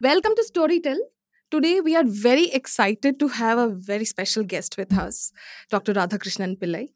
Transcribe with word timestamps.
Welcome 0.00 0.36
to 0.36 0.44
Storytel. 0.48 0.96
Today 1.50 1.80
we 1.80 1.96
are 1.96 2.04
very 2.06 2.52
excited 2.52 3.18
to 3.18 3.26
have 3.26 3.58
a 3.58 3.66
very 3.66 4.04
special 4.04 4.44
guest 4.44 4.76
with 4.78 4.96
us, 4.96 5.32
Dr. 5.70 5.92
Radhakrishnan 5.92 6.56
Pillai. 6.56 6.90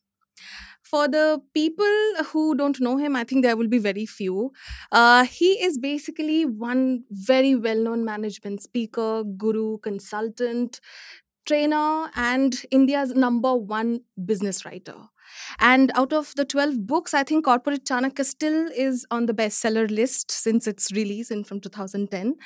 For 0.84 1.08
the 1.08 1.42
people 1.52 2.24
who 2.26 2.54
don't 2.54 2.80
know 2.80 2.98
him, 2.98 3.16
I 3.16 3.24
think 3.24 3.42
there 3.42 3.56
will 3.56 3.66
be 3.66 3.78
very 3.78 4.06
few. 4.06 4.52
Uh, 4.92 5.24
he 5.24 5.54
is 5.64 5.78
basically 5.78 6.44
one 6.44 7.02
very 7.10 7.56
well 7.56 7.82
known 7.82 8.04
management 8.04 8.62
speaker, 8.62 9.24
guru, 9.24 9.78
consultant, 9.78 10.80
trainer, 11.44 12.08
and 12.14 12.64
India's 12.70 13.16
number 13.16 13.56
one 13.56 14.02
business 14.24 14.64
writer. 14.64 14.94
And 15.58 15.90
out 15.96 16.12
of 16.12 16.34
the 16.36 16.44
12 16.44 16.86
books, 16.86 17.14
I 17.14 17.24
think 17.24 17.46
Corporate 17.46 17.84
Chanakya 17.84 18.24
still 18.24 18.68
is 18.76 19.04
on 19.10 19.26
the 19.26 19.34
bestseller 19.34 19.90
list 19.90 20.30
since 20.30 20.68
its 20.68 20.92
release 20.92 21.32
in 21.32 21.42
from 21.42 21.60
2010. 21.60 22.36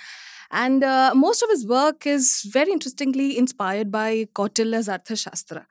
And 0.51 0.85
uh, 0.85 1.13
most 1.15 1.43
of 1.43 1.51
his 1.51 1.67
work 1.67 2.07
is 2.07 2.49
very 2.53 2.73
interestingly 2.73 3.37
inspired 3.37 3.91
by 3.91 4.27
Kautilya's 4.35 4.89
Arthashastra, 4.89 5.65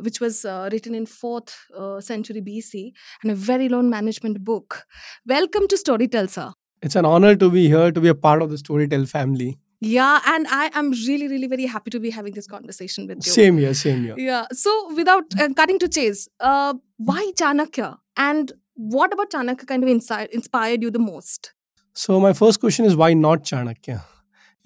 which 0.00 0.20
was 0.20 0.44
uh, 0.44 0.68
written 0.72 0.94
in 0.94 1.06
4th 1.06 1.54
uh, 1.76 2.00
century 2.00 2.40
BC 2.40 2.92
and 3.22 3.32
a 3.32 3.34
very 3.34 3.68
long 3.68 3.88
management 3.88 4.44
book. 4.44 4.84
Welcome 5.26 5.68
to 5.68 5.76
Storytel, 5.76 6.28
sir. 6.28 6.52
It's 6.82 6.96
an 6.96 7.04
honor 7.04 7.36
to 7.36 7.50
be 7.50 7.68
here, 7.68 7.90
to 7.90 8.00
be 8.00 8.08
a 8.08 8.14
part 8.14 8.42
of 8.42 8.50
the 8.50 8.56
Storytel 8.56 9.08
family. 9.08 9.58
Yeah, 9.80 10.20
and 10.26 10.46
I 10.48 10.70
am 10.72 10.90
really, 10.90 11.28
really 11.28 11.46
very 11.46 11.66
happy 11.66 11.90
to 11.90 12.00
be 12.00 12.10
having 12.10 12.32
this 12.32 12.46
conversation 12.46 13.06
with 13.06 13.18
you. 13.26 13.32
Same 13.32 13.58
here, 13.58 13.74
same 13.74 14.04
here. 14.04 14.14
Yeah. 14.16 14.46
So, 14.52 14.94
without 14.94 15.24
uh, 15.38 15.48
cutting 15.54 15.78
to 15.80 15.88
chase, 15.88 16.28
uh, 16.40 16.74
why 16.96 17.30
Chanakya? 17.36 17.98
And 18.16 18.52
what 18.74 19.12
about 19.12 19.30
Chanakya 19.30 19.66
kind 19.66 19.82
of 19.82 19.88
inspired 19.88 20.82
you 20.82 20.90
the 20.90 20.98
most? 20.98 21.52
So, 21.92 22.18
my 22.18 22.32
first 22.32 22.58
question 22.60 22.86
is 22.86 22.96
why 22.96 23.12
not 23.12 23.42
Chanakya? 23.42 24.02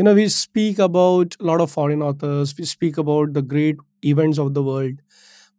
You 0.00 0.04
know, 0.04 0.14
we 0.14 0.30
speak 0.30 0.78
about 0.78 1.36
a 1.40 1.44
lot 1.44 1.60
of 1.60 1.70
foreign 1.70 2.00
authors, 2.00 2.56
we 2.56 2.64
speak 2.64 2.96
about 2.96 3.34
the 3.34 3.42
great 3.42 3.76
events 4.02 4.38
of 4.38 4.54
the 4.54 4.62
world. 4.62 4.94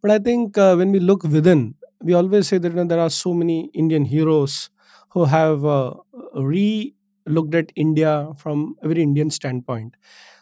But 0.02 0.10
I 0.10 0.18
think 0.18 0.58
uh, 0.58 0.74
when 0.78 0.92
we 0.92 1.00
look 1.00 1.22
within, 1.22 1.76
we 2.02 2.16
always 2.16 2.48
say 2.48 2.58
that 2.58 2.70
you 2.70 2.76
know, 2.76 2.86
there 2.86 3.00
are 3.00 3.12
so 3.12 3.36
many 3.36 3.70
Indian 3.76 4.04
heroes 4.04 4.72
who 5.10 5.26
have 5.26 5.64
uh, 5.64 5.94
re 6.34 6.96
looked 7.28 7.54
at 7.54 7.72
India 7.76 8.30
from 8.36 8.78
a 8.82 8.88
very 8.88 9.04
Indian 9.04 9.30
standpoint. 9.30 9.94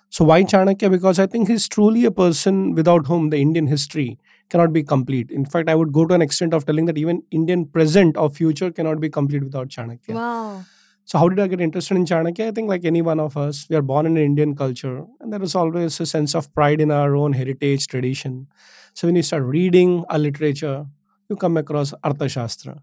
So 0.07 0.23
why 0.23 0.43
Chanakya? 0.43 0.89
Because 0.89 1.19
I 1.19 1.27
think 1.27 1.49
he's 1.49 1.67
truly 1.67 2.05
a 2.05 2.11
person 2.11 2.75
without 2.75 3.07
whom 3.07 3.31
the 3.31 3.37
Indian 3.41 3.67
history 3.67 4.17
cannot 4.47 4.71
be 4.71 4.81
complete. 4.81 5.29
In 5.29 5.45
fact, 5.45 5.67
I 5.67 5.75
would 5.75 5.91
go 5.91 6.05
to 6.05 6.13
an 6.13 6.21
extent 6.21 6.53
of 6.53 6.65
telling 6.65 6.85
that 6.85 6.97
even 6.97 7.23
Indian 7.31 7.65
present 7.65 8.15
or 8.15 8.29
future 8.29 8.71
cannot 8.71 9.01
be 9.01 9.09
complete 9.09 9.43
without 9.43 9.67
Chanakya. 9.67 10.15
Wow. 10.15 10.63
So 11.09 11.17
how 11.17 11.27
did 11.27 11.39
I 11.39 11.47
get 11.47 11.59
interested 11.59 11.97
in 11.97 12.05
Chanakya? 12.05 12.49
I 12.49 12.51
think 12.51 12.69
like 12.69 12.85
any 12.85 13.01
one 13.01 13.19
of 13.19 13.35
us, 13.35 13.65
we 13.67 13.75
are 13.75 13.81
born 13.81 14.05
in 14.05 14.15
an 14.15 14.23
Indian 14.23 14.55
culture, 14.55 15.05
and 15.19 15.33
there 15.33 15.41
is 15.41 15.55
always 15.55 15.99
a 15.99 16.05
sense 16.05 16.35
of 16.35 16.53
pride 16.53 16.79
in 16.79 16.91
our 16.91 17.15
own 17.15 17.33
heritage 17.33 17.87
tradition. 17.87 18.45
So 18.93 19.07
when 19.07 19.15
you 19.15 19.23
start 19.23 19.41
reading 19.41 20.05
a 20.11 20.19
literature, 20.19 20.85
you 21.27 21.35
come 21.35 21.57
across 21.57 21.95
Arthashastra. 22.03 22.77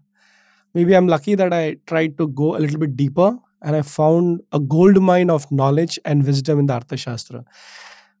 Maybe 0.73 0.93
I'm 0.93 1.07
lucky 1.07 1.35
that 1.35 1.53
I 1.53 1.77
tried 1.85 2.17
to 2.17 2.27
go 2.27 2.57
a 2.57 2.59
little 2.59 2.79
bit 2.79 2.97
deeper 2.97 3.37
and 3.61 3.77
I 3.77 3.81
found 3.81 4.41
a 4.51 4.59
gold 4.59 5.01
mine 5.01 5.29
of 5.29 5.49
knowledge 5.49 5.97
and 6.03 6.25
wisdom 6.25 6.59
in 6.59 6.65
the 6.65 6.73
Arthashastra. 6.73 7.45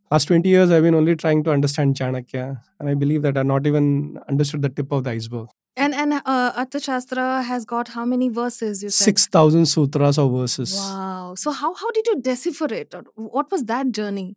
Last 0.09 0.29
20 0.29 0.47
years, 0.47 0.71
I've 0.71 0.83
been 0.83 0.95
only 0.95 1.17
trying 1.17 1.43
to 1.43 1.51
understand 1.51 1.97
Chanakya, 1.97 2.61
and 2.79 2.89
I 2.89 2.93
believe 2.93 3.23
that 3.23 3.37
I've 3.37 3.45
not 3.45 3.67
even 3.67 4.17
understood 4.29 4.61
the 4.61 4.69
tip 4.69 4.89
of 4.93 5.03
the 5.03 5.09
iceberg. 5.09 5.49
And 5.97 6.13
uh, 6.13 6.63
Arthashastra 6.63 7.43
has 7.43 7.65
got 7.65 7.87
how 7.87 8.05
many 8.05 8.29
verses? 8.29 8.83
You 8.83 8.89
said 8.89 9.05
6,000 9.05 9.65
sutras 9.65 10.19
or 10.19 10.29
verses. 10.29 10.75
Wow. 10.75 11.33
So 11.35 11.49
how 11.51 11.73
how 11.73 11.89
did 11.91 12.05
you 12.05 12.21
decipher 12.21 12.67
it? 12.71 12.93
What 13.15 13.49
was 13.51 13.63
that 13.71 13.91
journey? 13.91 14.35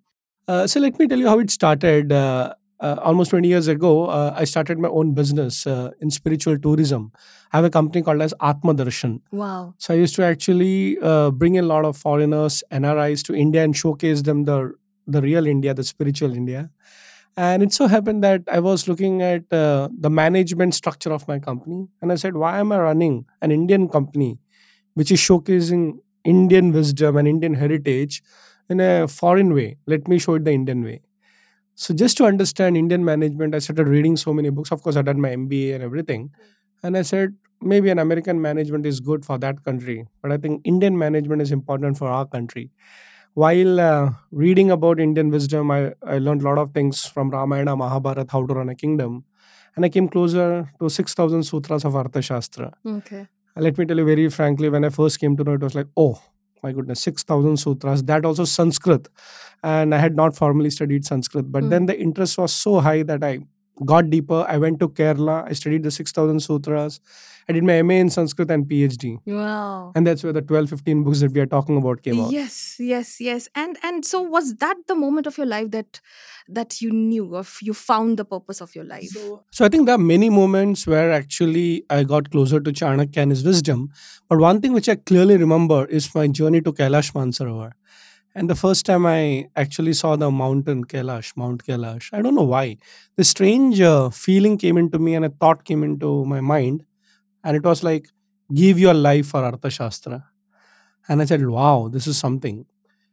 Uh, 0.49 0.67
so 0.67 0.81
let 0.81 0.99
me 0.99 1.07
tell 1.07 1.19
you 1.19 1.29
how 1.29 1.39
it 1.39 1.51
started. 1.51 2.13
Uh, 2.13 2.55
uh, 2.81 2.97
almost 3.03 3.31
20 3.31 3.47
years 3.47 3.69
ago, 3.69 4.07
uh, 4.07 4.33
I 4.35 4.45
started 4.45 4.79
my 4.79 4.89
own 4.89 5.13
business 5.13 5.67
uh, 5.67 5.91
in 6.01 6.11
spiritual 6.11 6.59
tourism. 6.59 7.13
I 7.53 7.59
have 7.59 7.67
a 7.67 7.71
company 7.71 8.01
called 8.01 8.23
as 8.23 8.33
Atma 8.41 8.75
Darshan. 8.75 9.21
Wow. 9.31 9.75
So 9.77 9.93
I 9.93 9.99
used 9.99 10.15
to 10.15 10.25
actually 10.25 10.97
uh, 11.03 11.31
bring 11.31 11.57
in 11.57 11.65
a 11.65 11.67
lot 11.67 11.85
of 11.85 11.99
foreigners, 11.99 12.65
NRIs 12.73 13.23
to 13.25 13.35
India 13.35 13.63
and 13.63 13.77
showcase 13.77 14.23
them 14.23 14.45
the 14.45 14.73
the 15.07 15.21
real 15.21 15.47
India, 15.47 15.75
the 15.75 15.85
spiritual 15.85 16.35
India. 16.35 16.71
And 17.37 17.63
it 17.63 17.73
so 17.73 17.87
happened 17.87 18.23
that 18.25 18.43
I 18.51 18.61
was 18.61 18.89
looking 18.89 19.23
at 19.23 19.51
uh, 19.53 19.89
the 19.99 20.11
management 20.11 20.75
structure 20.75 21.13
of 21.13 21.27
my 21.29 21.39
company, 21.39 21.87
and 22.03 22.13
I 22.13 22.17
said, 22.17 22.37
"Why 22.37 22.59
am 22.59 22.73
I 22.73 22.79
running 22.79 23.25
an 23.41 23.51
Indian 23.51 23.89
company, 23.89 24.39
which 24.95 25.13
is 25.13 25.21
showcasing 25.21 25.99
Indian 26.25 26.73
wisdom 26.73 27.17
and 27.17 27.29
Indian 27.29 27.55
heritage 27.55 28.23
in 28.69 28.81
a 28.81 29.09
foreign 29.09 29.55
way? 29.55 29.77
Let 29.87 30.09
me 30.09 30.19
show 30.19 30.35
it 30.35 30.45
the 30.45 30.53
Indian 30.53 30.83
way." 30.85 31.01
So 31.75 31.95
just 31.95 32.17
to 32.19 32.25
understand 32.27 32.77
Indian 32.77 33.05
management, 33.05 33.55
I 33.55 33.61
started 33.61 33.89
reading 33.89 34.17
so 34.17 34.35
many 34.35 34.51
books. 34.51 34.73
Of 34.73 34.83
course, 34.83 34.97
I 34.97 35.03
did 35.03 35.17
my 35.19 35.31
MBA 35.31 35.75
and 35.75 35.83
everything, 35.85 36.31
and 36.83 36.97
I 36.97 37.03
said 37.03 37.37
maybe 37.63 37.91
an 37.91 37.99
American 37.99 38.41
management 38.43 38.87
is 38.87 39.01
good 39.01 39.25
for 39.25 39.39
that 39.39 39.65
country, 39.65 40.07
but 40.23 40.33
I 40.33 40.39
think 40.39 40.63
Indian 40.65 40.99
management 40.99 41.43
is 41.43 41.53
important 41.53 41.99
for 41.99 42.09
our 42.09 42.27
country 42.27 42.71
while 43.35 43.81
uh, 43.81 44.11
reading 44.33 44.71
about 44.71 45.01
Indian 45.01 45.31
wisdom, 45.31 45.71
I, 45.71 45.93
I 46.07 46.19
learned 46.19 46.43
a 46.43 46.45
lot 46.45 46.59
of 46.59 46.73
things 46.73 47.07
from 47.07 47.31
Ramayana, 47.31 47.77
Mahabharata, 47.77 48.27
how 48.31 48.45
to 48.47 48.55
run 48.55 48.69
a 48.69 48.75
kingdom. 48.75 49.25
And 49.77 49.85
I 49.85 49.89
came 49.89 50.09
closer 50.09 50.71
to 50.81 50.91
6,000 50.91 51.45
sutras 51.45 51.85
of 51.85 51.93
Arthashastra. 51.93 52.73
Okay. 52.87 53.27
Let 53.57 53.79
me 53.79 53.85
tell 53.87 53.97
you 53.99 54.05
very 54.05 54.29
frankly, 54.31 54.69
when 54.69 54.85
I 54.85 54.89
first 54.89 55.21
came 55.21 55.37
to 55.37 55.45
know 55.45 55.53
it, 55.55 55.61
was 55.61 55.75
like, 55.75 55.87
oh, 55.97 56.21
my 56.63 56.73
goodness, 56.73 57.01
6,000 57.03 57.57
sutras. 57.57 58.03
That 58.05 58.25
also 58.25 58.45
Sanskrit. 58.45 59.09
And 59.63 59.95
I 59.95 59.99
had 59.99 60.17
not 60.17 60.37
formally 60.37 60.71
studied 60.71 61.05
Sanskrit. 61.07 61.51
But 61.51 61.65
Mm. 61.65 61.71
then 61.71 61.87
the 61.87 61.99
interest 61.99 62.37
was 62.39 62.53
so 62.53 62.81
high 62.81 63.03
that 63.05 63.23
I 63.23 63.41
got 63.85 64.11
deeper. 64.11 64.45
I 64.49 64.59
went 64.59 64.81
to 64.81 64.89
Kerala. 64.89 65.49
I 65.49 65.53
studied 65.53 65.85
the 65.85 65.91
6,000 65.91 66.41
sutras. 66.41 67.01
I 67.49 67.53
did 67.53 67.65
my 67.65 67.83
MA 67.83 67.95
in 67.95 68.11
Sanskrit 68.11 68.51
and 68.51 68.67
PhD. 68.67 69.19
Wow. 69.27 69.93
And 69.95 70.07
that's 70.07 70.23
where 70.23 70.33
the 70.33 70.43
12, 70.43 70.71
15 70.71 71.05
books 71.05 71.21
that 71.21 71.33
we 71.33 71.41
are 71.41 71.47
talking 71.47 71.77
about 71.77 72.03
came 72.03 72.21
out. 72.21 72.33
Yes, 72.33 72.77
yes, 72.79 73.21
yes. 73.21 73.49
And 73.55 73.79
and 73.83 74.05
so 74.05 74.21
was 74.21 74.55
that 74.57 74.77
the 74.87 74.95
moment 74.95 75.27
of 75.27 75.39
your 75.39 75.47
life 75.47 75.71
that 75.71 76.01
that 76.49 76.81
you 76.81 76.93
knew 76.93 77.35
of 77.37 77.59
you 77.63 77.75
found 77.75 78.19
the 78.19 78.25
purpose 78.25 78.61
of 78.61 78.75
your 78.75 78.85
life? 78.85 79.09
So, 79.09 79.45
so 79.51 79.65
I 79.65 79.69
think 79.69 79.87
there 79.87 79.95
are 79.95 79.99
many 79.99 80.31
moments 80.31 80.87
where 80.87 81.13
actually 81.13 81.85
I 81.91 82.05
got 82.05 82.31
closer 82.31 82.61
to 82.61 82.73
Chanakya 82.73 83.19
and 83.19 83.31
his 83.31 83.45
wisdom. 83.45 83.91
But 84.29 84.39
one 84.39 84.61
thing 84.61 84.73
which 84.73 84.89
I 84.89 84.97
clearly 84.97 85.37
remember 85.37 85.87
is 85.87 86.15
my 86.15 86.29
journey 86.29 86.61
to 86.63 86.73
Kailash 86.73 87.13
Mansarovar. 87.13 87.73
And 88.35 88.49
the 88.49 88.55
first 88.55 88.87
time 88.87 89.07
I 89.07 89.49
actually 89.57 89.93
saw 89.93 90.15
the 90.15 90.31
mountain 90.31 90.85
Kailash, 90.85 91.37
Mount 91.37 91.65
Kailash, 91.65 92.11
I 92.13 92.23
don't 92.23 92.37
know 92.37 92.45
why. 92.45 92.77
This 93.17 93.31
strange 93.31 93.81
uh, 93.81 94.11
feeling 94.11 94.57
came 94.57 94.79
into 94.79 95.01
me 95.01 95.17
and 95.17 95.25
a 95.25 95.31
thought 95.31 95.65
came 95.65 95.83
into 95.83 96.25
my 96.25 96.41
mind. 96.41 96.85
And 97.45 97.57
it 97.57 97.65
was 97.65 97.83
like, 97.83 98.09
give 98.53 98.79
your 98.79 98.95
life 98.95 99.29
for 99.29 99.43
Arthashastra. 99.43 100.25
And 101.09 101.23
I 101.23 101.25
said, 101.25 101.47
wow, 101.47 101.89
this 101.91 102.07
is 102.07 102.19
something. 102.19 102.67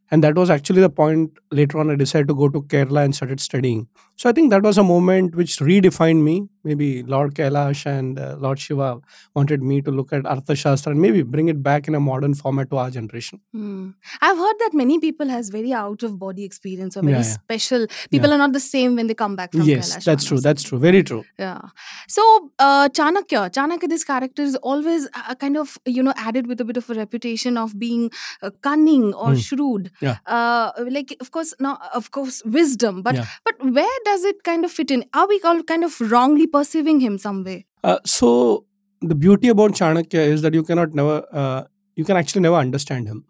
And 0.10 0.24
that 0.24 0.36
was 0.36 0.50
actually 0.50 0.82
the 0.82 0.90
point 0.90 1.32
later 1.52 1.80
on 1.80 1.90
I 1.92 1.96
decided 1.96 2.28
to 2.30 2.36
go 2.36 2.48
to 2.50 2.62
Kerala 2.62 3.04
and 3.04 3.16
started 3.16 3.40
studying. 3.40 3.88
So 4.16 4.30
I 4.30 4.32
think 4.34 4.50
that 4.52 4.64
was 4.64 4.78
a 4.78 4.84
moment 4.84 5.36
which 5.36 5.58
redefined 5.58 6.24
me. 6.24 6.48
Maybe 6.64 7.04
Lord 7.04 7.34
Kailash 7.36 7.86
and 7.86 8.20
uh, 8.20 8.36
Lord 8.40 8.60
Shiva 8.60 9.00
wanted 9.36 9.62
me 9.62 9.82
to 9.82 9.92
look 9.92 10.12
at 10.12 10.24
Arthashastra 10.24 10.88
and 10.88 11.02
maybe 11.02 11.22
bring 11.24 11.50
it 11.50 11.62
back 11.62 11.88
in 11.88 11.96
a 11.96 12.00
modern 12.00 12.34
format 12.34 12.70
to 12.72 12.78
our 12.78 12.90
generation. 12.90 13.40
Hmm. 13.54 13.92
I've 14.22 14.38
heard 14.38 14.56
that 14.60 14.72
many 14.74 15.00
people 15.00 15.30
has 15.30 15.50
very 15.50 15.72
out 15.74 16.04
of 16.04 16.18
body 16.20 16.44
experience 16.44 16.98
or 16.98 17.02
very 17.04 17.14
Yeah, 17.14 17.20
yeah. 17.20 17.24
special. 17.24 17.88
People 18.10 18.34
are 18.34 18.38
not 18.38 18.54
the 18.54 18.60
same 18.60 18.96
when 18.96 19.08
they 19.08 19.14
come 19.14 19.36
back 19.36 19.52
from 19.52 19.62
yes, 19.62 19.96
Kailash 19.96 20.04
that's 20.06 20.26
true. 20.26 20.40
That's 20.40 20.64
true. 20.64 20.80
Very 20.80 21.04
true. 21.04 21.24
Yeah. 21.38 21.62
So 22.08 22.50
uh, 22.60 22.90
Chanakya, 22.90 23.52
Chanakya, 23.52 23.88
this 23.90 24.04
character 24.04 24.42
is 24.42 24.56
always 24.58 25.08
uh, 25.14 25.36
kind 25.36 25.58
of 25.58 25.78
you 25.86 26.02
know 26.02 26.14
added 26.16 26.48
with 26.48 26.60
a 26.62 26.66
bit 26.66 26.78
of 26.78 26.90
a 26.90 26.94
reputation 26.96 27.58
of 27.58 27.78
being 27.78 28.10
uh, 28.42 28.50
cunning 28.62 29.14
or 29.14 29.30
Hmm. 29.30 29.36
shrewd. 29.36 29.92
Yeah. 30.02 30.18
Uh, 30.26 30.72
like 30.96 31.16
of 31.20 31.32
course 31.32 31.54
now 31.60 31.78
of 31.94 32.12
course 32.12 32.42
wisdom, 32.46 33.02
but 33.02 33.16
Yeah. 33.16 33.26
but 33.46 33.56
where 33.78 33.98
does 34.06 34.24
it 34.24 34.44
kind 34.44 34.66
of 34.66 34.72
fit 34.72 34.92
in? 34.92 35.06
Are 35.14 35.28
we 35.28 35.40
all 35.44 35.64
kind 35.64 35.84
of 35.84 36.00
wrongly 36.12 36.48
perceiving 36.48 37.00
him 37.00 37.18
some 37.18 37.44
way? 37.44 37.66
Uh, 37.84 37.98
so 38.06 38.66
the 39.02 39.16
beauty 39.16 39.50
about 39.50 39.72
Chanakya 39.72 40.28
is 40.36 40.42
that 40.44 40.54
you 40.54 40.64
cannot 40.64 40.94
never, 40.94 41.26
uh, 41.32 41.64
you 41.96 42.04
can 42.06 42.18
actually 42.18 42.42
never 42.42 42.56
understand 42.58 43.08
him. 43.08 43.26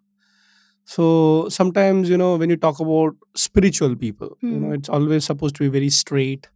So 0.84 1.48
sometimes 1.50 2.08
you 2.08 2.16
know 2.16 2.36
when 2.36 2.50
you 2.50 2.56
talk 2.56 2.80
about 2.80 3.16
spiritual 3.34 3.94
people, 3.96 4.36
you 4.42 4.50
know 4.58 4.68
Hmm. 4.68 4.74
it's 4.74 4.88
always 4.88 5.24
supposed 5.24 5.56
to 5.56 5.64
be 5.64 5.68
very 5.78 5.90
straight, 5.90 6.48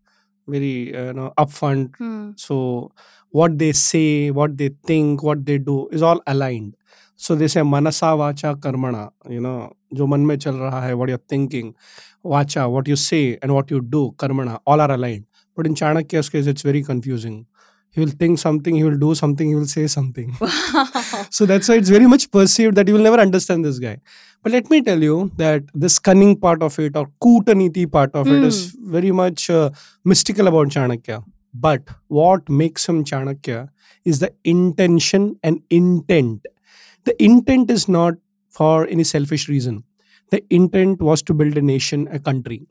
very 0.48 0.94
uh, 0.96 1.06
you 1.08 1.12
know 1.12 1.32
upfront. 1.38 1.96
Hmm. 1.96 2.30
So 2.36 2.92
what 3.30 3.58
they 3.58 3.72
say, 3.72 4.30
what 4.30 4.56
they 4.56 4.70
think, 4.86 5.22
what 5.22 5.44
they 5.46 5.58
do 5.58 5.88
is 5.88 6.02
all 6.02 6.22
aligned. 6.26 6.76
So 7.22 7.36
they 7.36 7.46
say 7.46 7.62
manasa 7.62 8.06
vacha 8.20 8.56
karmana. 8.56 9.12
You 9.30 9.40
know 9.40 9.72
जो 9.94 10.06
मन 10.06 10.20
में 10.26 10.36
चल 10.38 10.54
रहा 10.56 10.80
है, 10.84 10.94
what 10.96 11.08
you're 11.08 11.18
thinking, 11.28 11.74
vacha, 12.24 12.68
what 12.68 12.88
you 12.88 12.96
say 12.96 13.38
and 13.42 13.54
what 13.54 13.70
you 13.70 13.80
do, 13.80 14.12
karmana, 14.16 14.58
all 14.66 14.80
are 14.80 14.90
aligned. 14.90 15.26
But 15.54 15.66
in 15.66 15.74
Chanakya's 15.74 16.28
case, 16.28 16.46
it's 16.48 16.62
very 16.62 16.82
confusing. 16.82 17.46
He 17.90 18.00
will 18.00 18.14
think 18.22 18.38
something, 18.38 18.74
he 18.74 18.82
will 18.82 18.96
do 18.96 19.14
something, 19.14 19.48
he 19.48 19.54
will 19.54 19.66
say 19.66 19.86
something. 19.86 20.34
Wow. 20.40 21.26
So 21.30 21.46
that's 21.46 21.68
why 21.68 21.76
it's 21.76 21.90
very 21.90 22.06
much 22.06 22.28
perceived 22.30 22.74
that 22.76 22.88
you 22.88 22.94
will 22.94 23.02
never 23.02 23.20
understand 23.20 23.64
this 23.64 23.78
guy. 23.78 23.98
But 24.42 24.52
let 24.52 24.70
me 24.70 24.80
tell 24.82 25.00
you 25.00 25.30
that 25.36 25.62
this 25.74 25.98
cunning 25.98 26.40
part 26.40 26.62
of 26.62 26.78
it 26.78 26.96
or 26.96 27.06
Kutaniti 27.22 27.90
part 27.92 28.14
of 28.14 28.26
mm. 28.26 28.38
it 28.38 28.44
is 28.44 28.74
very 28.96 29.12
much 29.12 29.48
uh, 29.50 29.70
mystical 30.04 30.48
about 30.48 30.70
Chanakya. 30.70 31.22
But 31.54 31.82
what 32.08 32.48
makes 32.48 32.88
him 32.88 33.04
Chanakya 33.04 33.68
is 34.04 34.18
the 34.18 34.32
intention 34.42 35.38
and 35.44 35.62
intent. 35.70 36.46
The 37.04 37.20
intent 37.22 37.70
is 37.70 37.88
not 37.88 38.14
for 38.50 38.86
any 38.86 39.04
selfish 39.04 39.48
reason. 39.48 39.84
The 40.30 40.42
intent 40.50 41.00
was 41.00 41.22
to 41.22 41.34
build 41.34 41.56
a 41.56 41.62
nation, 41.62 42.08
a 42.10 42.18
country. 42.18 42.66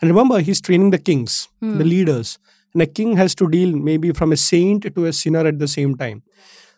And 0.00 0.10
remember, 0.10 0.40
he's 0.40 0.60
training 0.60 0.90
the 0.90 0.98
kings, 0.98 1.48
Hmm. 1.60 1.78
the 1.78 1.84
leaders. 1.84 2.38
And 2.74 2.82
a 2.82 2.86
king 2.86 3.16
has 3.16 3.34
to 3.36 3.48
deal 3.48 3.74
maybe 3.74 4.12
from 4.12 4.32
a 4.32 4.36
saint 4.36 4.94
to 4.94 5.06
a 5.06 5.12
sinner 5.12 5.46
at 5.46 5.58
the 5.58 5.68
same 5.68 5.94
time. 5.96 6.22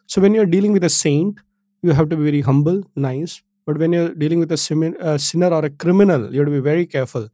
So 0.07 0.21
when 0.21 0.35
you're 0.35 0.47
dealing 0.47 0.73
with 0.73 0.85
a 0.85 0.89
saint, 0.89 1.41
you 1.83 1.93
have 1.93 2.09
to 2.11 2.17
be 2.17 2.25
very 2.25 2.41
humble, 2.41 2.83
nice. 2.95 3.43
But 3.67 3.79
when 3.79 3.93
you're 3.93 4.15
dealing 4.15 4.39
with 4.39 4.53
a 4.53 4.95
a 5.01 5.19
sinner 5.19 5.49
or 5.49 5.65
a 5.65 5.71
criminal, 5.71 6.33
you 6.33 6.41
have 6.41 6.47
to 6.49 6.53
be 6.53 6.61
very 6.61 6.87
careful. 6.87 7.29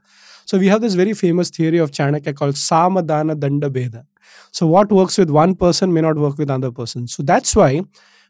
So 0.47 0.59
we 0.59 0.69
have 0.69 0.81
this 0.81 0.95
very 0.95 1.13
famous 1.15 1.51
theory 1.51 1.79
of 1.79 1.91
Chanakya 1.91 2.35
called 2.35 2.57
Samadana 2.57 3.37
Danda 3.37 3.71
Bheda. 3.71 4.05
So 4.51 4.67
what 4.67 4.91
works 4.93 5.19
with 5.19 5.31
one 5.31 5.55
person 5.55 5.93
may 5.93 6.01
not 6.01 6.17
work 6.17 6.39
with 6.39 6.51
another 6.51 6.73
person. 6.73 7.07
So 7.07 7.23
that's 7.23 7.55
why 7.57 7.83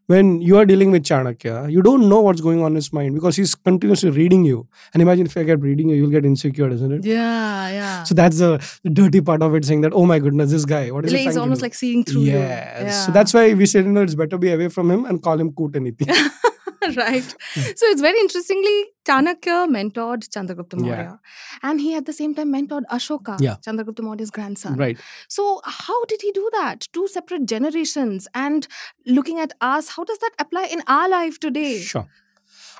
when 0.06 0.40
you 0.42 0.58
are 0.58 0.66
dealing 0.66 0.90
with 0.90 1.02
Chanakya, 1.02 1.70
you 1.70 1.82
don't 1.82 2.08
know 2.08 2.20
what's 2.20 2.40
going 2.40 2.60
on 2.62 2.72
in 2.72 2.76
his 2.76 2.92
mind 2.92 3.14
because 3.14 3.36
he's 3.36 3.54
continuously 3.54 4.10
reading 4.10 4.44
you. 4.44 4.66
And 4.92 5.02
imagine 5.02 5.26
if 5.26 5.36
I 5.36 5.44
kept 5.44 5.62
reading 5.62 5.88
you, 5.88 5.96
you'll 5.96 6.10
get 6.10 6.24
insecure, 6.24 6.68
isn't 6.68 6.92
it? 6.92 7.04
Yeah, 7.04 7.68
yeah. 7.70 8.02
So 8.02 8.14
that's 8.14 8.38
the 8.38 8.62
dirty 8.92 9.20
part 9.20 9.42
of 9.42 9.54
it, 9.54 9.64
saying 9.64 9.80
that, 9.82 9.92
oh 9.94 10.04
my 10.04 10.18
goodness, 10.18 10.50
this 10.50 10.64
guy, 10.64 10.90
what 10.90 11.06
is 11.06 11.12
he 11.12 11.24
to 11.30 11.40
almost 11.40 11.62
like 11.62 11.74
seeing 11.74 12.04
through 12.04 12.22
yes. 12.22 12.80
you. 12.80 12.86
Yeah. 12.86 12.92
So 13.06 13.12
that's 13.12 13.32
why 13.32 13.54
we 13.54 13.66
said, 13.66 13.86
you 13.86 13.92
know, 13.92 14.02
it's 14.02 14.14
better 14.14 14.36
be 14.36 14.52
away 14.52 14.68
from 14.68 14.90
him 14.90 15.04
and 15.06 15.22
call 15.22 15.40
him 15.40 15.52
Kutaniti. 15.52 16.06
right. 16.96 17.34
So 17.80 17.86
it's 17.92 18.00
very 18.00 18.18
interestingly, 18.20 18.84
Chanakya 19.04 19.68
mentored 19.76 20.28
Chandragupta 20.34 20.78
Maurya. 20.78 20.96
Yeah. 20.96 21.16
And 21.62 21.80
he 21.80 21.94
at 21.94 22.06
the 22.06 22.12
same 22.12 22.34
time 22.34 22.52
mentored 22.52 22.82
Ashoka, 22.90 23.36
Yeah. 23.40 23.56
Chandragupta 23.66 24.00
Maurya's 24.00 24.30
grandson. 24.30 24.76
right. 24.76 24.98
So 25.28 25.60
how 25.64 26.04
did 26.06 26.22
he 26.22 26.32
do 26.32 26.48
that? 26.52 26.88
Two 26.92 27.06
separate 27.08 27.46
generations. 27.46 28.28
And 28.34 28.66
looking 29.06 29.38
at 29.40 29.52
us, 29.60 29.88
how 29.96 30.04
does 30.04 30.18
that 30.18 30.32
apply 30.38 30.64
in 30.78 30.82
our 30.86 31.08
life 31.08 31.38
today? 31.40 31.80
Sure. 31.80 32.06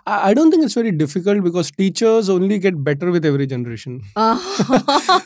I 0.07 0.35
don't 0.35 0.51
think 0.51 0.63
it's 0.65 0.75
very 0.75 0.91
difficult 0.93 1.43
because 1.43 1.71
teachers 1.71 2.29
only 2.29 2.59
get 2.59 2.83
better 2.85 3.11
with 3.11 3.25
every 3.25 3.47
generation. 3.47 4.03
Ah. 4.17 4.37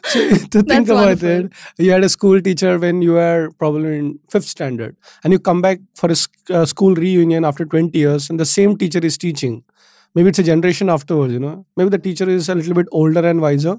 So 0.08 0.20
to 0.54 0.62
think 0.62 0.88
about 0.88 1.06
wonderful. 1.22 1.28
it, 1.46 1.52
you 1.78 1.90
had 1.90 2.04
a 2.04 2.08
school 2.08 2.40
teacher 2.40 2.78
when 2.78 3.02
you 3.02 3.12
were 3.14 3.50
probably 3.58 3.98
in 3.98 4.18
fifth 4.30 4.44
standard, 4.44 4.96
and 5.24 5.32
you 5.32 5.38
come 5.40 5.60
back 5.60 5.80
for 5.94 6.10
a 6.10 6.16
uh, 6.54 6.64
school 6.64 6.94
reunion 6.94 7.44
after 7.44 7.64
20 7.64 7.98
years, 7.98 8.30
and 8.30 8.38
the 8.38 8.46
same 8.46 8.76
teacher 8.76 9.00
is 9.00 9.18
teaching. 9.18 9.64
Maybe 10.14 10.28
it's 10.30 10.38
a 10.38 10.42
generation 10.44 10.88
afterwards, 10.88 11.32
you 11.32 11.40
know. 11.40 11.66
Maybe 11.76 11.90
the 11.90 11.98
teacher 11.98 12.28
is 12.28 12.48
a 12.48 12.54
little 12.54 12.74
bit 12.74 12.86
older 12.92 13.26
and 13.28 13.40
wiser. 13.40 13.78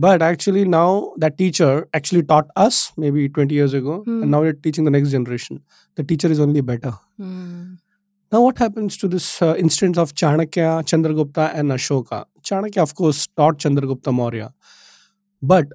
But 0.00 0.22
actually, 0.22 0.64
now 0.64 1.12
that 1.16 1.36
teacher 1.38 1.88
actually 1.92 2.22
taught 2.22 2.46
us 2.54 2.92
maybe 2.96 3.28
20 3.28 3.54
years 3.54 3.72
ago, 3.74 4.02
Hmm. 4.04 4.22
and 4.22 4.30
now 4.30 4.42
you're 4.42 4.52
teaching 4.52 4.84
the 4.84 4.90
next 4.92 5.10
generation. 5.10 5.62
The 5.96 6.04
teacher 6.04 6.28
is 6.30 6.38
only 6.38 6.60
better. 6.60 6.92
Hmm. 7.16 7.74
Now, 8.30 8.42
what 8.42 8.58
happens 8.58 8.98
to 8.98 9.08
this 9.08 9.40
uh, 9.40 9.54
instance 9.56 9.96
of 9.96 10.14
Chanakya, 10.14 10.82
Chandragupta, 10.84 11.54
and 11.54 11.70
Ashoka? 11.70 12.26
Chanakya, 12.42 12.82
of 12.82 12.94
course, 12.94 13.26
taught 13.28 13.58
Chandragupta 13.58 14.12
Maurya. 14.12 14.52
But 15.40 15.68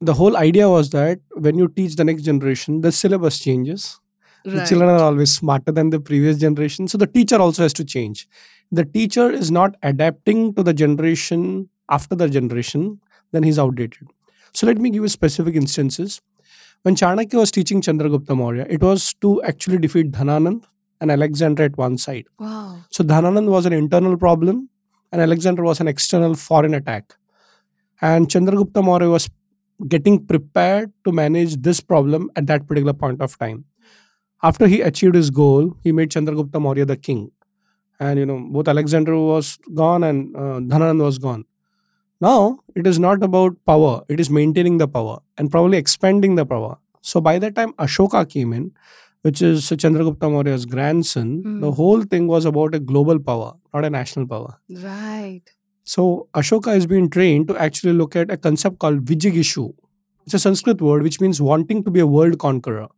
the 0.00 0.14
whole 0.14 0.36
idea 0.36 0.70
was 0.70 0.88
that 0.90 1.18
when 1.34 1.58
you 1.58 1.68
teach 1.68 1.96
the 1.96 2.04
next 2.04 2.22
generation, 2.22 2.80
the 2.80 2.92
syllabus 2.92 3.38
changes. 3.38 4.00
Right. 4.46 4.54
The 4.54 4.66
children 4.66 4.88
are 4.88 5.02
always 5.02 5.34
smarter 5.34 5.70
than 5.70 5.90
the 5.90 6.00
previous 6.00 6.38
generation. 6.38 6.88
So 6.88 6.96
the 6.96 7.06
teacher 7.06 7.36
also 7.36 7.62
has 7.62 7.74
to 7.74 7.84
change. 7.84 8.26
The 8.72 8.86
teacher 8.86 9.30
is 9.30 9.50
not 9.50 9.74
adapting 9.82 10.54
to 10.54 10.62
the 10.62 10.72
generation 10.72 11.68
after 11.90 12.14
the 12.14 12.28
generation, 12.28 13.00
then 13.32 13.42
he's 13.42 13.58
outdated. 13.58 14.08
So 14.52 14.66
let 14.66 14.78
me 14.78 14.88
give 14.90 15.02
you 15.02 15.08
specific 15.08 15.56
instances. 15.56 16.22
When 16.82 16.94
Chanakya 16.94 17.34
was 17.34 17.50
teaching 17.50 17.82
Chandragupta 17.82 18.34
Maurya, 18.36 18.66
it 18.70 18.82
was 18.82 19.12
to 19.20 19.42
actually 19.42 19.78
defeat 19.78 20.12
Dhananand 20.12 20.64
and 21.00 21.10
Alexander 21.10 21.64
at 21.64 21.76
one 21.76 21.98
side. 21.98 22.26
Wow. 22.38 22.78
So 22.90 23.04
Dhananand 23.04 23.48
was 23.48 23.66
an 23.66 23.72
internal 23.72 24.16
problem 24.16 24.68
and 25.12 25.22
Alexander 25.22 25.62
was 25.62 25.80
an 25.80 25.88
external 25.88 26.34
foreign 26.34 26.74
attack. 26.74 27.14
And 28.00 28.28
Chandragupta 28.28 28.82
Maurya 28.82 29.10
was 29.10 29.28
getting 29.86 30.26
prepared 30.26 30.92
to 31.04 31.12
manage 31.12 31.56
this 31.56 31.80
problem 31.80 32.30
at 32.36 32.46
that 32.46 32.66
particular 32.66 32.92
point 32.92 33.20
of 33.20 33.38
time. 33.38 33.64
After 34.42 34.66
he 34.66 34.80
achieved 34.80 35.14
his 35.14 35.30
goal, 35.30 35.76
he 35.82 35.92
made 35.92 36.10
Chandragupta 36.10 36.60
Maurya 36.60 36.84
the 36.84 36.96
king. 36.96 37.30
And 38.00 38.18
you 38.18 38.26
know, 38.26 38.38
both 38.50 38.68
Alexander 38.68 39.16
was 39.16 39.58
gone 39.74 40.04
and 40.04 40.36
uh, 40.36 40.60
Dhananand 40.60 41.02
was 41.02 41.18
gone. 41.18 41.44
Now 42.20 42.58
it 42.74 42.86
is 42.86 42.98
not 42.98 43.22
about 43.22 43.56
power, 43.64 44.02
it 44.08 44.18
is 44.20 44.30
maintaining 44.30 44.78
the 44.78 44.88
power 44.88 45.20
and 45.36 45.50
probably 45.50 45.78
expanding 45.78 46.34
the 46.34 46.46
power. 46.46 46.78
So 47.00 47.20
by 47.20 47.38
the 47.38 47.50
time 47.50 47.72
Ashoka 47.74 48.28
came 48.28 48.52
in, 48.52 48.72
which 49.22 49.42
is 49.42 49.62
Chandragupta 49.70 50.30
Maurya's 50.34 50.64
grandson, 50.66 51.42
Hmm. 51.44 51.60
the 51.60 51.72
whole 51.72 52.02
thing 52.02 52.26
was 52.28 52.44
about 52.44 52.74
a 52.74 52.80
global 52.80 53.18
power, 53.18 53.52
not 53.74 53.84
a 53.84 53.90
national 53.90 54.26
power. 54.26 54.54
Right. 54.82 55.42
So 55.84 56.28
Ashoka 56.34 56.72
has 56.72 56.86
been 56.86 57.08
trained 57.10 57.48
to 57.48 57.56
actually 57.66 57.92
look 57.94 58.14
at 58.16 58.30
a 58.30 58.36
concept 58.36 58.78
called 58.78 59.04
Vijigishu. 59.04 59.72
It's 60.26 60.34
a 60.34 60.38
Sanskrit 60.38 60.80
word 60.82 61.02
which 61.02 61.20
means 61.20 61.40
wanting 61.40 61.82
to 61.84 61.90
be 61.90 62.00
a 62.00 62.06
world 62.06 62.38
conqueror. 62.38 62.88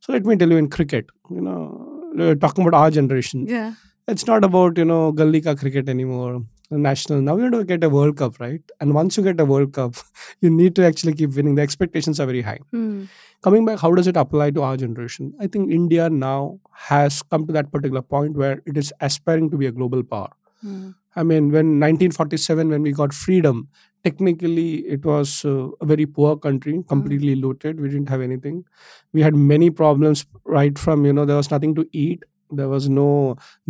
So 0.00 0.12
let 0.12 0.24
me 0.24 0.36
tell 0.36 0.50
you 0.50 0.56
in 0.56 0.68
cricket, 0.70 1.06
you 1.30 1.40
know, 1.40 2.34
talking 2.36 2.66
about 2.66 2.78
our 2.80 2.90
generation. 2.90 3.46
Yeah. 3.46 3.72
It's 4.08 4.26
not 4.26 4.44
about, 4.44 4.78
you 4.78 4.84
know, 4.84 5.10
Gully 5.12 5.40
ka 5.40 5.54
cricket 5.56 5.88
anymore. 5.88 6.42
National. 6.70 7.20
Now 7.20 7.36
you 7.36 7.42
have 7.44 7.52
to 7.52 7.64
get 7.64 7.82
a 7.84 7.88
World 7.88 8.16
Cup, 8.16 8.38
right? 8.40 8.60
And 8.80 8.92
once 8.94 9.16
you 9.16 9.22
get 9.22 9.40
a 9.40 9.44
World 9.44 9.72
Cup, 9.72 9.94
you 10.40 10.50
need 10.50 10.74
to 10.76 10.84
actually 10.86 11.12
keep 11.14 11.34
winning. 11.34 11.54
The 11.56 11.62
expectations 11.62 12.18
are 12.20 12.26
very 12.26 12.42
high 12.42 12.58
Hmm. 12.72 13.04
Coming 13.46 13.64
back 13.64 13.78
how 13.78 13.94
does 13.94 14.08
it 14.10 14.16
apply 14.16 14.50
to 14.50 14.62
our 14.68 14.76
generation? 14.82 15.32
I 15.40 15.46
think 15.46 15.72
india 15.78 16.10
now 16.10 16.60
has 16.90 17.22
come 17.34 17.46
to 17.48 17.52
that 17.56 17.72
particular 17.74 18.02
point 18.14 18.40
where 18.44 18.62
it 18.72 18.78
is 18.84 18.92
aspiring 19.08 19.50
to 19.50 19.60
be 19.64 19.66
a 19.72 19.72
global 19.80 20.02
power. 20.14 20.32
Hmm. 20.62 20.90
i 21.20 21.22
mean 21.30 21.48
when 21.54 21.68
1947 21.80 22.70
when 22.74 22.86
we 22.86 22.92
got 23.00 23.16
freedom 23.16 23.58
technically 24.06 24.70
it 24.96 25.04
was 25.10 25.34
uh, 25.50 25.68
a 25.84 25.88
very 25.90 26.06
poor 26.18 26.36
country 26.46 26.74
completely 26.92 27.34
looted. 27.34 27.80
We 27.84 27.88
didn't 27.88 28.08
have 28.14 28.22
anything. 28.26 28.64
We 29.12 29.22
had 29.26 29.38
many 29.52 29.68
problems 29.82 30.24
right 30.56 30.82
from 30.86 31.04
you 31.10 31.12
know 31.18 31.26
there 31.30 31.40
was 31.42 31.50
nothing 31.50 31.74
to 31.80 31.86
eat. 32.04 32.26
There 32.60 32.68
was 32.72 32.88
no 32.98 33.08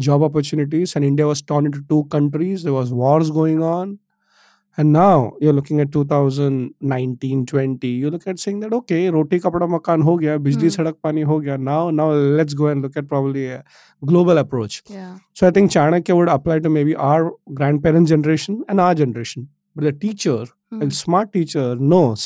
job 0.08 0.26
opportunities 0.31 0.96
and 0.96 1.11
india 1.11 1.28
was 1.32 1.43
torn 1.52 1.70
into 1.70 1.84
two 1.94 2.02
countries. 2.17 2.67
There 2.69 2.78
was 2.81 2.93
wars 3.02 3.31
going 3.40 3.62
on 3.75 3.99
and 4.78 4.93
now 4.93 5.32
you're 5.40 5.52
looking 5.58 5.78
at 5.85 5.90
2019 5.92 7.47
20 7.47 7.88
you 7.88 8.11
look 8.14 8.26
at 8.33 8.38
saying 8.45 8.59
that 8.64 8.73
okay 8.78 9.00
roti 9.16 9.38
kapda 9.47 9.68
makan 9.75 10.02
ho 10.09 10.16
gaya 10.23 10.38
bijli 10.47 10.68
Hmm. 10.68 10.75
sadak 10.76 10.99
pani 11.06 11.23
ho 11.30 11.38
gaya 11.47 11.56
now 11.71 11.83
now 12.00 12.09
let's 12.40 12.56
go 12.62 12.66
and 12.73 12.87
look 12.87 12.97
at 13.02 13.09
probably 13.14 13.45
a 13.59 13.61
global 14.12 14.42
approach 14.45 14.76
Yeah. 14.97 15.14
so 15.40 15.49
i 15.49 15.52
think 15.59 15.73
chanakya 15.76 16.18
would 16.21 16.33
apply 16.37 16.59
to 16.66 16.73
maybe 16.78 16.95
our 17.12 17.23
grandparents 17.62 18.14
generation 18.16 18.61
and 18.68 18.85
our 18.87 18.95
generation 19.04 19.49
but 19.75 19.88
the 19.90 19.95
teacher 20.04 20.38
Hmm. 20.75 20.83
a 20.85 20.90
smart 21.00 21.28
teacher 21.38 21.66
knows 21.95 22.23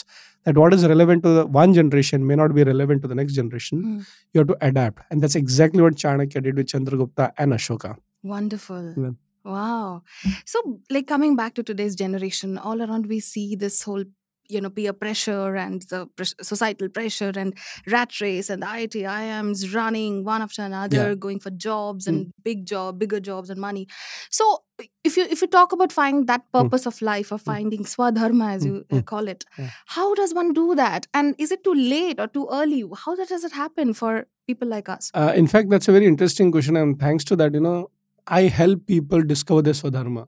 that 0.49 0.59
what 0.61 0.75
is 0.77 0.85
relevant 0.91 1.23
to 1.29 1.31
the 1.39 1.43
one 1.57 1.73
generation 1.79 2.21
may 2.29 2.37
not 2.43 2.53
be 2.59 2.63
relevant 2.69 3.03
to 3.07 3.09
the 3.15 3.19
next 3.23 3.35
generation 3.41 3.83
Hmm. 3.87 3.99
you 4.33 4.39
have 4.43 4.51
to 4.53 4.57
adapt 4.69 5.03
and 5.11 5.25
that's 5.25 5.39
exactly 5.45 5.83
what 5.87 5.99
chanakya 6.05 6.43
did 6.47 6.61
with 6.63 6.71
chandragupta 6.77 7.27
and 7.45 7.59
ashoka 7.61 7.91
Wonderful. 8.37 8.81
Yeah. 9.03 9.13
Wow. 9.45 10.03
So, 10.45 10.81
like 10.91 11.07
coming 11.07 11.37
back 11.37 11.55
to 11.55 11.63
today's 11.63 11.95
generation, 11.97 12.59
all 12.59 12.83
around 12.83 13.07
we 13.07 13.21
see 13.21 13.57
this 13.57 13.83
whole, 13.83 14.05
you 14.49 14.61
know, 14.61 14.69
peer 14.71 14.93
pressure 14.93 15.55
and 15.57 15.83
the 15.83 16.09
societal 16.43 16.89
pressure 16.89 17.33
and 17.37 17.55
rat 17.87 18.21
race 18.21 18.51
and 18.51 18.63
the 18.63 18.67
IT 18.69 18.95
IMs 18.95 19.75
running 19.75 20.25
one 20.25 20.43
after 20.43 20.63
another, 20.63 21.09
Yeah. 21.11 21.15
going 21.15 21.39
for 21.41 21.51
jobs 21.51 22.07
Mm. 22.07 22.09
and 22.13 22.33
big 22.43 22.67
job, 22.67 22.99
bigger 22.99 23.21
jobs 23.21 23.49
and 23.49 23.61
money. 23.61 23.87
So, 24.31 24.59
if 25.05 25.17
you 25.17 25.25
if 25.31 25.41
you 25.43 25.47
talk 25.49 25.73
about 25.73 25.93
finding 25.93 26.27
that 26.27 26.43
purpose 26.53 26.85
of 26.87 27.01
life 27.01 27.31
or 27.33 27.39
finding 27.39 27.85
swadharma 27.85 28.55
as 28.57 28.65
Mm, 28.65 28.67
you 28.69 28.85
mm. 28.91 29.05
call 29.07 29.29
it, 29.29 29.45
Yeah. 29.59 29.71
how 29.87 30.15
does 30.15 30.35
one 30.35 30.53
do 30.53 30.75
that? 30.75 31.07
And 31.15 31.35
is 31.39 31.51
it 31.53 31.63
too 31.65 31.75
late 31.75 32.19
or 32.19 32.27
too 32.27 32.47
early? 32.51 32.85
How 33.05 33.15
does 33.15 33.45
it 33.45 33.53
happen 33.53 33.95
for 33.95 34.27
people 34.47 34.69
like 34.69 34.89
us? 34.89 35.11
Uh, 35.15 35.33
in 35.37 35.47
fact, 35.47 35.71
that's 35.71 35.89
a 35.89 35.93
very 35.93 36.07
interesting 36.07 36.51
question, 36.51 36.77
and 36.77 36.99
thanks 36.99 37.25
to 37.25 37.37
that, 37.37 37.55
you 37.55 37.61
know, 37.61 37.91
I 38.31 38.43
help 38.43 38.87
people 38.87 39.23
discover 39.23 39.63
their 39.63 39.75
swadharma. 39.75 40.27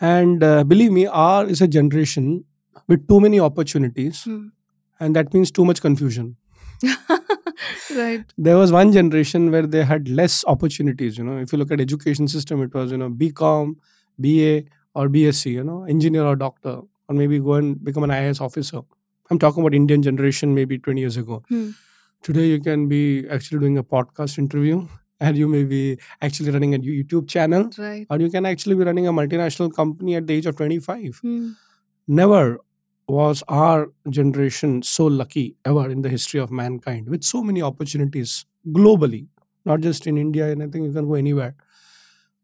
And 0.00 0.42
uh, 0.44 0.64
believe 0.64 0.92
me, 0.92 1.06
R 1.06 1.46
is 1.46 1.60
a 1.60 1.68
generation 1.68 2.44
with 2.86 3.06
too 3.08 3.20
many 3.20 3.40
opportunities, 3.40 4.22
Hmm. 4.24 4.46
and 5.00 5.16
that 5.16 5.34
means 5.34 5.50
too 5.50 5.64
much 5.64 5.80
confusion. 5.80 6.36
right. 7.96 8.24
There 8.36 8.56
was 8.56 8.72
one 8.72 8.92
generation 8.92 9.50
where 9.50 9.66
they 9.66 9.84
had 9.84 10.08
less 10.08 10.44
opportunities. 10.46 11.18
You 11.18 11.24
know, 11.24 11.38
if 11.38 11.52
you 11.52 11.58
look 11.58 11.70
at 11.72 11.80
education 11.80 12.28
system, 12.28 12.62
it 12.62 12.74
was 12.74 12.92
you 12.92 12.98
know 12.98 13.10
BCom, 13.10 13.74
BA, 14.18 14.64
or 14.94 15.08
BSc. 15.08 15.50
You 15.52 15.64
know, 15.64 15.84
engineer 15.84 16.24
or 16.24 16.36
doctor, 16.36 16.80
or 17.08 17.14
maybe 17.14 17.38
go 17.40 17.54
and 17.54 17.82
become 17.82 18.04
an 18.04 18.10
IAS 18.10 18.40
officer. 18.40 18.80
I'm 19.30 19.38
talking 19.38 19.62
about 19.62 19.74
Indian 19.74 20.02
generation, 20.02 20.54
maybe 20.54 20.78
20 20.78 21.00
years 21.00 21.16
ago. 21.16 21.42
Hmm. 21.48 21.70
Today, 22.22 22.46
you 22.46 22.60
can 22.60 22.88
be 22.88 23.26
actually 23.28 23.60
doing 23.60 23.78
a 23.78 23.84
podcast 23.84 24.38
interview 24.38 24.86
and 25.20 25.36
you 25.36 25.48
may 25.48 25.64
be 25.64 25.98
actually 26.22 26.50
running 26.50 26.74
a 26.74 26.78
YouTube 26.78 27.28
channel, 27.28 27.70
Right. 27.78 28.06
or 28.10 28.18
you 28.20 28.30
can 28.30 28.46
actually 28.46 28.74
be 28.76 28.84
running 28.84 29.06
a 29.06 29.12
multinational 29.12 29.72
company 29.74 30.14
at 30.16 30.26
the 30.26 30.34
age 30.34 30.46
of 30.46 30.56
25. 30.56 31.18
Hmm. 31.22 31.50
Never 32.06 32.58
was 33.08 33.42
our 33.48 33.90
generation 34.10 34.82
so 34.82 35.06
lucky 35.06 35.56
ever 35.64 35.88
in 35.90 36.02
the 36.02 36.08
history 36.08 36.38
of 36.40 36.50
mankind 36.50 37.08
with 37.08 37.24
so 37.24 37.42
many 37.42 37.62
opportunities 37.62 38.44
globally, 38.68 39.26
not 39.64 39.80
just 39.80 40.06
in 40.06 40.18
India, 40.18 40.50
and 40.52 40.62
I 40.62 40.66
think 40.68 40.84
you 40.86 40.92
can 40.92 41.06
go 41.08 41.14
anywhere. 41.14 41.54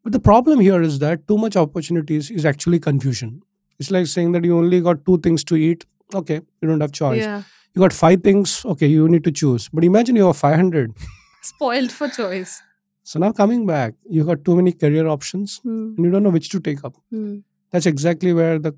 But 0.02 0.12
the 0.12 0.20
problem 0.20 0.60
here 0.60 0.82
is 0.82 0.98
that 1.00 1.26
too 1.28 1.38
much 1.38 1.56
opportunities 1.56 2.30
is 2.30 2.44
actually 2.44 2.78
confusion. 2.78 3.42
It's 3.78 3.90
like 3.90 4.06
saying 4.06 4.32
that 4.32 4.44
you 4.44 4.56
only 4.56 4.80
got 4.80 5.04
two 5.04 5.18
things 5.18 5.44
to 5.44 5.56
eat. 5.56 5.84
Okay, 6.14 6.40
you 6.60 6.68
don't 6.68 6.80
have 6.80 6.92
choice. 6.92 7.20
Yeah. 7.22 7.42
You 7.74 7.80
got 7.80 7.92
five 7.92 8.22
things. 8.22 8.64
Okay, 8.64 8.86
you 8.86 9.08
need 9.08 9.24
to 9.24 9.32
choose. 9.32 9.68
But 9.72 9.84
imagine 9.84 10.16
you 10.16 10.26
have 10.26 10.36
500. 10.36 10.92
Spoiled 11.44 11.92
for 11.92 12.08
choice. 12.08 12.62
So 13.02 13.18
now 13.18 13.32
coming 13.32 13.66
back, 13.66 13.94
you 14.08 14.24
got 14.24 14.44
too 14.44 14.56
many 14.56 14.72
career 14.72 15.06
options 15.14 15.58
Hmm. 15.62 15.94
and 15.96 16.04
you 16.06 16.10
don't 16.10 16.22
know 16.22 16.30
which 16.38 16.48
to 16.54 16.60
take 16.60 16.84
up. 16.84 16.96
Hmm. 17.10 17.36
That's 17.70 17.86
exactly 17.86 18.32
where 18.32 18.58
the 18.58 18.72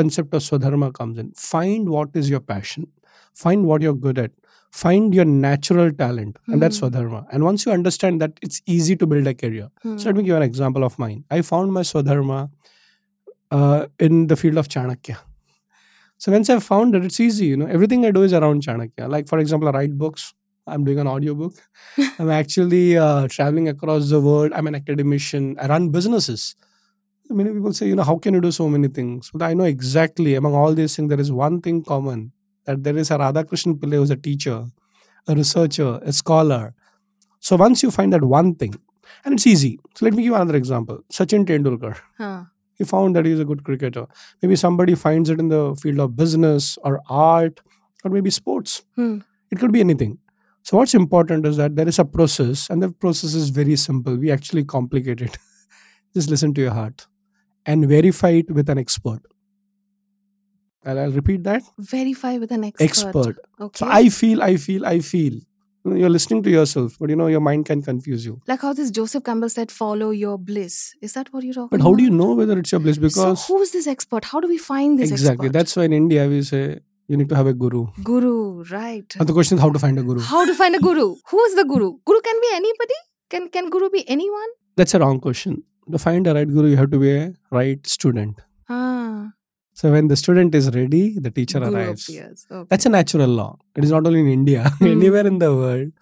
concept 0.00 0.34
of 0.38 0.42
Swadharma 0.42 0.92
comes 0.94 1.18
in. 1.18 1.32
Find 1.32 1.88
what 1.96 2.16
is 2.22 2.30
your 2.30 2.40
passion, 2.40 2.86
find 3.34 3.66
what 3.66 3.82
you're 3.82 3.94
good 4.06 4.18
at, 4.24 4.30
find 4.70 5.14
your 5.18 5.24
natural 5.26 5.92
talent, 6.00 6.38
and 6.46 6.62
that's 6.62 6.78
Hmm. 6.78 6.86
Swadharma. 6.86 7.26
And 7.32 7.44
once 7.50 7.66
you 7.66 7.72
understand 7.72 8.20
that, 8.22 8.38
it's 8.48 8.62
easy 8.66 8.96
to 8.96 9.06
build 9.06 9.26
a 9.26 9.34
career. 9.34 9.68
Hmm. 9.82 9.98
So 9.98 10.08
let 10.08 10.16
me 10.16 10.22
give 10.22 10.28
you 10.34 10.36
an 10.36 10.42
example 10.50 10.84
of 10.90 10.98
mine. 11.04 11.24
I 11.30 11.42
found 11.52 11.72
my 11.72 11.82
Swadharma 11.92 12.40
uh, 13.50 13.86
in 13.98 14.26
the 14.26 14.36
field 14.36 14.56
of 14.58 14.68
Chanakya. 14.68 15.18
So 16.18 16.32
once 16.32 16.48
I 16.48 16.58
found 16.60 16.94
it, 16.94 17.04
it's 17.04 17.20
easy. 17.20 17.46
You 17.46 17.56
know, 17.58 17.66
everything 17.66 18.04
I 18.06 18.10
do 18.10 18.22
is 18.22 18.32
around 18.32 18.62
Chanakya. 18.62 19.08
Like 19.08 19.28
for 19.28 19.38
example, 19.38 19.68
I 19.68 19.72
write 19.72 19.98
books. 19.98 20.32
I'm 20.66 20.84
doing 20.84 20.98
an 20.98 21.06
audiobook. 21.06 21.54
I'm 22.18 22.30
actually 22.30 22.96
uh, 22.96 23.28
traveling 23.28 23.68
across 23.68 24.10
the 24.10 24.20
world. 24.20 24.52
I'm 24.52 24.66
an 24.66 24.74
academician. 24.74 25.56
I 25.60 25.68
run 25.68 25.90
businesses. 25.90 26.56
Many 27.28 27.52
people 27.52 27.72
say, 27.72 27.88
you 27.88 27.96
know, 27.96 28.04
how 28.04 28.18
can 28.18 28.34
you 28.34 28.40
do 28.40 28.52
so 28.52 28.68
many 28.68 28.88
things? 28.88 29.30
But 29.32 29.42
I 29.42 29.54
know 29.54 29.64
exactly 29.64 30.34
among 30.34 30.54
all 30.54 30.74
these 30.74 30.94
things, 30.94 31.08
there 31.08 31.20
is 31.20 31.32
one 31.32 31.60
thing 31.60 31.82
common 31.82 32.32
that 32.66 32.82
there 32.84 32.96
is 32.96 33.10
a 33.10 33.18
Radhakrishnan 33.18 33.78
Pillai 33.78 33.94
who's 33.94 34.10
a 34.10 34.16
teacher, 34.16 34.64
a 35.26 35.34
researcher, 35.34 36.00
a 36.02 36.12
scholar. 36.12 36.74
So 37.40 37.56
once 37.56 37.82
you 37.82 37.90
find 37.90 38.12
that 38.12 38.24
one 38.24 38.54
thing, 38.54 38.74
and 39.24 39.34
it's 39.34 39.46
easy. 39.46 39.78
So 39.94 40.04
let 40.04 40.14
me 40.14 40.22
give 40.22 40.30
you 40.30 40.34
another 40.34 40.56
example. 40.56 41.00
Sachin 41.12 41.44
Tendulkar. 41.44 41.96
Huh. 42.18 42.44
He 42.74 42.84
found 42.84 43.16
that 43.16 43.24
he's 43.24 43.40
a 43.40 43.44
good 43.44 43.64
cricketer. 43.64 44.06
Maybe 44.42 44.56
somebody 44.56 44.94
finds 44.94 45.30
it 45.30 45.40
in 45.40 45.48
the 45.48 45.74
field 45.80 45.98
of 45.98 46.16
business 46.16 46.78
or 46.82 47.00
art 47.08 47.60
or 48.04 48.10
maybe 48.10 48.30
sports. 48.30 48.82
Hmm. 48.94 49.18
It 49.50 49.58
could 49.58 49.72
be 49.72 49.80
anything. 49.80 50.18
So 50.66 50.78
what's 50.78 50.94
important 50.94 51.46
is 51.46 51.58
that 51.58 51.76
there 51.76 51.86
is 51.86 52.00
a 52.00 52.04
process, 52.04 52.68
and 52.68 52.82
the 52.82 52.90
process 52.90 53.34
is 53.34 53.50
very 53.50 53.76
simple. 53.76 54.16
We 54.16 54.32
actually 54.32 54.64
complicate 54.64 55.20
it. 55.20 55.38
Just 56.14 56.28
listen 56.28 56.52
to 56.54 56.60
your 56.60 56.72
heart 56.72 57.06
and 57.64 57.88
verify 57.88 58.30
it 58.30 58.50
with 58.50 58.68
an 58.68 58.76
expert. 58.76 59.20
And 60.84 60.98
I'll 60.98 61.12
repeat 61.12 61.44
that 61.44 61.62
Verify 61.78 62.38
with 62.38 62.50
an 62.50 62.64
expert. 62.64 62.84
expert. 62.84 63.36
Okay. 63.60 63.78
So 63.78 63.86
I 63.88 64.08
feel, 64.08 64.42
I 64.42 64.56
feel, 64.56 64.84
I 64.84 64.98
feel. 64.98 65.38
You're 65.84 66.10
listening 66.10 66.42
to 66.42 66.50
yourself, 66.50 66.96
but 66.98 67.10
you 67.10 67.14
know 67.14 67.28
your 67.28 67.40
mind 67.40 67.66
can 67.66 67.80
confuse 67.80 68.26
you. 68.26 68.40
like 68.48 68.62
how 68.62 68.72
this 68.72 68.90
Joseph 68.90 69.22
Campbell 69.22 69.48
said, 69.48 69.70
follow 69.70 70.10
your 70.10 70.36
bliss. 70.36 70.96
Is 71.00 71.12
that 71.12 71.32
what 71.32 71.44
you're 71.44 71.54
talking 71.54 71.76
about? 71.76 71.78
But 71.78 71.88
how 71.88 71.94
do 71.94 72.02
you 72.02 72.10
know 72.10 72.34
whether 72.34 72.58
it's 72.58 72.72
your 72.72 72.80
bliss? 72.80 72.98
Because 72.98 73.46
so 73.46 73.56
who's 73.56 73.70
this 73.70 73.86
expert? 73.86 74.24
How 74.24 74.40
do 74.40 74.48
we 74.48 74.58
find 74.58 74.98
this 74.98 75.12
exactly 75.12 75.46
expert? 75.46 75.52
that's 75.52 75.76
why 75.76 75.84
in 75.84 75.92
India 75.92 76.26
we 76.26 76.42
say 76.42 76.80
you 77.08 77.16
need 77.16 77.28
to 77.28 77.36
have 77.36 77.46
a 77.46 77.54
guru. 77.54 77.86
Guru, 78.02 78.64
right. 78.70 79.16
And 79.18 79.28
the 79.28 79.32
question 79.32 79.58
is 79.58 79.62
how 79.62 79.70
to 79.70 79.78
find 79.78 79.98
a 79.98 80.02
guru. 80.02 80.20
How 80.20 80.44
to 80.44 80.54
find 80.54 80.74
a 80.74 80.78
guru? 80.78 81.14
Who 81.30 81.44
is 81.44 81.54
the 81.54 81.64
guru? 81.64 81.92
Guru 82.04 82.20
can 82.20 82.40
be 82.40 82.48
anybody? 82.54 82.94
Can 83.30 83.48
can 83.48 83.70
guru 83.70 83.90
be 83.90 84.08
anyone? 84.08 84.48
That's 84.76 84.94
a 84.94 84.98
wrong 84.98 85.20
question. 85.20 85.62
To 85.92 85.98
find 85.98 86.26
a 86.26 86.34
right 86.34 86.48
guru, 86.48 86.68
you 86.70 86.76
have 86.76 86.90
to 86.90 86.98
be 86.98 87.12
a 87.16 87.32
right 87.50 87.86
student. 87.86 88.40
Ah, 88.68 89.30
So 89.80 89.90
when 89.92 90.08
the 90.08 90.16
student 90.16 90.54
is 90.58 90.68
ready, 90.74 91.18
the 91.26 91.30
teacher 91.30 91.60
guru 91.60 91.74
arrives. 91.76 92.08
appears. 92.08 92.46
Okay. 92.50 92.66
That's 92.70 92.86
a 92.86 92.88
natural 92.94 93.28
law. 93.40 93.58
It 93.76 93.84
is 93.84 93.90
not 93.96 94.06
only 94.10 94.20
in 94.20 94.28
India, 94.38 94.62
Hmm. 94.78 94.86
anywhere 94.92 95.26
in 95.32 95.38
the 95.46 95.50
world. 95.54 95.92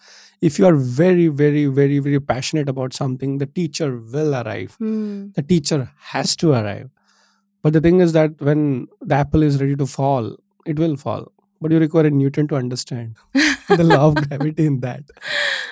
If 0.48 0.58
you 0.58 0.66
are 0.68 0.76
very, 0.76 1.26
very, 1.28 1.64
very, 1.80 1.98
very 2.06 2.20
passionate 2.20 2.68
about 2.68 2.92
something, 3.00 3.38
the 3.38 3.46
teacher 3.58 3.88
will 4.14 4.34
arrive. 4.40 4.74
Hmm. 4.84 5.28
The 5.36 5.42
teacher 5.42 5.80
has 6.14 6.34
to 6.44 6.52
arrive. 6.52 6.88
But 7.62 7.72
the 7.72 7.80
thing 7.80 8.00
is 8.06 8.12
that 8.12 8.40
when 8.48 8.64
the 9.00 9.14
apple 9.14 9.42
is 9.42 9.60
ready 9.60 9.76
to 9.82 9.86
fall, 9.86 10.36
it 10.66 10.78
will 10.78 10.96
fall. 10.96 11.30
But 11.60 11.70
you 11.72 11.78
require 11.78 12.06
a 12.06 12.10
Newton 12.10 12.46
to 12.48 12.56
understand 12.56 13.16
the 13.68 13.84
law 13.84 14.08
of 14.08 14.16
gravity 14.28 14.66
in 14.66 14.80
that. 14.80 15.02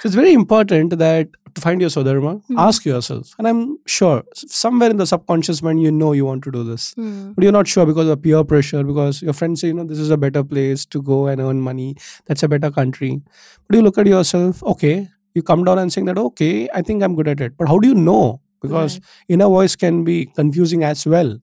So 0.01 0.07
it's 0.07 0.15
very 0.15 0.33
important 0.33 0.97
that 0.99 1.29
to 1.55 1.61
find 1.61 1.83
your 1.83 1.91
Swadharma, 1.91 2.43
Hmm. 2.47 2.59
ask 2.59 2.87
yourself. 2.87 3.35
And 3.39 3.47
I'm 3.47 3.77
sure 3.87 4.23
somewhere 4.35 4.89
in 4.91 4.97
the 4.97 5.07
subconscious 5.07 5.63
mind, 5.63 5.83
you 5.83 5.93
know 5.93 6.13
you 6.13 6.25
want 6.25 6.45
to 6.45 6.51
do 6.51 6.65
this. 6.65 6.95
Hmm. 6.95 7.33
But 7.33 7.45
you're 7.45 7.53
not 7.53 7.69
sure 7.69 7.85
because 7.85 8.09
of 8.09 8.23
peer 8.23 8.43
pressure, 8.43 8.83
because 8.83 9.21
your 9.21 9.35
friends 9.35 9.61
say, 9.61 9.69
you 9.69 9.75
know, 9.75 9.85
this 9.85 9.99
is 9.99 10.09
a 10.09 10.17
better 10.17 10.43
place 10.43 10.87
to 10.87 11.03
go 11.03 11.27
and 11.27 11.43
earn 11.43 11.61
money. 11.61 11.95
That's 12.27 12.43
a 12.43 12.49
better 12.49 12.71
country. 12.71 13.21
But 13.69 13.77
you 13.77 13.83
look 13.83 13.99
at 13.99 14.07
yourself, 14.07 14.63
okay, 14.65 15.09
you 15.35 15.43
come 15.43 15.63
down 15.65 15.79
and 15.79 15.93
saying 15.93 16.07
that, 16.07 16.17
okay, 16.19 16.71
I 16.73 16.81
think 16.81 17.03
I'm 17.03 17.15
good 17.15 17.29
at 17.29 17.41
it. 17.41 17.59
But 17.59 17.69
how 17.69 17.79
do 17.79 17.87
you 17.89 17.95
know? 17.95 18.41
Because 18.63 18.95
Right. 18.95 19.05
inner 19.29 19.49
voice 19.49 19.77
can 19.77 20.05
be 20.05 20.27
confusing 20.27 20.85
as 20.85 21.05
well. 21.07 21.37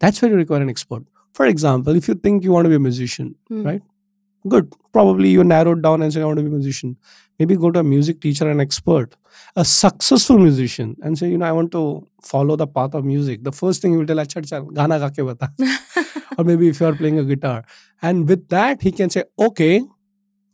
That's 0.00 0.20
where 0.22 0.30
you 0.30 0.36
require 0.36 0.62
an 0.62 0.70
expert. 0.70 1.04
For 1.38 1.46
example, 1.52 1.96
if 2.00 2.08
you 2.08 2.14
think 2.26 2.44
you 2.48 2.52
want 2.56 2.66
to 2.66 2.70
be 2.74 2.76
a 2.80 2.84
musician, 2.88 3.34
Hmm. 3.48 3.62
right? 3.70 3.82
Good. 4.54 4.72
Probably 4.96 5.30
you 5.36 5.44
narrowed 5.52 5.82
down 5.86 6.02
and 6.06 6.12
say, 6.16 6.22
I 6.22 6.26
want 6.30 6.38
to 6.40 6.44
be 6.48 6.50
a 6.52 6.56
musician. 6.58 6.96
Maybe 7.40 7.56
go 7.64 7.70
to 7.76 7.80
a 7.80 7.84
music 7.88 8.20
teacher, 8.26 8.48
an 8.50 8.60
expert, 8.64 9.16
a 9.62 9.64
successful 9.70 10.38
musician, 10.42 10.92
and 11.02 11.18
say, 11.22 11.28
you 11.32 11.38
know, 11.42 11.46
I 11.48 11.52
want 11.58 11.72
to 11.72 11.82
follow 12.28 12.56
the 12.62 12.66
path 12.78 12.94
of 13.00 13.04
music. 13.04 13.42
The 13.48 13.52
first 13.52 13.82
thing 13.82 13.92
he 13.96 13.98
will 14.02 14.06
tell, 14.12 14.22
Acha, 14.24 14.40
acha, 14.44 14.60
gana 14.78 14.98
ga 15.04 15.10
ke 15.18 15.26
bata. 15.30 15.50
or 16.38 16.44
maybe 16.52 16.68
if 16.74 16.80
you 16.80 16.86
are 16.92 16.94
playing 17.02 17.18
a 17.24 17.24
guitar. 17.32 17.58
And 18.00 18.26
with 18.34 18.48
that, 18.56 18.80
he 18.88 18.92
can 18.92 19.10
say, 19.18 19.24
okay, 19.48 19.82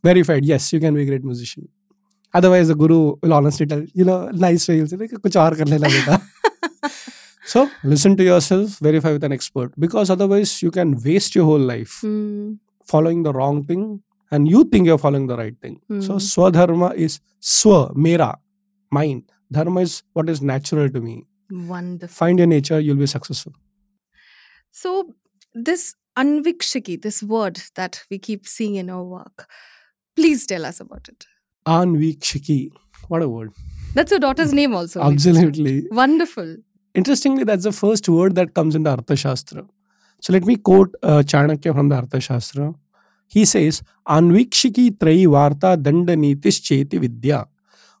verified, 0.03 0.43
yes, 0.53 0.73
you 0.73 0.79
can 0.87 0.93
be 1.01 1.03
a 1.03 1.05
great 1.13 1.23
musician. 1.23 1.69
Otherwise, 2.33 2.67
the 2.67 2.75
guru 2.75 3.15
will 3.21 3.33
honestly 3.33 3.65
tell, 3.65 3.85
you 3.93 4.03
know, 4.03 4.19
nice 4.31 4.67
way, 4.67 4.77
he'll 4.77 4.87
say, 4.87 4.97
"Like, 4.97 5.11
kuch 5.27 5.39
aur 5.45 5.55
kar 5.55 5.65
lena 5.65 5.87
beta. 5.97 6.21
so 7.53 7.63
listen 7.95 8.15
to 8.21 8.23
yourself, 8.29 8.77
verify 8.87 9.11
with 9.17 9.23
an 9.29 9.33
expert. 9.37 9.73
Because 9.85 10.09
otherwise, 10.15 10.61
you 10.65 10.71
can 10.79 10.95
waste 11.07 11.35
your 11.39 11.45
whole 11.51 11.65
life 11.73 11.99
Hmm. 12.01 12.53
following 12.93 13.23
the 13.27 13.33
wrong 13.39 13.63
thing 13.71 13.83
and 14.31 14.47
you 14.53 14.63
think 14.71 14.85
you're 14.91 15.01
following 15.07 15.27
the 15.33 15.37
right 15.41 15.57
thing. 15.65 15.75
So 16.07 16.13
Hmm. 16.13 16.23
swadharma 16.29 16.93
is 17.07 17.19
swa, 17.41 17.77
mera, 18.07 18.31
mine. 18.99 19.23
Dharma 19.57 19.81
is 19.87 20.01
what 20.13 20.29
is 20.35 20.41
natural 20.53 20.89
to 20.95 21.01
me. 21.09 21.15
Wonderful. 21.73 22.13
Find 22.21 22.39
your 22.39 22.47
nature, 22.47 22.79
you'll 22.79 22.97
be 23.05 23.05
successful. 23.17 23.53
So 24.71 24.91
this 25.53 25.93
anvikshiki, 26.17 27.01
this 27.01 27.21
word 27.21 27.61
that 27.75 28.01
we 28.09 28.17
keep 28.29 28.47
seeing 28.47 28.75
in 28.75 28.89
our 28.89 29.03
work, 29.03 29.47
please 30.15 30.45
tell 30.47 30.65
us 30.65 30.79
about 30.79 31.07
it. 31.09 31.25
Anvikshiki. 31.67 32.59
What 33.09 33.21
a 33.21 33.29
word. 33.29 33.51
That's 33.93 34.11
your 34.11 34.19
daughter's 34.19 34.53
name 34.53 34.73
also. 34.73 35.01
Absolutely. 35.01 35.75
Wonderful. 35.91 36.55
Interestingly, 36.95 37.43
that's 37.43 37.63
the 37.63 37.71
first 37.71 38.07
word 38.07 38.35
that 38.35 38.53
comes 38.53 38.75
in 38.75 38.83
the 38.83 38.95
Arthashastra. 38.95 39.67
So 40.21 40.31
let 40.31 40.45
me 40.45 40.55
quote 40.55 40.95
uh, 41.03 41.23
Chanakya 41.25 41.73
from 41.73 41.89
the 41.89 42.01
Arthashastra. 42.01 42.75
He 43.27 43.45
says, 43.45 43.81
Anvikshiki 44.07 44.97
trayi 44.97 45.25
varta 45.25 45.75
danda 45.75 46.15
nitis 46.15 46.61
cheti 46.61 46.99
vidya. 46.99 47.47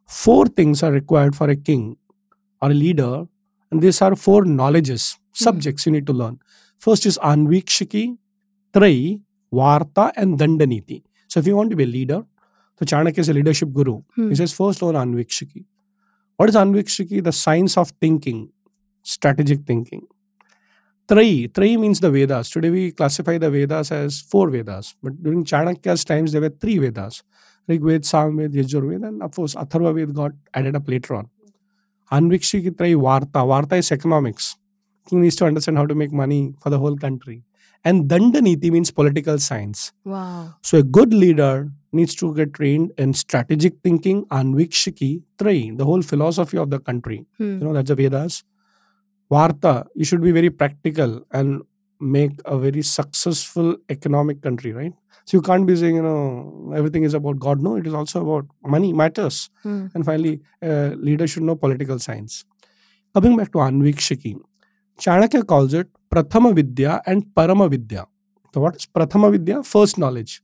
Four 0.05 0.45
things 0.45 0.83
are 0.83 0.91
required 0.91 1.35
for 1.35 1.49
a 1.49 1.55
king 1.55 1.97
or 2.61 2.69
a 2.69 2.73
leader, 2.73 3.25
and 3.71 3.81
these 3.81 4.01
are 4.01 4.15
four 4.15 4.45
knowledges, 4.45 5.17
subjects 5.31 5.85
you 5.87 5.91
need 5.91 6.05
to 6.05 6.13
learn. 6.13 6.39
First 6.77 7.05
is 7.07 7.17
Anvikshiki, 7.17 8.17
Trayi, 8.73 9.21
Varta, 9.51 10.11
and 10.15 10.37
Dandaniti. 10.37 11.03
So 11.27 11.39
if 11.39 11.47
you 11.47 11.55
want 11.55 11.71
to 11.71 11.75
be 11.75 11.83
a 11.83 11.87
leader, 11.87 12.23
so 12.77 12.85
Chanakya 12.85 13.19
is 13.19 13.29
a 13.29 13.33
leadership 13.33 13.73
guru. 13.73 14.03
Hmm. 14.15 14.29
He 14.29 14.35
says, 14.35 14.53
first 14.53 14.81
learn 14.81 14.95
Anvikshiki. 14.95 15.65
What 16.37 16.49
is 16.49 16.55
Anvikshiki? 16.55 17.23
The 17.23 17.31
science 17.31 17.75
of 17.75 17.89
thinking, 17.99 18.51
strategic 19.03 19.65
thinking. 19.65 20.07
Trayi, 21.07 21.51
Trayi 21.51 21.77
means 21.77 21.99
the 21.99 22.09
Vedas. 22.09 22.49
Today 22.49 22.69
we 22.69 22.91
classify 22.91 23.37
the 23.37 23.51
Vedas 23.51 23.91
as 23.91 24.21
four 24.21 24.49
Vedas, 24.49 24.95
but 25.03 25.21
during 25.21 25.43
Chanakya's 25.43 26.05
times 26.05 26.31
there 26.31 26.41
were 26.41 26.49
three 26.49 26.79
Vedas. 26.79 27.23
Rig 27.67 27.83
Ved, 27.83 28.03
Samved, 28.03 28.53
Yajurved, 28.53 29.07
and 29.07 29.21
of 29.21 29.31
course 29.35 29.55
Atharva 29.55 29.93
Ved 29.93 30.13
got 30.13 30.31
added 30.53 30.75
up 30.75 30.87
later 30.87 31.15
on. 31.15 31.29
Anvikshiki 32.11 32.71
Trayi 32.71 32.95
Varta. 32.95 33.45
Varta 33.45 33.77
is 33.77 33.91
economics. 33.91 34.55
King 35.09 35.21
needs 35.21 35.35
to 35.37 35.45
understand 35.45 35.77
how 35.77 35.85
to 35.85 35.95
make 35.95 36.11
money 36.11 36.53
for 36.61 36.69
the 36.69 36.79
whole 36.79 36.97
country. 36.97 37.43
And 37.85 38.09
Dandaniti 38.09 38.71
means 38.71 38.91
political 38.91 39.37
science. 39.39 39.91
Wow. 40.05 40.55
So 40.61 40.77
a 40.77 40.83
good 40.83 41.13
leader 41.13 41.69
needs 41.91 42.15
to 42.15 42.33
get 42.33 42.53
trained 42.53 42.91
in 42.97 43.13
strategic 43.13 43.73
thinking, 43.83 44.25
Anvikshiki, 44.25 45.23
Trayi, 45.37 45.77
the 45.77 45.83
whole 45.83 46.01
philosophy 46.01 46.57
of 46.57 46.69
the 46.69 46.79
country. 46.79 47.25
Hmm. 47.37 47.59
You 47.59 47.65
know, 47.65 47.73
that's 47.73 47.89
the 47.89 47.95
Vedas. 47.95 48.43
Varta, 49.33 49.73
you 49.95 50.05
should 50.05 50.21
be 50.21 50.31
very 50.31 50.49
practical 50.49 51.25
and 51.31 51.61
make 51.99 52.33
a 52.45 52.57
very 52.57 52.81
successful 52.81 53.75
economic 53.89 54.41
country, 54.41 54.73
right? 54.73 54.93
So 55.25 55.37
you 55.37 55.41
can't 55.41 55.65
be 55.65 55.75
saying, 55.75 55.95
you 55.95 56.01
know, 56.01 56.73
everything 56.75 57.03
is 57.03 57.13
about 57.13 57.39
God. 57.39 57.61
No, 57.61 57.75
it 57.77 57.87
is 57.87 57.93
also 57.93 58.21
about 58.21 58.45
money 58.75 58.91
matters. 58.91 59.49
Hmm. 59.63 59.87
And 59.93 60.05
finally, 60.05 60.41
uh, 60.61 60.89
leaders 60.97 61.31
should 61.31 61.43
know 61.43 61.55
political 61.55 61.99
science. 61.99 62.43
Coming 63.13 63.37
back 63.37 63.51
to 63.53 63.59
Anvikshiki, 63.59 64.35
Chanakya 64.99 65.45
calls 65.47 65.73
it 65.73 65.87
Prathama 66.13 66.53
Vidya 66.53 67.01
and 67.05 67.23
Parama 67.35 67.69
Vidya. 67.69 68.05
So 68.53 68.61
what 68.61 68.75
is 68.75 68.85
Prathama 68.85 69.31
Vidya? 69.31 69.63
First 69.63 69.97
knowledge 69.97 70.41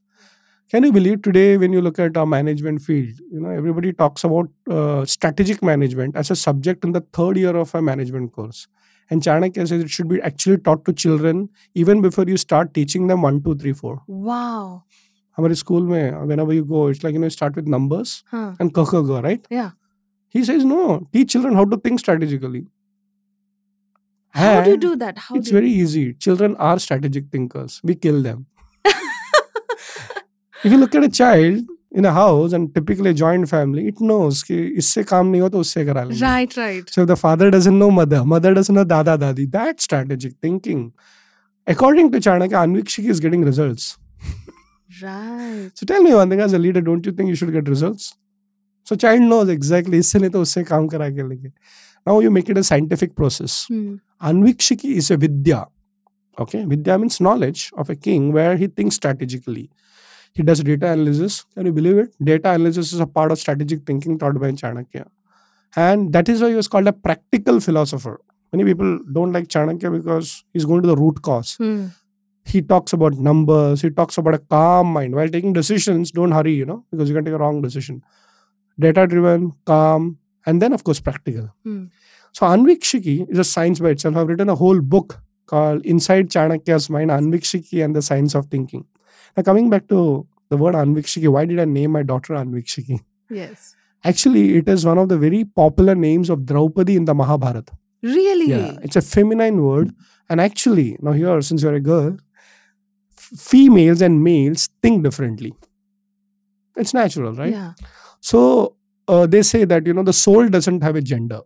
Can 0.70 0.82
you 0.82 0.92
believe 0.92 1.22
today 1.22 1.56
when 1.56 1.72
you 1.72 1.80
look 1.82 1.98
at 1.98 2.16
our 2.16 2.26
management 2.26 2.80
field, 2.82 3.18
you 3.30 3.40
know, 3.40 3.50
everybody 3.50 3.92
talks 3.92 4.24
about 4.24 4.48
uh, 4.68 5.04
strategic 5.04 5.62
management 5.62 6.16
as 6.16 6.30
a 6.30 6.36
subject 6.36 6.84
in 6.84 6.92
the 6.92 7.00
third 7.12 7.36
year 7.36 7.54
of 7.54 7.74
a 7.74 7.82
management 7.82 8.32
course. 8.32 8.66
And 9.10 9.20
Chanakya 9.22 9.68
says 9.68 9.82
it 9.82 9.90
should 9.90 10.08
be 10.08 10.20
actually 10.22 10.56
taught 10.58 10.84
to 10.86 10.92
children 10.92 11.48
even 11.74 12.00
before 12.00 12.24
you 12.26 12.38
start 12.38 12.72
teaching 12.72 13.06
them 13.08 13.20
one, 13.22 13.42
two, 13.42 13.54
three, 13.54 13.72
four. 13.74 14.02
Wow. 14.06 14.84
हमारे 15.38 15.54
school 15.54 15.86
में 15.88 16.26
whenever 16.28 16.52
you 16.54 16.64
go, 16.64 16.86
it's 16.88 17.02
like 17.04 17.12
you 17.12 17.18
know, 17.20 17.28
start 17.28 17.56
with 17.56 17.66
numbers 17.66 18.22
Huh. 18.30 18.54
and 18.60 18.72
ka 18.72 18.84
ka 18.86 19.00
ga, 19.02 19.20
right? 19.20 19.46
Yeah. 19.50 19.70
He 20.28 20.44
says 20.44 20.64
no, 20.64 21.06
teach 21.12 21.32
children 21.32 21.54
how 21.60 21.64
to 21.66 21.76
think 21.76 21.98
strategically. 22.00 22.66
How 24.30 24.62
do 24.62 24.68
you 24.70 24.74
And 24.74 24.80
do 24.82 24.96
that? 24.96 25.18
How 25.18 25.34
It's 25.36 25.48
do 25.50 25.54
you- 25.54 25.60
very 25.60 25.70
easy. 25.70 26.14
Children 26.14 26.56
are 26.56 26.78
strategic 26.78 27.28
thinkers. 27.30 27.80
We 27.84 27.94
kill 27.96 28.22
them. 28.22 28.46
if 30.62 30.72
you 30.72 30.78
look 30.78 30.94
at 30.94 31.04
a 31.04 31.08
child 31.08 31.64
in 31.92 32.04
a 32.04 32.12
house 32.12 32.52
and 32.52 32.74
typically 32.74 33.10
a 33.10 33.14
joint 33.14 33.48
family, 33.48 33.88
it 33.88 34.00
knows 34.00 34.42
कि 34.42 34.56
इससे 34.82 35.02
काम 35.04 35.26
नहीं 35.26 35.40
हो 35.40 35.48
तो 35.48 35.60
उससे 35.60 35.84
करा 35.84 36.02
लेंगे. 36.04 36.20
Right, 36.20 36.56
right. 36.56 36.90
So 36.90 37.02
if 37.02 37.08
the 37.08 37.16
father 37.16 37.50
doesn't 37.50 37.78
know 37.78 37.90
mother, 37.90 38.24
mother 38.24 38.54
doesn't 38.54 38.74
know 38.74 38.84
dada 38.84 39.16
dadi. 39.18 39.50
That's 39.50 39.84
strategic 39.84 40.34
thinking. 40.40 40.92
According 41.66 42.10
to 42.12 42.18
Chanakya, 42.18 42.64
Anvikshiki 42.66 43.08
is 43.08 43.20
getting 43.20 43.44
results. 43.44 43.96
Right. 45.02 45.70
So 45.74 45.86
tell 45.86 46.02
me 46.02 46.14
one 46.14 46.28
thing 46.30 46.40
as 46.40 46.52
a 46.52 46.58
leader, 46.58 46.80
don't 46.80 47.04
you 47.06 47.12
think 47.12 47.28
you 47.28 47.34
should 47.34 47.52
get 47.52 47.68
results? 47.68 48.16
So 48.84 48.96
child 48.96 49.22
knows 49.22 49.48
exactly 49.48 49.98
इससे 49.98 50.18
नहीं 50.18 50.30
तो 50.30 50.40
उससे 50.42 50.64
काम 50.64 50.88
करा 50.88 51.08
के 51.10 51.28
लेंगे. 51.28 51.52
Now 52.06 52.20
you 52.20 52.30
make 52.30 52.50
it 52.50 52.58
a 52.58 52.64
scientific 52.64 53.14
process. 53.16 53.66
Hmm. 53.68 53.94
Anvikshiki 54.22 54.96
is 54.96 55.10
a 55.10 55.16
vidya. 55.16 55.66
Okay, 56.38 56.64
vidya 56.64 56.98
means 56.98 57.20
knowledge 57.20 57.70
of 57.76 57.88
a 57.88 57.96
king 57.96 58.32
where 58.32 58.56
he 58.56 58.66
thinks 58.66 58.96
strategically. 58.96 59.70
He 60.33 60.43
does 60.43 60.63
data 60.63 60.91
analysis. 60.91 61.45
Can 61.53 61.65
you 61.65 61.73
believe 61.73 61.97
it? 61.97 62.15
Data 62.23 62.51
analysis 62.51 62.93
is 62.93 62.99
a 62.99 63.07
part 63.07 63.31
of 63.31 63.39
strategic 63.39 63.85
thinking 63.85 64.17
taught 64.17 64.39
by 64.39 64.51
Chanakya. 64.51 65.07
And 65.75 66.13
that 66.13 66.29
is 66.29 66.41
why 66.41 66.49
he 66.49 66.55
was 66.55 66.67
called 66.67 66.87
a 66.87 66.93
practical 66.93 67.59
philosopher. 67.59 68.19
Many 68.51 68.65
people 68.65 68.99
don't 69.11 69.31
like 69.31 69.47
Chanakya 69.47 69.91
because 69.91 70.43
he's 70.53 70.65
going 70.65 70.81
to 70.81 70.87
the 70.87 70.95
root 70.95 71.21
cause. 71.21 71.55
Hmm. 71.55 71.87
He 72.45 72.61
talks 72.61 72.93
about 72.93 73.13
numbers, 73.13 73.81
he 73.81 73.89
talks 73.91 74.17
about 74.17 74.33
a 74.33 74.39
calm 74.39 74.87
mind. 74.87 75.13
While 75.13 75.29
taking 75.29 75.53
decisions, 75.53 76.11
don't 76.11 76.31
hurry, 76.31 76.53
you 76.53 76.65
know, 76.65 76.85
because 76.89 77.09
you 77.09 77.15
can 77.15 77.25
take 77.25 77.33
a 77.33 77.37
wrong 77.37 77.61
decision. 77.61 78.03
Data 78.79 79.05
driven, 79.05 79.53
calm, 79.65 80.17
and 80.45 80.61
then, 80.61 80.73
of 80.73 80.83
course, 80.83 80.99
practical. 80.99 81.53
Hmm. 81.63 81.85
So 82.31 82.45
Anvikshiki 82.45 83.29
is 83.29 83.37
a 83.37 83.43
science 83.43 83.79
by 83.79 83.89
itself. 83.89 84.15
I've 84.15 84.27
written 84.27 84.49
a 84.49 84.55
whole 84.55 84.81
book 84.81 85.21
called 85.45 85.85
Inside 85.85 86.29
Chanakya's 86.29 86.89
Mind, 86.89 87.11
Anvikshiki 87.11 87.83
and 87.83 87.95
the 87.95 88.01
Science 88.01 88.35
of 88.35 88.45
Thinking. 88.47 88.85
Now 89.35 89.43
coming 89.43 89.69
back 89.69 89.87
to 89.89 90.27
the 90.49 90.57
word 90.57 90.75
Anvikshiki, 90.75 91.27
why 91.29 91.45
did 91.45 91.59
I 91.59 91.65
name 91.65 91.91
my 91.91 92.03
daughter 92.03 92.33
Anvikshiki? 92.33 92.99
Yes. 93.29 93.75
Actually, 94.03 94.57
it 94.57 94.67
is 94.67 94.85
one 94.85 94.97
of 94.97 95.09
the 95.09 95.17
very 95.17 95.43
popular 95.43 95.93
names 95.93 96.29
of 96.29 96.45
Draupadi 96.45 96.95
in 96.95 97.05
the 97.05 97.13
Mahabharata. 97.13 97.73
Really? 98.01 98.49
Yeah, 98.49 98.77
it's 98.81 98.95
a 98.95 99.01
feminine 99.01 99.61
word. 99.63 99.93
And 100.29 100.39
actually, 100.39 100.97
now 101.01 101.11
here, 101.11 101.41
since 101.41 101.63
you're 101.63 101.73
a 101.73 101.81
girl, 101.81 102.17
f- 103.17 103.39
females 103.39 104.01
and 104.01 104.23
males 104.23 104.69
think 104.81 105.03
differently. 105.03 105.53
It's 106.77 106.93
natural, 106.93 107.33
right? 107.33 107.51
Yeah. 107.51 107.73
So 108.21 108.75
uh, 109.07 109.27
they 109.27 109.41
say 109.41 109.65
that 109.65 109.85
you 109.85 109.93
know 109.93 110.03
the 110.03 110.13
soul 110.13 110.47
doesn't 110.47 110.81
have 110.81 110.95
a 110.95 111.01
gender, 111.01 111.41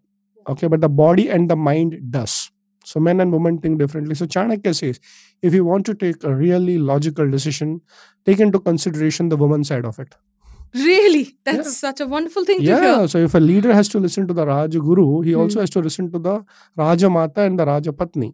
okay, 0.47 0.67
but 0.67 0.81
the 0.81 0.89
body 0.89 1.29
and 1.29 1.49
the 1.49 1.55
mind 1.55 2.11
does. 2.11 2.51
So 2.83 2.99
men 2.99 3.19
and 3.21 3.31
women 3.31 3.59
think 3.59 3.79
differently. 3.79 4.15
So 4.15 4.25
Chanakya 4.25 4.75
says, 4.75 4.99
if 5.41 5.53
you 5.53 5.63
want 5.65 5.85
to 5.85 5.93
take 5.93 6.23
a 6.23 6.33
really 6.35 6.77
logical 6.77 7.29
decision, 7.29 7.81
take 8.25 8.39
into 8.39 8.59
consideration 8.59 9.29
the 9.29 9.37
woman 9.37 9.63
side 9.63 9.85
of 9.85 9.99
it. 9.99 10.15
Really? 10.75 11.37
That's 11.45 11.67
Yeah. 11.67 11.71
such 11.87 11.99
a 12.01 12.07
wonderful 12.07 12.45
thing 12.45 12.59
to 12.59 12.63
Yeah. 12.65 12.97
hear. 12.99 13.07
So 13.07 13.19
if 13.19 13.35
a 13.35 13.39
leader 13.39 13.73
has 13.73 13.89
to 13.89 13.99
listen 13.99 14.27
to 14.27 14.33
the 14.33 14.45
Raja 14.45 14.79
Guru, 14.79 15.21
he 15.21 15.35
also 15.35 15.59
Hmm. 15.59 15.59
has 15.61 15.69
to 15.71 15.79
listen 15.79 16.11
to 16.11 16.19
the 16.19 16.43
Raja 16.75 17.09
Mata 17.09 17.41
and 17.41 17.59
the 17.59 17.65
Raja 17.65 17.93
Patni. 17.93 18.33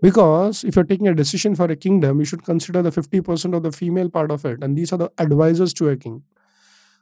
Because 0.00 0.64
if 0.64 0.76
you're 0.76 0.84
taking 0.84 1.08
a 1.08 1.14
decision 1.14 1.54
for 1.54 1.66
a 1.66 1.76
kingdom, 1.76 2.18
you 2.18 2.24
should 2.24 2.44
consider 2.44 2.82
the 2.82 2.90
50% 2.90 3.54
of 3.54 3.62
the 3.62 3.72
female 3.72 4.10
part 4.10 4.30
of 4.30 4.44
it. 4.44 4.62
And 4.62 4.76
these 4.76 4.92
are 4.92 4.98
the 4.98 5.10
advisors 5.18 5.72
to 5.74 5.88
a 5.88 5.96
king. 5.96 6.22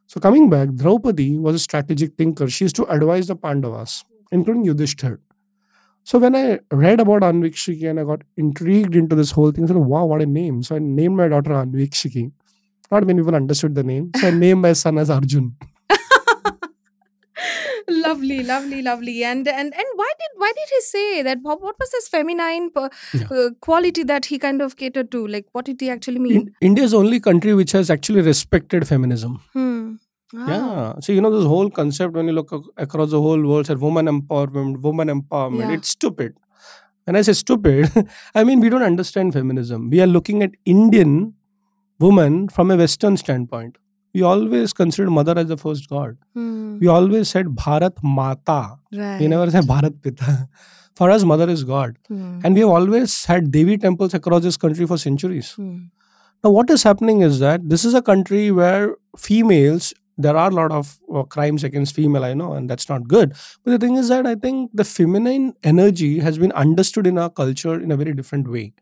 So 0.07 0.21
coming 0.21 0.51
back, 0.51 0.75
Draupadi 0.75 1.39
was 1.39 1.55
a 1.55 1.59
strategic 1.59 2.17
thinker. 2.17 2.49
She 2.49 2.65
used 2.65 2.77
to 2.77 2.85
advise 2.87 3.29
the 3.29 3.37
Pandavas, 3.37 4.05
including 4.31 4.65
Yudhishthir. 4.65 5.19
So 6.05 6.19
when 6.19 6.35
I 6.35 6.59
read 6.71 7.01
about 7.01 7.23
Anvikshiki 7.23 7.89
and 7.89 8.01
I 8.01 8.05
got 8.05 8.23
intrigued 8.37 8.97
into 8.97 9.15
this 9.15 9.31
whole 9.31 9.53
thing, 9.53 9.65
I 9.65 9.67
said, 9.69 9.77
wow, 9.77 10.05
what 10.05 10.21
a 10.21 10.27
name. 10.27 10.63
So 10.63 10.77
I 10.77 10.79
named 10.81 11.17
my 11.17 11.29
daughter 11.29 11.51
Anvikshiki. 11.51 12.33
Not 12.91 13.07
many 13.07 13.21
people 13.23 13.35
understood 13.35 13.75
the 13.75 13.83
name. 13.83 14.11
So 14.17 14.29
I 14.29 14.31
named 14.33 14.63
my 14.63 14.73
son 14.73 14.99
as 14.99 15.11
Arjun. 15.11 15.57
lovely, 17.89 18.43
lovely, 18.43 18.83
lovely. 18.83 19.25
And 19.25 19.47
and 19.49 19.75
and 19.75 19.87
why 19.95 20.11
did 20.19 20.29
why 20.37 20.53
did 20.55 20.69
he 20.75 20.81
say 20.81 21.23
that? 21.23 21.39
What, 21.43 21.63
what 21.63 21.77
was 21.79 21.91
this 21.91 22.09
feminine 22.09 22.71
per, 22.71 22.91
Yeah. 23.15 23.27
uh, 23.31 23.51
quality 23.61 24.03
that 24.05 24.27
he 24.27 24.39
kind 24.39 24.61
of 24.61 24.77
catered 24.77 25.11
to? 25.13 25.27
Like, 25.27 25.47
what 25.53 25.65
did 25.65 25.81
he 25.81 25.91
actually 25.91 26.19
mean? 26.19 26.33
In, 26.33 26.55
India 26.61 26.85
is 26.85 26.91
the 26.91 26.99
only 26.99 27.21
country 27.21 27.55
which 27.55 27.73
has 27.73 27.91
actually 27.91 28.21
respected 28.23 28.87
feminism. 28.87 29.41
Hmm. 29.53 29.95
Ah. 30.37 30.47
Yeah. 30.49 30.95
So, 31.01 31.13
you 31.13 31.21
know, 31.21 31.31
this 31.37 31.47
whole 31.47 31.71
concept 31.71 32.15
when 32.15 32.27
you 32.27 32.33
look 32.33 32.53
across 32.77 33.11
the 33.11 33.21
whole 33.21 33.43
world, 33.43 33.67
said 33.67 33.81
woman 33.81 34.07
empowerment, 34.07 34.81
woman 34.81 35.09
empowerment, 35.09 35.61
Yeah. 35.61 35.73
it's 35.73 35.89
stupid. 35.89 36.35
When 37.05 37.17
I 37.17 37.23
say 37.23 37.33
stupid, 37.33 37.91
I 38.35 38.45
mean, 38.45 38.61
we 38.61 38.69
don't 38.69 38.83
understand 38.83 39.33
feminism. 39.33 39.91
We 39.91 40.01
are 40.01 40.07
looking 40.07 40.43
at 40.43 40.51
Indian 40.65 41.35
woman 41.99 42.49
from 42.49 42.71
a 42.71 42.77
Western 42.77 43.17
standpoint. 43.17 43.77
We 44.15 44.23
always 44.23 44.73
considered 44.73 45.11
mother 45.11 45.39
as 45.39 45.47
the 45.49 45.57
first 45.57 45.89
god. 45.89 46.17
Hmm. 46.35 46.79
We 46.79 46.87
always 46.87 47.29
said 47.31 47.47
Bharat 47.47 47.97
Mata. 48.03 48.77
Right. 48.93 49.19
We 49.21 49.27
never 49.29 49.51
said 49.51 49.65
Bharat 49.65 50.03
Pita. 50.03 50.49
For 50.95 51.11
us, 51.11 51.25
mother 51.25 51.49
is 51.49 51.65
God. 51.65 51.97
Hmm. 52.09 52.41
And 52.45 52.55
we 52.55 52.61
have 52.61 52.69
always 52.69 53.25
had 53.25 53.51
Devi 53.51 53.79
temples 53.79 54.13
across 54.13 54.43
this 54.43 54.59
country 54.59 54.87
for 54.87 54.99
centuries. 54.99 55.53
Hmm. 55.53 55.85
Now, 56.45 56.51
what 56.51 56.69
is 56.69 56.83
happening 56.83 57.23
is 57.23 57.39
that 57.39 57.67
this 57.71 57.85
is 57.87 57.95
a 57.95 58.03
country 58.03 58.51
where 58.51 58.97
females, 59.17 59.95
there 60.19 60.37
are 60.37 60.51
a 60.51 60.55
lot 60.55 60.71
of 60.73 60.99
uh, 61.15 61.23
crimes 61.25 61.65
against 61.65 61.95
female, 61.95 62.25
I 62.25 62.35
know, 62.35 62.53
and 62.53 62.69
that's 62.69 62.89
not 62.89 63.09
good. 63.09 63.35
But 63.65 63.73
the 63.73 63.79
thing 63.79 63.97
is 63.97 64.09
that 64.09 64.27
I 64.27 64.35
think 64.35 64.71
the 64.75 64.85
feminine 64.85 65.55
energy 65.63 66.19
has 66.21 66.39
been 66.39 66.53
understood 66.53 67.07
in 67.07 67.19
our 67.19 67.31
culture 67.31 67.81
in 67.81 67.91
a 67.91 67.97
very 67.97 68.13
different 68.15 68.49
way. 68.49 68.73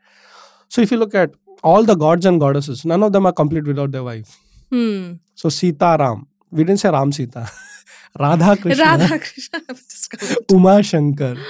So, 0.69 0.81
if 0.83 0.90
you 0.90 0.97
look 0.99 1.14
at 1.14 1.31
all 1.62 1.85
the 1.85 1.95
gods 1.95 2.27
and 2.27 2.40
goddesses, 2.40 2.85
none 2.85 3.03
of 3.03 3.12
them 3.12 3.27
are 3.27 3.33
complete 3.33 3.64
without 3.64 3.93
their 3.93 4.03
wife. 4.05 4.38
Hmm. 4.71 5.14
So, 5.35 5.49
Sita 5.49 5.97
Ram, 5.99 6.27
we 6.51 6.64
didn't 6.64 6.81
say 6.81 6.90
Ram 6.90 7.12
Sita, 7.12 7.49
Radha 8.19 8.57
Krishna, 8.57 8.85
Radha 8.85 9.19
Krishna. 9.19 9.61
I 9.69 9.73
was 9.73 9.87
just 9.87 10.11
going 10.11 10.35
to- 10.35 10.45
Uma 10.55 10.83
Shankar. 10.83 11.37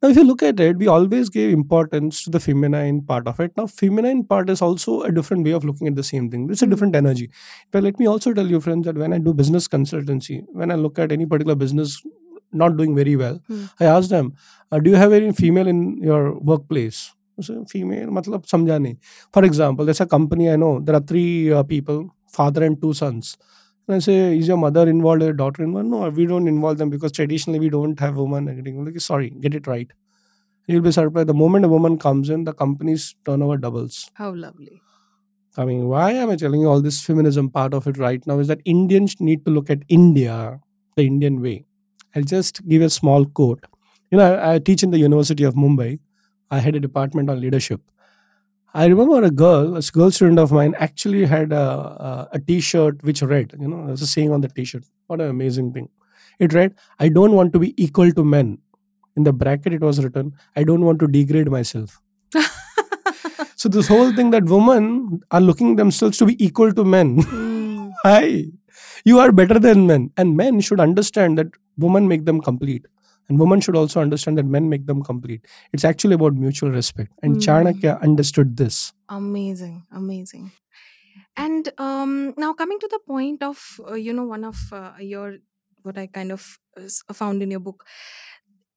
Now, 0.00 0.08
if 0.10 0.16
you 0.16 0.22
look 0.24 0.42
at 0.44 0.60
it, 0.60 0.76
we 0.78 0.86
always 0.86 1.28
gave 1.28 1.52
importance 1.52 2.22
to 2.24 2.30
the 2.30 2.38
feminine 2.38 3.00
part 3.02 3.26
of 3.26 3.40
it. 3.40 3.52
Now, 3.56 3.66
feminine 3.66 4.22
part 4.24 4.48
is 4.48 4.62
also 4.62 5.02
a 5.02 5.10
different 5.10 5.44
way 5.44 5.50
of 5.50 5.64
looking 5.64 5.88
at 5.88 5.96
the 5.96 6.04
same 6.04 6.30
thing. 6.30 6.48
It's 6.50 6.62
a 6.62 6.66
Hmm. 6.66 6.70
different 6.70 6.94
energy. 7.00 7.30
But 7.72 7.82
let 7.82 7.98
me 7.98 8.06
also 8.06 8.32
tell 8.32 8.46
you, 8.54 8.60
friends, 8.60 8.86
that 8.86 8.96
when 8.96 9.12
I 9.12 9.18
do 9.18 9.34
business 9.34 9.66
consultancy, 9.66 10.38
when 10.52 10.70
I 10.70 10.76
look 10.76 11.00
at 11.00 11.10
any 11.10 11.26
particular 11.26 11.56
business 11.64 12.00
not 12.52 12.76
doing 12.76 12.94
very 13.00 13.16
well, 13.22 13.40
Hmm. 13.48 13.64
I 13.80 13.86
ask 13.96 14.08
them, 14.16 14.32
uh, 14.70 14.78
"Do 14.78 14.90
you 14.90 14.96
have 15.04 15.12
any 15.20 15.32
female 15.42 15.66
in 15.74 15.80
your 16.10 16.22
workplace?" 16.52 17.00
Say, 17.48 17.56
female, 17.72 18.08
matlab 18.18 18.46
samjha 18.52 18.78
nahi. 18.84 18.96
For 19.32 19.44
example, 19.48 19.84
there's 19.84 20.00
a 20.00 20.06
company 20.16 20.50
I 20.52 20.56
know. 20.56 20.72
There 20.86 20.96
are 21.00 21.04
three 21.12 21.52
uh, 21.58 21.62
people, 21.74 21.98
father 22.38 22.64
and 22.68 22.80
two 22.86 22.92
sons. 23.02 23.36
And 23.88 23.96
I 23.96 23.98
say, 24.00 24.36
is 24.38 24.46
your 24.48 24.58
mother 24.58 24.88
involved 24.88 25.22
or 25.22 25.26
your 25.26 25.34
daughter 25.34 25.62
involved? 25.64 25.88
No, 25.88 26.08
we 26.10 26.26
don't 26.26 26.46
involve 26.46 26.78
them 26.78 26.90
because 26.90 27.12
traditionally 27.12 27.58
we 27.58 27.70
don't 27.70 27.98
have 28.00 28.16
women. 28.16 28.84
Like, 28.84 29.00
sorry, 29.00 29.30
get 29.30 29.54
it 29.54 29.66
right. 29.66 29.90
You'll 30.66 30.82
be 30.82 30.92
surprised. 30.92 31.28
The 31.28 31.34
moment 31.34 31.64
a 31.64 31.68
woman 31.68 31.98
comes 31.98 32.30
in, 32.30 32.44
the 32.44 32.52
company's 32.52 33.14
turnover 33.24 33.56
doubles. 33.56 34.10
How 34.14 34.34
lovely. 34.34 34.82
I 35.56 35.64
mean, 35.64 35.88
why 35.88 36.12
am 36.12 36.30
I 36.30 36.36
telling 36.36 36.60
you 36.60 36.68
all 36.68 36.80
this 36.82 37.00
feminism 37.02 37.50
part 37.50 37.74
of 37.74 37.86
it 37.86 37.98
right 37.98 38.24
now? 38.26 38.38
Is 38.38 38.48
that 38.48 38.60
Indians 38.64 39.16
need 39.20 39.44
to 39.46 39.50
look 39.50 39.70
at 39.70 39.82
India 39.88 40.60
the 40.96 41.06
Indian 41.06 41.40
way. 41.40 41.64
I'll 42.14 42.22
just 42.22 42.66
give 42.68 42.82
a 42.82 42.90
small 42.90 43.24
quote. 43.24 43.64
You 44.10 44.18
know, 44.18 44.34
I, 44.34 44.54
I 44.54 44.58
teach 44.58 44.82
in 44.82 44.90
the 44.90 44.98
University 44.98 45.44
of 45.44 45.54
Mumbai. 45.54 46.00
I 46.50 46.58
had 46.58 46.76
a 46.76 46.80
department 46.80 47.30
on 47.30 47.40
leadership. 47.40 47.80
I 48.78 48.86
remember 48.86 49.24
a 49.24 49.30
girl, 49.30 49.76
a 49.76 49.82
girl 49.82 50.12
student 50.12 50.38
of 50.38 50.52
mine, 50.52 50.74
actually 50.78 51.24
had 51.26 51.52
a, 51.52 51.62
a, 52.08 52.28
a 52.34 52.38
T-shirt 52.38 53.02
which 53.02 53.22
read, 53.22 53.52
you 53.60 53.66
know, 53.66 53.86
there's 53.88 54.02
a 54.02 54.06
saying 54.06 54.30
on 54.30 54.40
the 54.40 54.48
T-shirt. 54.48 54.84
What 55.08 55.20
an 55.20 55.30
amazing 55.30 55.72
thing! 55.72 55.88
It 56.38 56.52
read, 56.52 56.76
"I 57.00 57.08
don't 57.08 57.32
want 57.38 57.52
to 57.54 57.58
be 57.64 57.70
equal 57.86 58.12
to 58.18 58.24
men." 58.34 58.58
In 59.16 59.24
the 59.24 59.32
bracket, 59.32 59.72
it 59.78 59.80
was 59.88 59.98
written, 60.04 60.32
"I 60.54 60.62
don't 60.62 60.84
want 60.90 61.00
to 61.00 61.08
degrade 61.18 61.50
myself." 61.58 62.00
So 63.62 63.68
this 63.68 63.88
whole 63.88 64.12
thing 64.14 64.30
that 64.30 64.44
women 64.44 65.22
are 65.32 65.40
looking 65.40 65.74
themselves 65.74 66.16
to 66.18 66.26
be 66.26 66.36
equal 66.44 66.72
to 66.74 66.84
men. 66.84 67.08
Mm. 67.22 67.90
Hi, 68.04 68.44
you 69.04 69.18
are 69.18 69.32
better 69.32 69.58
than 69.58 69.88
men, 69.88 70.12
and 70.16 70.36
men 70.36 70.60
should 70.60 70.78
understand 70.78 71.38
that 71.38 71.48
women 71.76 72.06
make 72.06 72.24
them 72.24 72.40
complete, 72.40 72.86
and 73.28 73.38
women 73.38 73.60
should 73.60 73.76
also 73.76 74.00
understand 74.00 74.38
that 74.38 74.46
men 74.46 74.68
make 74.68 74.86
them 74.86 75.02
complete. 75.02 75.46
It's 75.72 75.84
actually 75.84 76.14
about 76.14 76.34
mutual 76.34 76.70
respect, 76.70 77.12
and 77.22 77.36
Hmm. 77.36 77.40
Chanakya 77.48 78.00
understood 78.02 78.56
this. 78.56 78.92
Amazing, 79.08 79.84
amazing. 79.92 80.52
And 81.36 81.68
um, 81.78 82.34
now 82.36 82.52
coming 82.52 82.78
to 82.80 82.88
the 82.90 83.00
point 83.06 83.42
of 83.42 83.80
uh, 83.88 83.94
you 83.94 84.12
know 84.12 84.24
one 84.24 84.44
of 84.44 84.56
uh, 84.72 84.92
your 85.00 85.36
what 85.82 85.96
I 85.98 86.06
kind 86.06 86.32
of 86.32 86.58
uh, 86.76 87.14
found 87.14 87.42
in 87.42 87.50
your 87.50 87.60
book, 87.60 87.84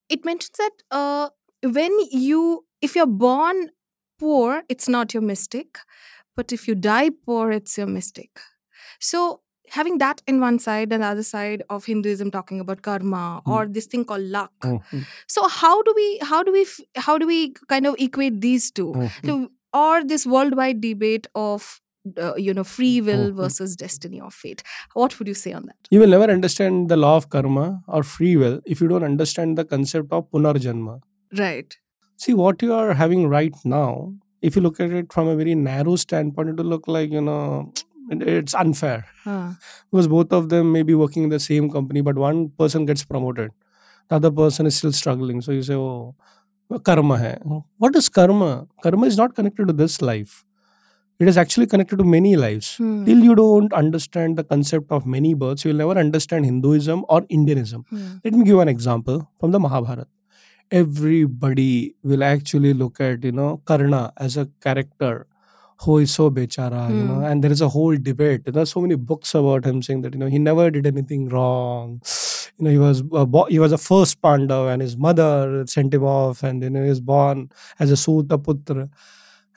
it 0.10 0.26
mentions 0.26 0.58
that 0.58 0.72
uh, 0.92 1.30
when 1.64 1.92
you 2.12 2.66
if 2.82 2.96
you're 2.96 3.06
born 3.08 3.70
poor, 4.20 4.64
it's 4.70 4.88
not 4.88 5.14
your 5.14 5.24
mistake, 5.24 5.78
but 6.36 6.52
if 6.52 6.68
you 6.68 6.76
die 6.76 7.10
poor, 7.10 7.52
it's 7.52 7.78
your 7.78 7.88
mistake. 7.88 8.40
So 9.00 9.42
having 9.78 9.98
that 10.04 10.22
in 10.34 10.40
one 10.44 10.58
side 10.66 10.94
and 10.96 11.04
the 11.04 11.08
other 11.08 11.24
side 11.28 11.64
of 11.76 11.86
Hinduism 11.92 12.32
talking 12.36 12.60
about 12.64 12.82
karma 12.88 13.24
Hmm. 13.46 13.52
or 13.58 13.62
this 13.78 13.88
thing 13.94 14.06
called 14.12 14.30
luck. 14.38 14.54
Mhm, 14.72 15.06
So 15.36 15.48
how 15.60 15.74
do 15.90 15.94
we 16.00 16.08
how 16.32 16.42
do 16.50 16.52
we 16.58 16.66
how 17.10 17.18
do 17.24 17.28
we 17.34 17.40
kind 17.76 17.88
of 17.92 17.96
equate 18.08 18.42
these 18.48 18.72
two? 18.80 18.90
mhm. 18.94 19.12
So, 19.30 19.38
or 19.82 20.04
this 20.14 20.26
worldwide 20.36 20.82
debate 20.86 21.28
of 21.44 21.70
uh, 22.26 22.34
you 22.46 22.54
know 22.58 22.64
free 22.74 22.96
will 23.10 23.26
versus 23.40 23.76
destiny 23.82 24.20
or 24.28 24.32
fate 24.38 24.64
what 25.02 25.18
would 25.20 25.28
you 25.32 25.36
say 25.42 25.52
on 25.60 25.68
that 25.72 25.90
You 25.96 26.00
will 26.04 26.14
never 26.14 26.28
understand 26.36 26.90
the 26.94 26.98
law 27.02 27.12
of 27.20 27.28
karma 27.36 27.66
or 27.98 28.02
free 28.14 28.32
will 28.44 28.56
if 28.76 28.82
you 28.82 28.88
don't 28.92 29.04
understand 29.10 29.58
the 29.62 29.66
concept 29.74 30.12
of 30.20 30.26
punarjanma. 30.32 30.96
right 31.42 31.78
See 32.26 32.34
what 32.40 32.62
you 32.62 32.74
are 32.80 32.94
having 33.04 33.28
right 33.30 33.56
now. 33.66 34.14
If 34.50 34.56
you 34.56 34.62
look 34.64 34.80
at 34.80 34.92
it 34.92 35.14
from 35.14 35.28
a 35.28 35.36
very 35.36 35.54
narrow 35.56 35.96
standpoint, 35.96 36.50
it 36.50 36.58
will 36.58 36.66
look 36.74 36.88
like 36.96 37.12
you 37.12 37.22
know 37.30 37.72
it's 38.12 38.54
unfair. 38.54 39.06
uh, 39.26 39.54
because 39.92 40.08
both 40.08 40.32
of 40.34 40.50
them 40.50 40.72
may 40.72 40.84
be 40.84 40.94
working 40.94 41.24
in 41.24 41.30
the 41.30 41.40
same 41.40 41.70
company 41.70 42.02
but 42.02 42.16
one 42.18 42.50
person 42.50 42.86
gets 42.86 43.04
promoted. 43.04 43.52
The 44.10 44.16
other 44.18 44.32
person 44.32 44.66
is 44.66 44.76
still 44.76 44.92
struggling. 44.92 45.42
So 45.42 45.52
you 45.52 45.64
say 45.64 45.76
oh 45.76 46.16
karma 46.84 47.18
hai. 47.18 47.38
What 47.78 47.96
is 47.96 48.10
karma? 48.10 48.68
Karma 48.84 49.06
is 49.08 49.18
not 49.18 49.36
connected 49.36 49.68
to 49.68 49.74
this 49.74 50.02
life. 50.02 50.44
It 51.20 51.28
is 51.28 51.38
actually 51.38 51.68
connected 51.68 51.98
to 52.00 52.04
many 52.04 52.36
lives. 52.36 52.78
Hmm, 52.78 53.06
till 53.06 53.20
you 53.24 53.36
don't 53.36 53.72
understand 53.74 54.38
the 54.38 54.44
concept 54.44 54.92
of 54.92 55.06
many 55.06 55.34
births 55.36 55.66
you 55.66 55.72
will 55.72 55.78
never 55.78 56.00
understand 56.00 56.46
hinduism 56.46 57.06
or 57.10 57.22
indianism. 57.24 57.86
Hmm, 57.90 58.18
let 58.24 58.34
me 58.34 58.44
give 58.46 58.60
an 58.60 58.68
example 58.68 59.30
from 59.40 59.52
the 59.52 59.60
mahabharata 59.60 60.08
everybody 60.72 61.96
will 62.04 62.24
actually 62.24 62.74
look 62.74 63.00
at 63.02 63.24
you 63.24 63.32
know 63.32 63.62
karna 63.66 64.12
as 64.18 64.38
a 64.38 64.48
character 64.66 65.28
who 65.84 65.98
is 66.00 66.12
so 66.18 66.30
bechara 66.30 66.82
you 66.96 67.04
know 67.10 67.16
Hmm. 67.20 67.24
and 67.30 67.44
there 67.44 67.52
is 67.56 67.62
a 67.62 67.70
whole 67.76 67.96
debate. 68.08 68.44
There 68.46 68.62
are 68.64 68.66
so 68.72 68.82
many 68.82 68.96
books 69.12 69.34
about 69.40 69.66
him 69.70 69.82
saying 69.86 70.02
that 70.02 70.14
you 70.16 70.20
know 70.24 70.28
he 70.34 70.40
never 70.48 70.66
did 70.76 70.86
anything 70.90 71.28
wrong. 71.30 71.94
You 72.58 72.66
know 72.66 72.72
he 72.76 72.78
was 72.84 73.00
a 73.22 73.26
bo- 73.36 73.48
he 73.54 73.58
was 73.64 73.72
a 73.78 73.80
first 73.86 74.22
pandav 74.22 74.72
and 74.74 74.82
his 74.88 74.96
mother 75.06 75.64
sent 75.76 75.94
him 76.00 76.04
off 76.04 76.44
and 76.44 76.62
then 76.66 76.76
he 76.76 76.82
was 76.90 77.02
born 77.02 77.50
as 77.80 77.92
a 77.92 77.98
suta 77.98 78.38
putra. 78.38 78.90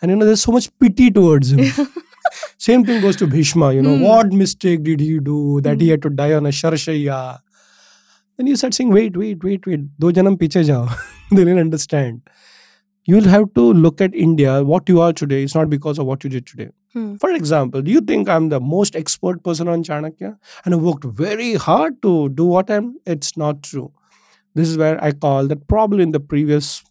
And 0.01 0.11
you 0.11 0.17
know 0.17 0.25
there's 0.31 0.43
so 0.43 0.53
much 0.53 0.71
pity 0.85 1.11
towards 1.11 1.53
him. 1.53 1.87
Same 2.69 2.85
thing 2.85 3.01
goes 3.03 3.17
to 3.23 3.27
bhishma 3.27 3.73
you 3.79 3.83
know 3.89 3.97
Hmm. 3.97 4.05
what 4.11 4.33
mistake 4.45 4.83
did 4.91 5.01
he 5.09 5.19
do 5.33 5.39
that 5.69 5.81
he 5.81 5.89
Hmm. 5.89 5.91
had 5.97 6.03
to 6.09 6.11
die 6.23 6.33
on 6.41 6.47
a 6.47 6.55
sharshaya 6.63 7.21
then 8.37 8.47
you 8.47 8.57
start 8.57 8.75
saying 8.75 8.91
wait 8.91 9.17
wait 9.17 9.45
wait 9.45 9.67
wait. 9.67 9.83
Do 9.99 10.13
janam 10.21 10.37
piche 10.45 10.63
jao. 10.71 10.81
They 11.31 11.45
didn't 11.45 11.59
understand 11.59 12.23
you'll 13.05 13.29
have 13.35 13.47
to 13.55 13.65
look 13.73 14.01
at 14.01 14.15
india 14.15 14.63
what 14.65 14.89
you 14.89 15.01
are 15.01 15.13
today. 15.13 15.43
Is 15.43 15.55
not 15.55 15.71
because 15.71 15.99
of 15.99 16.07
what 16.07 16.25
you 16.25 16.31
did 16.31 16.47
today. 16.47 16.69
Hmm, 16.93 17.17
for 17.17 17.31
example 17.33 17.83
do 17.83 17.91
you 17.91 18.01
think 18.01 18.29
i'm 18.29 18.49
the 18.49 18.61
most 18.61 18.97
expert 18.97 19.43
person 19.43 19.69
on 19.69 19.83
chanakya? 19.83 20.37
And 20.65 20.75
i 20.75 20.77
worked 20.77 21.05
very 21.05 21.55
hard 21.55 22.01
to 22.03 22.29
do 22.31 22.45
what 22.45 22.71
i'm? 22.71 22.97
It's 23.07 23.37
not 23.37 23.63
true. 23.63 23.93
This 24.55 24.69
is 24.69 24.79
where 24.79 25.03
i 25.05 25.13
call 25.13 25.49
that 25.49 25.69
probably 25.69 26.03
in 26.03 26.13
the 26.13 26.21
previous 26.21 26.83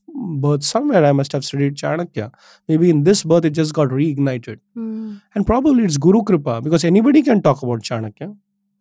birth 0.45 0.63
somewhere 0.63 1.03
i 1.05 1.11
must 1.11 1.31
have 1.31 1.45
studied 1.45 1.75
chanakya. 1.75 2.31
Maybe 2.67 2.89
in 2.89 3.03
this 3.03 3.23
birth 3.23 3.45
it 3.45 3.51
just 3.51 3.73
got 3.73 3.89
reignited. 3.89 4.59
Hmm, 4.75 5.15
and 5.35 5.47
probably 5.47 5.85
it's 5.85 5.97
guru 5.97 6.23
kripa 6.23 6.61
because 6.63 6.83
anybody 6.83 7.23
can 7.23 7.41
talk 7.41 7.63
about 7.63 7.81
chanakya 7.81 8.35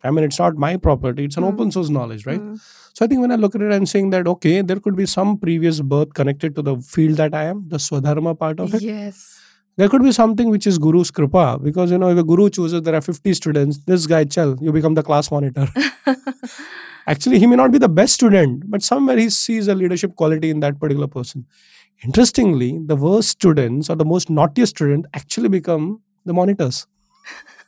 i 0.04 0.10
mean 0.10 0.24
it's 0.28 0.38
not 0.44 0.56
my 0.64 0.70
property 0.86 1.24
it's 1.28 1.36
an 1.36 1.44
Hmm. 1.44 1.50
open 1.54 1.70
source 1.76 1.90
knowledge 1.98 2.24
right 2.26 2.40
hmm, 2.40 2.54
so 2.94 3.04
I 3.04 3.08
think 3.08 3.22
when 3.22 3.32
I 3.32 3.36
look 3.36 3.54
at 3.54 3.62
it, 3.62 3.72
I'm 3.72 3.86
saying 3.86 4.10
that 4.10 4.26
okay, 4.30 4.60
there 4.60 4.78
could 4.86 4.96
be 4.96 5.06
some 5.06 5.30
previous 5.38 5.80
birth 5.92 6.12
connected 6.18 6.54
to 6.56 6.62
the 6.66 6.74
field 6.94 7.16
that 7.22 7.34
I 7.34 7.44
am, 7.52 7.62
the 7.68 7.78
Swadharma 7.84 8.38
part 8.38 8.60
of 8.64 8.74
it. 8.78 8.82
yes 8.82 9.22
There 9.80 9.88
could 9.92 10.02
be 10.06 10.12
something 10.16 10.50
which 10.54 10.66
is 10.70 10.78
Guru's 10.86 11.10
kripa 11.18 11.44
because 11.68 11.90
you 11.94 11.98
know 12.02 12.10
if 12.14 12.18
a 12.22 12.24
guru 12.32 12.48
chooses 12.56 12.82
there 12.88 12.94
are 12.94 13.00
50 13.06 13.32
students, 13.38 13.78
this 13.92 14.06
guy 14.06 14.24
chal, 14.36 14.52
you 14.60 14.72
become 14.76 14.92
the 14.98 15.02
class 15.10 15.30
monitor. 15.36 15.66
Actually, 17.06 17.38
he 17.38 17.46
may 17.46 17.56
not 17.56 17.72
be 17.72 17.78
the 17.78 17.88
best 17.88 18.14
student, 18.14 18.70
but 18.70 18.82
somewhere 18.82 19.16
he 19.16 19.28
sees 19.30 19.68
a 19.68 19.74
leadership 19.74 20.14
quality 20.14 20.50
in 20.50 20.60
that 20.60 20.78
particular 20.78 21.08
person. 21.08 21.46
Interestingly, 22.04 22.70
the 22.86 22.96
worst 22.96 23.28
students 23.30 23.88
or 23.88 23.96
the 23.96 24.04
most 24.04 24.28
naughtiest 24.30 24.76
student 24.76 25.06
actually 25.14 25.48
become 25.48 26.00
the 26.24 26.32
monitors. 26.34 26.86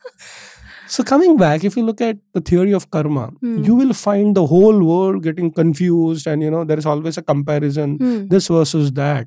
so 0.95 1.03
coming 1.11 1.37
back, 1.43 1.65
if 1.69 1.77
you 1.79 1.85
look 1.85 2.01
at 2.07 2.19
the 2.39 2.41
theory 2.51 2.73
of 2.79 2.85
karma, 2.97 3.23
Hmm. 3.45 3.55
you 3.69 3.75
will 3.83 3.95
find 4.01 4.37
the 4.41 4.47
whole 4.55 4.83
world 4.91 5.23
getting 5.29 5.51
confused 5.61 6.27
and 6.33 6.43
you 6.47 6.51
know 6.55 6.65
there 6.73 6.79
is 6.83 6.87
always 6.95 7.19
a 7.23 7.25
comparison 7.31 7.97
Hmm, 8.03 8.19
this 8.35 8.49
versus 8.57 8.93
that. 9.01 9.27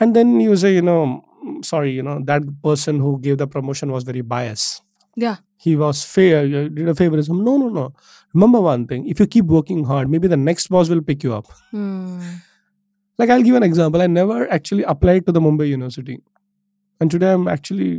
And 0.00 0.14
then 0.20 0.34
you 0.44 0.56
say 0.64 0.74
you 0.74 0.82
know 0.90 0.98
"Mm, 1.44 1.64
sorry 1.70 1.92
you 1.98 2.02
know 2.10 2.16
that 2.30 2.46
person 2.68 3.00
who 3.06 3.18
gave 3.26 3.38
the 3.42 3.48
promotion 3.56 3.92
was 3.98 4.04
very 4.12 4.24
biased. 4.36 4.82
Yeah. 5.26 5.36
he 5.64 5.72
was 5.80 6.00
fair 6.14 6.40
did 6.78 6.88
a 6.90 6.94
favorism. 6.96 7.38
No 7.44 7.52
no 7.60 7.68
no. 7.76 7.84
Remember 8.34 8.60
one 8.64 8.82
thing 8.90 9.06
if 9.12 9.20
you 9.22 9.26
keep 9.34 9.46
working 9.58 9.78
hard 9.90 10.10
maybe 10.14 10.28
the 10.32 10.38
next 10.48 10.68
boss 10.74 10.90
will 10.94 11.00
pick 11.10 11.24
you 11.26 11.32
up. 11.36 11.46
Hmm, 11.70 12.18
like 13.22 13.30
i'll 13.36 13.46
give 13.50 13.56
an 13.60 13.68
example. 13.68 14.02
I 14.06 14.08
never 14.16 14.36
actually 14.56 14.84
applied 14.94 15.24
to 15.30 15.32
the 15.38 15.42
mumbai 15.46 15.68
university. 15.76 16.18
And 17.00 17.10
today 17.14 17.32
i'm 17.36 17.48
actually 17.54 17.92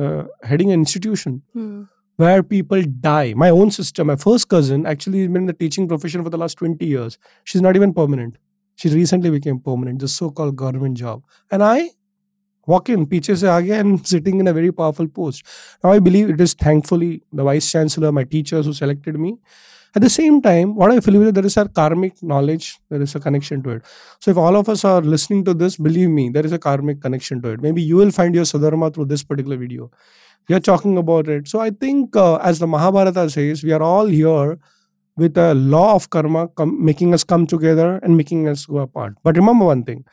uh, 0.00 0.22
heading 0.52 0.70
an 0.76 0.78
institution. 0.84 1.42
Hmm, 1.58 1.80
where 2.20 2.42
people 2.42 2.82
die. 2.82 3.32
My 3.34 3.48
own 3.48 3.70
sister, 3.70 4.04
my 4.04 4.16
first 4.16 4.48
cousin, 4.48 4.84
actually 4.84 5.20
has 5.20 5.28
been 5.28 5.42
in 5.42 5.46
the 5.46 5.54
teaching 5.54 5.88
profession 5.88 6.22
for 6.22 6.28
the 6.28 6.36
last 6.36 6.58
20 6.58 6.84
years. 6.84 7.18
She's 7.44 7.62
not 7.62 7.76
even 7.76 7.94
permanent. 7.94 8.36
She 8.76 8.90
recently 8.90 9.30
became 9.30 9.58
permanent, 9.58 10.00
the 10.00 10.08
so-called 10.08 10.56
government 10.56 10.98
job. 10.98 11.22
And 11.50 11.62
I 11.62 11.88
walk 12.66 12.90
in, 12.90 13.06
piche 13.06 13.30
and 13.30 14.06
sitting 14.12 14.38
in 14.40 14.48
a 14.48 14.52
very 14.52 14.70
powerful 14.70 15.08
post. 15.08 15.44
Now 15.82 15.92
I 15.92 15.98
believe 15.98 16.28
it 16.28 16.40
is 16.40 16.52
thankfully 16.52 17.22
the 17.32 17.42
vice 17.42 17.72
chancellor, 17.72 18.12
my 18.12 18.24
teachers 18.24 18.66
who 18.66 18.74
selected 18.74 19.18
me. 19.18 19.38
At 19.96 20.02
the 20.02 20.10
same 20.10 20.40
time, 20.40 20.76
what 20.76 20.92
I 20.92 21.00
feel 21.00 21.16
is 21.16 21.26
that 21.26 21.34
there 21.34 21.46
is 21.46 21.56
a 21.56 21.68
karmic 21.68 22.22
knowledge, 22.22 22.78
there 22.90 23.02
is 23.02 23.14
a 23.16 23.20
connection 23.20 23.60
to 23.64 23.70
it. 23.70 23.82
So 24.20 24.30
if 24.30 24.36
all 24.36 24.56
of 24.56 24.68
us 24.68 24.84
are 24.84 25.00
listening 25.00 25.44
to 25.46 25.54
this, 25.54 25.78
believe 25.78 26.10
me, 26.10 26.28
there 26.28 26.46
is 26.46 26.52
a 26.52 26.60
karmic 26.60 27.00
connection 27.00 27.42
to 27.42 27.48
it. 27.48 27.60
Maybe 27.60 27.82
you 27.82 27.96
will 27.96 28.12
find 28.12 28.32
your 28.34 28.44
Swadharma 28.44 28.94
through 28.94 29.06
this 29.06 29.24
particular 29.24 29.56
video. 29.56 29.90
We 30.48 30.54
are 30.54 30.60
talking 30.60 30.98
about 30.98 31.28
it. 31.28 31.46
So 31.48 31.60
I 31.60 31.70
think, 31.70 32.16
uh, 32.16 32.36
as 32.36 32.58
the 32.58 32.66
Mahabharata 32.66 33.28
says, 33.30 33.62
we 33.62 33.72
are 33.72 33.82
all 33.82 34.06
here 34.06 34.58
with 35.16 35.36
a 35.38 35.54
law 35.54 35.94
of 35.94 36.10
karma 36.10 36.48
com- 36.48 36.84
making 36.84 37.14
us 37.14 37.24
come 37.24 37.46
together 37.46 37.98
and 38.02 38.16
making 38.16 38.48
us 38.48 38.66
go 38.66 38.78
apart. 38.78 39.14
But 39.22 39.36
remember 39.36 39.64
one 39.66 39.84
thing 39.84 40.04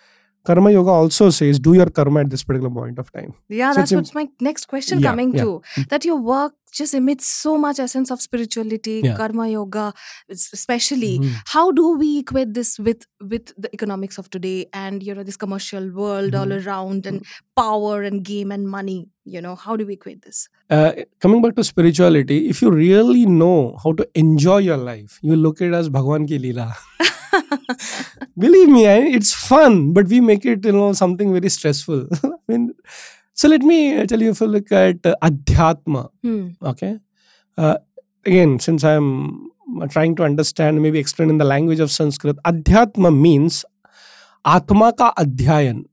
Karma 0.43 0.71
Yoga 0.71 0.91
also 0.91 1.29
says 1.29 1.59
do 1.59 1.73
your 1.73 1.87
karma 1.89 2.21
at 2.21 2.29
this 2.29 2.43
particular 2.43 2.69
point 2.73 2.99
of 2.99 3.11
time. 3.11 3.33
yeah 3.49 3.71
So 3.73 3.79
that's 3.79 3.91
what's 3.91 4.13
my 4.13 4.27
next 4.39 4.67
question 4.67 4.99
Yeah, 4.99 5.09
coming 5.09 5.33
yeah. 5.35 5.43
to 5.43 5.61
that 5.89 6.05
your 6.05 6.17
work 6.17 6.53
just 6.71 6.93
emits 6.93 7.25
so 7.25 7.57
much 7.57 7.79
essence 7.79 8.11
of 8.11 8.21
spirituality 8.21 9.01
Yeah. 9.03 9.15
karma 9.17 9.47
yoga 9.49 9.93
es- 10.29 10.49
especially 10.53 11.19
Mhm. 11.19 11.35
how 11.53 11.71
do 11.71 11.91
we 11.97 12.19
equate 12.19 12.53
this 12.53 12.77
with 12.79 13.05
with 13.33 13.53
the 13.57 13.69
economics 13.73 14.17
of 14.17 14.29
today 14.29 14.65
and 14.73 15.03
you 15.03 15.15
know 15.15 15.23
this 15.23 15.37
commercial 15.37 15.89
world 15.91 16.35
all 16.35 16.47
Mhm. 16.47 16.65
around 16.67 17.05
and 17.05 17.23
power 17.55 18.01
and 18.03 18.23
game 18.23 18.51
and 18.51 18.67
money 18.77 18.99
you 19.25 19.41
know 19.41 19.55
how 19.55 19.75
do 19.75 19.85
we 19.85 19.93
equate 20.01 20.21
this 20.29 20.47
Uh, 20.75 20.91
coming 21.23 21.41
back 21.43 21.53
to 21.57 21.63
spirituality, 21.63 22.37
if 22.53 22.61
you 22.61 22.69
really 22.69 23.25
know 23.25 23.77
how 23.83 23.91
to 23.99 24.05
enjoy 24.21 24.57
your 24.63 24.75
life, 24.87 25.13
you 25.27 25.35
look 25.43 25.61
at 25.61 25.69
it 25.69 25.75
as 25.77 25.87
Bhagwan 25.97 26.25
ki 26.31 26.39
Leela. 26.45 26.65
Believe 28.37 28.69
me, 28.69 28.87
I, 28.87 28.97
it's 29.19 29.33
fun, 29.33 29.93
but 29.93 30.07
we 30.07 30.19
make 30.21 30.45
it, 30.45 30.65
you 30.65 30.71
know, 30.71 30.91
something 30.93 31.31
very 31.33 31.49
stressful. 31.49 32.07
I 32.23 32.29
mean, 32.47 32.73
so 33.37 33.47
let 33.47 33.61
me 33.61 34.05
tell 34.07 34.21
you 34.21 34.31
if 34.31 34.41
you 34.41 34.47
look 34.47 34.71
at 34.71 35.05
uh, 35.05 35.15
Adhyatma, 35.21 36.09
hmm. 36.23 36.47
okay? 36.61 36.99
Uh, 37.55 37.77
again, 38.25 38.59
since 38.59 38.83
I'm 38.83 39.51
trying 39.89 40.15
to 40.15 40.23
understand, 40.23 40.81
maybe 40.81 40.97
explain 40.97 41.29
in 41.29 41.37
the 41.37 41.45
language 41.45 41.79
of 41.79 41.91
Sanskrit, 41.91 42.37
Adhyatma 42.45 43.15
means 43.15 43.63
Atma 44.43 44.91
ka 44.93 45.13
Adhyayan. 45.17 45.85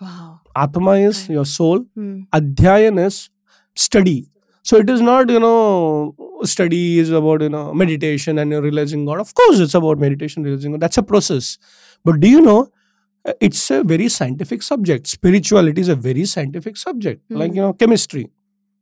wow 0.00 0.40
Atma 0.54 0.92
is 0.92 1.22
Right. 1.22 1.34
your 1.34 1.44
soul, 1.44 1.80
hmm. 1.94 2.20
Adhyayan 2.32 3.04
is 3.04 3.30
study. 3.74 4.30
So 4.62 4.76
it 4.78 4.88
is 4.88 5.00
not, 5.00 5.28
you 5.30 5.40
know, 5.40 6.14
study 6.44 6.98
is 7.00 7.10
about, 7.10 7.42
you 7.42 7.48
know, 7.48 7.74
meditation 7.74 8.38
and 8.38 8.50
you're 8.50 8.62
realizing 8.62 9.04
God. 9.04 9.20
Of 9.20 9.34
course, 9.34 9.58
it's 9.58 9.74
about 9.74 9.98
meditation, 9.98 10.42
realizing 10.44 10.72
God. 10.72 10.80
That's 10.80 10.98
a 10.98 11.02
process. 11.02 11.58
But 12.04 12.20
do 12.20 12.28
you 12.28 12.40
know, 12.40 12.60
uh, 12.62 12.68
it's 13.40 13.70
a 13.70 13.82
very 13.84 14.08
scientific 14.08 14.62
subject. 14.62 15.06
Spirituality 15.06 15.80
is 15.80 15.88
a 15.88 15.96
very 15.96 16.24
scientific 16.24 16.76
subject, 16.76 17.22
like 17.30 17.50
Hmm. 17.52 17.56
you 17.56 17.62
know 17.62 17.72
chemistry. 17.72 18.30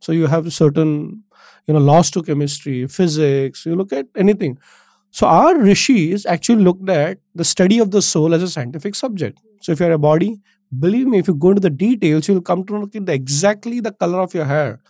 So 0.00 0.12
you 0.12 0.26
have 0.26 0.52
certain 0.52 1.24
you 1.66 1.74
know 1.74 1.80
laws 1.80 2.10
to 2.12 2.22
chemistry, 2.22 2.86
physics. 2.86 3.64
You 3.66 3.76
look 3.76 3.92
at 3.92 4.06
anything. 4.16 4.58
So 5.10 5.26
our 5.26 5.56
rishis 5.58 6.26
actually 6.26 6.62
looked 6.64 6.88
at 6.90 7.18
the 7.34 7.44
study 7.44 7.78
of 7.78 7.90
the 7.90 8.02
soul 8.02 8.34
as 8.34 8.42
a 8.42 8.48
scientific 8.48 8.94
subject. 8.96 9.38
So 9.60 9.72
if 9.72 9.80
you're 9.80 9.92
a 9.92 9.98
body, 9.98 10.40
believe 10.86 11.06
me, 11.06 11.18
if 11.18 11.28
you 11.28 11.34
go 11.34 11.50
into 11.50 11.60
the 11.60 11.70
details, 11.70 12.28
you'll 12.28 12.42
come 12.42 12.64
to 12.64 12.78
look 12.78 12.96
at 12.96 13.06
the 13.06 13.12
exactly 13.14 13.80
the 13.80 13.92
color 13.92 14.20
of 14.20 14.34
your 14.34 14.44
hair. 14.44 14.80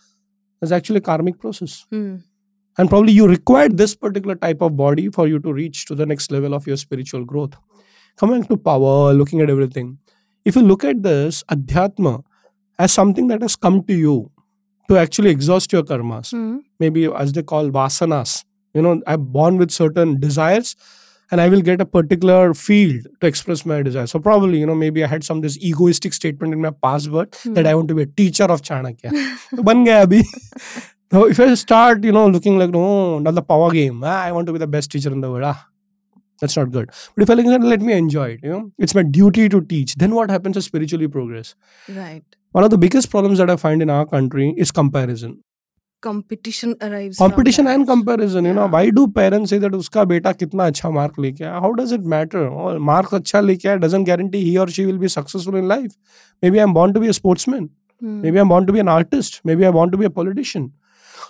It's 0.61 0.71
actually 0.71 0.97
a 0.97 1.01
karmic 1.01 1.39
process 1.39 1.85
Hmm. 1.91 2.15
and 2.77 2.89
probably 2.89 3.13
you 3.13 3.27
required 3.27 3.77
this 3.77 3.93
particular 3.95 4.35
type 4.35 4.61
of 4.61 4.75
body 4.75 5.09
for 5.09 5.27
you 5.27 5.39
to 5.39 5.53
reach 5.53 5.85
to 5.89 5.95
the 5.95 6.05
next 6.05 6.31
level 6.31 6.53
of 6.55 6.65
your 6.67 6.77
spiritual 6.77 7.23
growth 7.25 7.53
coming 8.17 8.43
to 8.45 8.57
power, 8.57 9.13
looking 9.13 9.41
at 9.41 9.49
everything. 9.49 9.97
If 10.43 10.55
you 10.55 10.61
look 10.61 10.83
at 10.83 11.01
this 11.01 11.43
adhyatma 11.49 12.23
as 12.77 12.93
something 12.93 13.27
that 13.27 13.41
has 13.41 13.55
come 13.55 13.83
to 13.83 13.93
you 13.93 14.31
to 14.89 14.97
actually 14.97 15.31
exhaust 15.31 15.73
your 15.73 15.83
karmas, 15.83 16.33
mm. 16.33 16.59
maybe 16.79 17.05
as 17.05 17.33
they 17.33 17.43
call 17.43 17.69
vasanas, 17.69 18.43
you 18.73 18.81
know, 18.81 19.01
I'm 19.07 19.25
born 19.25 19.57
with 19.57 19.71
certain 19.71 20.19
desires 20.19 20.75
and 21.31 21.41
I 21.41 21.49
will 21.49 21.61
get 21.61 21.81
a 21.81 21.85
particular 21.85 22.53
field 22.53 23.07
to 23.21 23.27
express 23.27 23.65
my 23.65 23.81
desire. 23.81 24.05
So 24.05 24.19
probably, 24.19 24.59
you 24.59 24.65
know, 24.65 24.75
maybe 24.75 25.03
I 25.03 25.07
had 25.07 25.23
some 25.23 25.41
this 25.41 25.57
egoistic 25.57 26.13
statement 26.13 26.53
in 26.53 26.61
my 26.61 26.71
past 26.71 27.09
mm. 27.09 27.55
that 27.55 27.65
I 27.65 27.73
want 27.73 27.87
to 27.87 27.95
be 27.95 28.03
a 28.03 28.05
teacher 28.05 28.43
of 28.43 28.61
Chanakya. 28.61 29.11
Ban 29.63 29.83
gaya 29.83 30.05
abhi. 30.05 30.23
So 31.11 31.27
if 31.27 31.39
I 31.39 31.53
start, 31.55 32.03
you 32.03 32.11
know, 32.11 32.27
looking 32.27 32.57
like, 32.59 32.71
oh, 32.73 33.17
another 33.17 33.41
power 33.41 33.71
game. 33.71 34.03
Ah, 34.03 34.23
I 34.23 34.31
want 34.31 34.47
to 34.47 34.53
be 34.53 34.59
the 34.59 34.67
best 34.67 34.91
teacher 34.91 35.11
in 35.11 35.21
the 35.21 35.31
world. 35.31 35.45
Ah, 35.45 35.67
that's 36.41 36.57
not 36.57 36.71
good. 36.71 36.91
But 37.15 37.23
if 37.23 37.29
I 37.29 37.33
like, 37.33 37.61
let 37.61 37.81
me 37.81 37.93
enjoy 37.93 38.29
it. 38.31 38.39
You 38.43 38.49
know, 38.49 38.71
it's 38.77 38.95
my 38.95 39.03
duty 39.03 39.49
to 39.49 39.61
teach. 39.61 39.95
Then 39.95 40.15
what 40.15 40.29
happens 40.29 40.57
is 40.57 40.65
spiritually 40.65 41.07
progress. 41.07 41.55
Right. 41.89 42.23
One 42.51 42.63
of 42.63 42.69
the 42.69 42.77
biggest 42.77 43.09
problems 43.09 43.37
that 43.39 43.49
I 43.49 43.55
find 43.55 43.81
in 43.81 43.89
our 43.89 44.05
country 44.05 44.53
is 44.57 44.71
comparison. 44.71 45.43
Competition 46.01 46.75
arrives. 46.81 47.17
Competition 47.17 47.67
and 47.67 47.87
comparison. 47.87 48.45
You 48.45 48.53
know, 48.53 48.67
why 48.67 48.89
do 48.89 49.07
parents 49.07 49.49
say 49.49 49.57
that 49.57 49.71
uska 49.71 50.07
beta 50.07 50.33
kitna 50.33 50.69
acha 50.71 50.91
mark 50.93 51.15
leke 51.15 51.39
aaya? 51.39 51.61
How 51.61 51.73
does 51.73 51.91
it 51.91 52.03
matter? 52.03 52.47
Oh, 52.47 52.77
mark 52.77 53.07
acha 53.07 53.43
leke 53.43 53.63
aaya 53.71 53.81
doesn't 53.81 54.03
guarantee 54.03 54.43
he 54.43 54.57
or 54.57 54.67
she 54.67 54.85
will 54.85 54.97
be 54.97 55.07
successful 55.07 55.55
in 55.55 55.67
life. 55.67 55.93
Maybe 56.41 56.59
I'm 56.59 56.73
born 56.73 56.93
to 56.93 56.99
be 56.99 57.07
a 57.07 57.13
sportsman. 57.13 57.69
Hmm. 57.99 58.21
Maybe 58.21 58.37
I'm 58.37 58.49
born 58.49 58.67
to 58.67 58.73
be 58.73 58.79
an 58.79 58.87
artist. 58.87 59.41
Maybe 59.43 59.65
I 59.65 59.69
want 59.69 59.91
to 59.93 59.97
be 59.97 60.05
a 60.05 60.09
politician. 60.09 60.73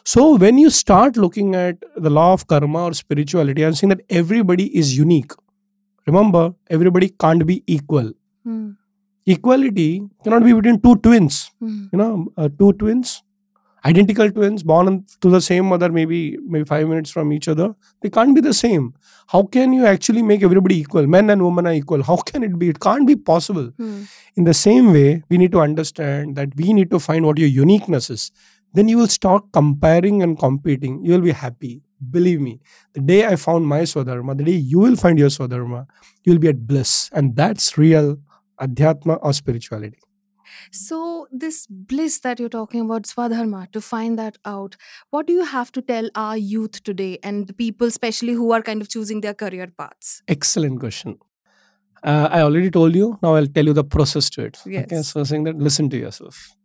So 0.07 0.37
when 0.37 0.59
you 0.59 0.69
start 0.69 1.17
looking 1.17 1.55
at 1.55 1.77
the 1.97 2.11
law 2.11 2.33
of 2.33 2.45
karma 2.45 2.83
or 2.83 2.93
spirituality, 2.93 3.65
I'm 3.65 3.73
saying 3.73 3.89
that 3.89 4.01
everybody 4.07 4.65
is 4.77 4.95
unique. 4.95 5.31
Remember, 6.05 6.53
everybody 6.69 7.09
can't 7.09 7.43
be 7.47 7.63
equal. 7.65 8.11
Hmm. 8.43 8.73
Equality 9.25 10.07
cannot 10.23 10.43
be 10.43 10.53
between 10.53 10.79
two 10.79 10.97
twins. 10.97 11.49
Hmm. 11.59 11.85
You 11.91 11.97
know, 11.97 12.27
uh, 12.37 12.49
two 12.59 12.73
twins, 12.73 13.23
identical 13.83 14.29
twins, 14.29 14.61
born 14.61 15.05
to 15.21 15.29
the 15.31 15.41
same 15.41 15.65
mother, 15.65 15.91
maybe 15.91 16.37
maybe 16.45 16.65
five 16.65 16.87
minutes 16.87 17.09
from 17.09 17.33
each 17.33 17.47
other. 17.47 17.73
They 18.03 18.11
can't 18.11 18.35
be 18.35 18.41
the 18.41 18.53
same. 18.53 18.93
How 19.25 19.41
can 19.41 19.73
you 19.73 19.87
actually 19.87 20.21
make 20.21 20.43
everybody 20.43 20.81
equal? 20.81 21.07
Men 21.07 21.31
and 21.31 21.43
women 21.43 21.65
are 21.65 21.73
equal. 21.73 22.03
How 22.03 22.17
can 22.17 22.43
it 22.43 22.59
be? 22.59 22.69
It 22.69 22.79
can't 22.79 23.07
be 23.07 23.15
possible. 23.15 23.71
Hmm. 23.79 24.03
In 24.35 24.43
the 24.43 24.53
same 24.53 24.93
way, 24.93 25.23
we 25.29 25.39
need 25.39 25.51
to 25.53 25.61
understand 25.61 26.35
that 26.35 26.55
we 26.55 26.73
need 26.73 26.91
to 26.91 26.99
find 26.99 27.25
what 27.25 27.39
your 27.39 27.49
uniqueness 27.49 28.11
is. 28.11 28.31
Then 28.75 28.87
you 28.89 28.97
will 28.97 29.07
start 29.07 29.43
comparing 29.53 30.21
and 30.21 30.37
competing. 30.37 31.03
You 31.03 31.13
will 31.13 31.21
be 31.21 31.31
happy. 31.31 31.81
Believe 32.11 32.41
me, 32.41 32.59
the 32.93 32.99
day 32.99 33.25
I 33.25 33.35
found 33.37 33.65
my 33.65 33.81
Swadharma, 33.81 34.37
the 34.37 34.43
day 34.43 34.51
you 34.51 34.79
will 34.79 34.97
find 34.97 35.17
your 35.17 35.29
Swadharma, 35.29 35.87
you 36.23 36.33
will 36.33 36.39
be 36.39 36.49
at 36.49 36.67
bliss. 36.67 37.09
And 37.13 37.35
that's 37.35 37.77
real 37.77 38.17
Adhyatma 38.61 39.19
or 39.21 39.33
spirituality. 39.33 39.97
So, 40.71 41.27
this 41.31 41.67
bliss 41.69 42.19
that 42.19 42.39
you're 42.39 42.49
talking 42.49 42.81
about, 42.81 43.03
Swadharma, 43.03 43.71
to 43.71 43.81
find 43.81 44.19
that 44.19 44.37
out, 44.45 44.75
what 45.09 45.25
do 45.25 45.33
you 45.33 45.45
have 45.45 45.71
to 45.73 45.81
tell 45.81 46.09
our 46.15 46.37
youth 46.37 46.83
today 46.83 47.17
and 47.23 47.47
the 47.47 47.53
people, 47.53 47.87
especially 47.87 48.33
who 48.33 48.51
are 48.51 48.61
kind 48.61 48.81
of 48.81 48.89
choosing 48.89 49.21
their 49.21 49.33
career 49.33 49.67
paths? 49.77 50.21
Excellent 50.27 50.79
question. 50.79 51.17
Uh, 52.03 52.27
I 52.31 52.41
already 52.41 52.69
told 52.69 52.93
you. 52.93 53.17
Now 53.23 53.35
I'll 53.35 53.47
tell 53.47 53.65
you 53.65 53.73
the 53.73 53.83
process 53.83 54.29
to 54.31 54.45
it. 54.45 54.59
Yes. 54.65 54.85
Okay, 54.85 55.01
so 55.01 55.23
saying 55.23 55.45
that 55.45 55.57
listen 55.57 55.89
to 55.89 55.97
yourself 55.97 56.55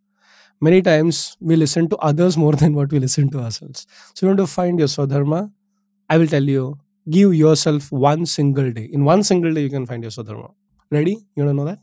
many 0.60 0.82
times 0.82 1.36
we 1.40 1.56
listen 1.56 1.88
to 1.88 1.96
others 1.98 2.36
more 2.36 2.52
than 2.52 2.74
what 2.74 2.92
we 2.92 2.98
listen 2.98 3.30
to 3.30 3.40
ourselves. 3.40 3.86
So 4.14 4.26
you 4.26 4.28
want 4.28 4.38
to 4.40 4.46
find 4.46 4.78
your 4.78 4.88
Swadharma? 4.88 5.50
I 6.08 6.18
will 6.18 6.26
tell 6.26 6.42
you, 6.42 6.78
give 7.08 7.34
yourself 7.34 7.90
one 7.92 8.26
single 8.26 8.70
day. 8.72 8.88
In 8.92 9.04
one 9.04 9.22
single 9.22 9.52
day, 9.54 9.62
you 9.62 9.70
can 9.70 9.86
find 9.86 10.02
your 10.02 10.10
Swadharma. 10.10 10.52
Ready? 10.90 11.12
You 11.34 11.44
want 11.44 11.50
to 11.50 11.54
know 11.54 11.64
that? 11.64 11.78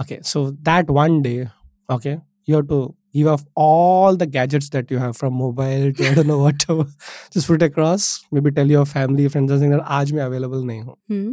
Okay, 0.00 0.20
so 0.22 0.56
that 0.62 0.88
one 0.88 1.22
day, 1.22 1.48
okay, 1.90 2.18
you 2.44 2.56
have 2.56 2.68
to 2.68 2.94
give 3.12 3.26
off 3.26 3.44
all 3.54 4.16
the 4.16 4.26
gadgets 4.26 4.70
that 4.70 4.90
you 4.90 4.98
have 4.98 5.16
from 5.16 5.34
mobile 5.34 5.92
to 5.92 6.08
I 6.08 6.14
don't 6.14 6.26
know 6.26 6.38
whatever. 6.46 6.86
Just 7.30 7.46
put 7.46 7.62
across. 7.62 8.24
Maybe 8.30 8.50
tell 8.50 8.70
your 8.70 8.86
family, 8.86 9.28
friends, 9.28 9.50
something 9.50 9.70
that 9.70 9.80
aaj 9.84 10.12
main 10.12 10.24
available 10.24 10.62
nahi. 10.62 10.96
Hmm. 11.08 11.32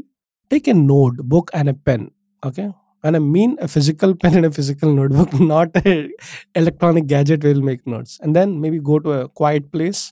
Take 0.49 0.67
a 0.67 0.73
note, 0.73 1.17
book 1.17 1.51
and 1.53 1.69
a 1.69 1.73
pen. 1.73 2.11
Okay, 2.43 2.69
and 3.03 3.15
I 3.15 3.19
mean 3.19 3.57
a 3.59 3.67
physical 3.67 4.15
pen 4.15 4.35
and 4.35 4.45
a 4.45 4.51
physical 4.51 4.93
notebook, 4.93 5.33
not 5.39 5.69
an 5.85 6.11
electronic 6.55 7.07
gadget 7.07 7.43
will 7.43 7.61
make 7.61 7.85
notes. 7.87 8.19
And 8.21 8.35
then 8.35 8.59
maybe 8.61 8.79
go 8.79 8.99
to 8.99 9.11
a 9.13 9.29
quiet 9.29 9.71
place 9.71 10.11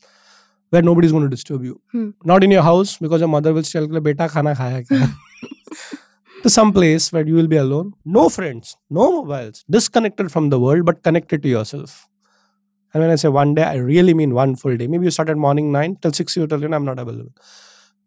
where 0.69 0.82
nobody's 0.82 1.12
going 1.12 1.23
to 1.23 1.30
disturb 1.30 1.63
you. 1.63 1.82
Hmm. 1.91 2.10
Not 2.23 2.43
in 2.43 2.52
your 2.52 2.63
house 2.63 2.97
because 2.97 3.21
your 3.21 3.30
mother 3.30 3.54
will 3.54 3.63
still 3.63 3.88
like, 3.88 4.04
beta 4.04 4.28
khana 4.28 4.56
khaya 4.56 4.86
kya. 4.88 5.06
Hmm. 5.06 5.95
to 6.43 6.50
some 6.50 6.71
place 6.71 7.12
where 7.12 7.26
you 7.26 7.36
will 7.36 7.47
be 7.47 7.58
alone. 7.58 7.93
No 8.06 8.30
friends, 8.30 8.78
no 8.89 9.12
mobiles, 9.12 9.65
disconnected 9.69 10.32
from 10.32 10.50
the 10.50 10.60
world, 10.60 10.86
but 10.86 11.04
connected 11.04 11.41
to 11.43 11.50
yourself. 11.50 12.08
And 12.93 13.04
when 13.04 13.12
I 13.12 13.15
say 13.15 13.28
one 13.28 13.54
day, 13.54 13.63
I 13.63 13.76
really 13.76 14.13
mean 14.13 14.34
one 14.34 14.56
full 14.56 14.78
day. 14.78 14.88
Maybe 14.88 15.06
you 15.06 15.12
start 15.12 15.30
at 15.30 15.38
morning 15.38 15.71
9 15.71 15.97
till 16.02 16.13
6 16.13 16.38
you 16.38 16.47
tell 16.47 16.62
you 16.62 16.73
I'm 16.73 16.86
not 16.86 17.00
available. 17.00 17.32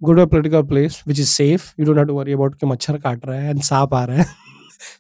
Go 0.03 0.15
to 0.15 0.23
a 0.23 0.27
political 0.27 0.65
place 0.65 1.05
which 1.07 1.19
is 1.19 1.33
safe. 1.33 1.75
You 1.77 1.85
don't 1.85 1.97
have 1.97 2.07
to 2.07 2.15
worry 2.15 2.33
about 2.33 2.59
ki 2.59 2.67
machhar 2.67 2.99
kaat 2.99 3.21
raha 3.21 3.43
hai 3.43 3.51
and 3.55 3.61
saap 3.61 3.93
aa 3.93 4.07
raha 4.07 4.25
hai. 4.25 4.47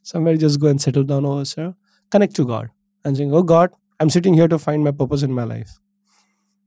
Somewhere 0.02 0.36
just 0.36 0.60
go 0.60 0.68
and 0.68 0.80
settle 0.80 1.04
down 1.04 1.24
over 1.24 1.44
sir. 1.44 1.74
Connect 2.10 2.34
to 2.36 2.44
God 2.44 2.70
and 3.04 3.16
saying, 3.16 3.32
Oh 3.34 3.42
God, 3.42 3.70
I'm 3.98 4.10
sitting 4.10 4.34
here 4.34 4.48
to 4.48 4.58
find 4.58 4.84
my 4.84 4.90
purpose 4.90 5.22
in 5.22 5.32
my 5.32 5.44
life. 5.44 5.78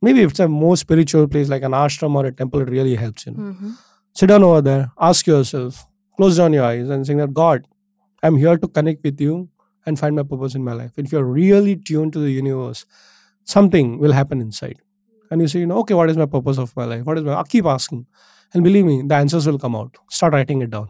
Maybe 0.01 0.21
if 0.21 0.31
it's 0.31 0.39
a 0.39 0.47
more 0.47 0.75
spiritual 0.77 1.27
place 1.27 1.49
like 1.49 1.63
an 1.63 1.71
ashram 1.71 2.15
or 2.15 2.25
a 2.25 2.31
temple, 2.31 2.61
it 2.61 2.69
really 2.69 2.95
helps. 2.95 3.25
You 3.25 3.33
know? 3.33 3.43
Mhm. 3.53 3.77
Sit 4.15 4.27
down 4.27 4.43
over 4.43 4.61
there, 4.61 4.91
ask 4.99 5.25
yourself, 5.27 5.85
close 6.17 6.37
down 6.37 6.53
your 6.53 6.65
eyes 6.65 6.89
and 6.89 7.05
saying 7.07 7.19
that 7.19 7.33
God, 7.33 7.65
I'm 8.21 8.37
here 8.37 8.57
to 8.57 8.67
connect 8.67 9.03
with 9.03 9.19
you 9.21 9.49
and 9.85 9.97
find 9.99 10.15
my 10.15 10.23
purpose 10.23 10.55
in 10.55 10.63
my 10.63 10.73
life. 10.73 10.91
If 10.97 11.11
you're 11.11 11.25
really 11.25 11.75
tuned 11.75 12.13
to 12.13 12.19
the 12.19 12.31
universe, 12.31 12.85
something 13.43 13.97
will 13.99 14.11
happen 14.13 14.41
inside. 14.41 14.81
And 15.31 15.41
you 15.41 15.47
say, 15.47 15.59
you 15.59 15.65
know, 15.65 15.79
okay, 15.79 15.93
what 15.93 16.09
is 16.09 16.17
my 16.17 16.25
purpose 16.25 16.57
of 16.57 16.75
my 16.75 16.85
life? 16.85 17.03
What 17.05 17.17
is 17.17 17.23
my 17.23 17.33
I'll 17.33 17.43
keep 17.43 17.65
asking. 17.65 18.05
And 18.53 18.63
believe 18.63 18.85
me, 18.85 19.01
the 19.01 19.15
answers 19.15 19.47
will 19.47 19.57
come 19.57 19.75
out. 19.75 19.97
Start 20.09 20.33
writing 20.33 20.61
it 20.61 20.69
down. 20.69 20.89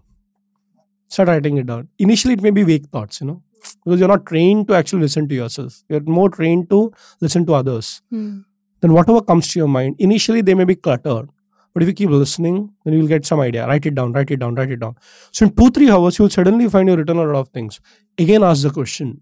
Start 1.13 1.29
writing 1.29 1.57
it 1.57 1.67
down. 1.67 1.89
Initially, 1.99 2.33
it 2.33 2.41
may 2.41 2.49
be 2.49 2.63
vague 2.63 2.89
thoughts, 2.89 3.21
you 3.21 3.27
know, 3.27 3.43
because 3.85 3.99
you're 3.99 4.09
not 4.09 4.25
trained 4.25 4.67
to 4.67 4.73
actually 4.73 5.03
listen 5.03 5.27
to 5.29 5.35
yourself. 5.35 5.83
You're 5.87 6.01
more 6.01 6.27
trained 6.27 6.71
to 6.71 6.91
listen 7.21 7.45
to 7.45 7.53
others. 7.53 8.01
Hmm. 8.09 8.39
Then 8.81 8.93
whatever 8.93 9.21
comes 9.21 9.49
to 9.49 9.59
your 9.59 9.67
mind, 9.67 9.95
initially 9.99 10.41
they 10.41 10.55
may 10.55 10.63
be 10.63 10.75
cluttered. 10.75 11.29
But 11.73 11.83
if 11.83 11.89
you 11.89 11.93
keep 11.93 12.09
listening, 12.09 12.71
then 12.83 12.95
you'll 12.95 13.07
get 13.07 13.27
some 13.27 13.39
idea. 13.41 13.67
Write 13.67 13.85
it 13.85 13.93
down, 13.93 14.11
write 14.13 14.31
it 14.31 14.39
down, 14.39 14.55
write 14.55 14.71
it 14.71 14.79
down. 14.79 14.95
So 15.31 15.45
in 15.45 15.55
two, 15.55 15.69
three 15.69 15.91
hours, 15.91 16.17
you'll 16.17 16.31
suddenly 16.31 16.67
find 16.67 16.89
you've 16.89 16.97
written 16.97 17.17
a 17.17 17.23
lot 17.23 17.35
of 17.35 17.49
things. 17.49 17.79
Again, 18.17 18.43
ask 18.43 18.63
the 18.63 18.71
question. 18.71 19.21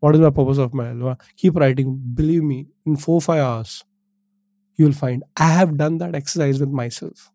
What 0.00 0.14
is 0.14 0.20
my 0.22 0.30
purpose 0.30 0.58
of 0.58 0.72
my 0.72 0.92
life? 0.92 1.18
Keep 1.36 1.56
writing. 1.56 2.00
Believe 2.14 2.42
me, 2.42 2.68
in 2.86 2.96
four, 2.96 3.20
five 3.20 3.40
hours, 3.40 3.84
you'll 4.76 4.92
find 4.92 5.24
I 5.36 5.50
have 5.58 5.76
done 5.76 5.98
that 5.98 6.14
exercise 6.14 6.58
with 6.58 6.70
myself. 6.70 7.30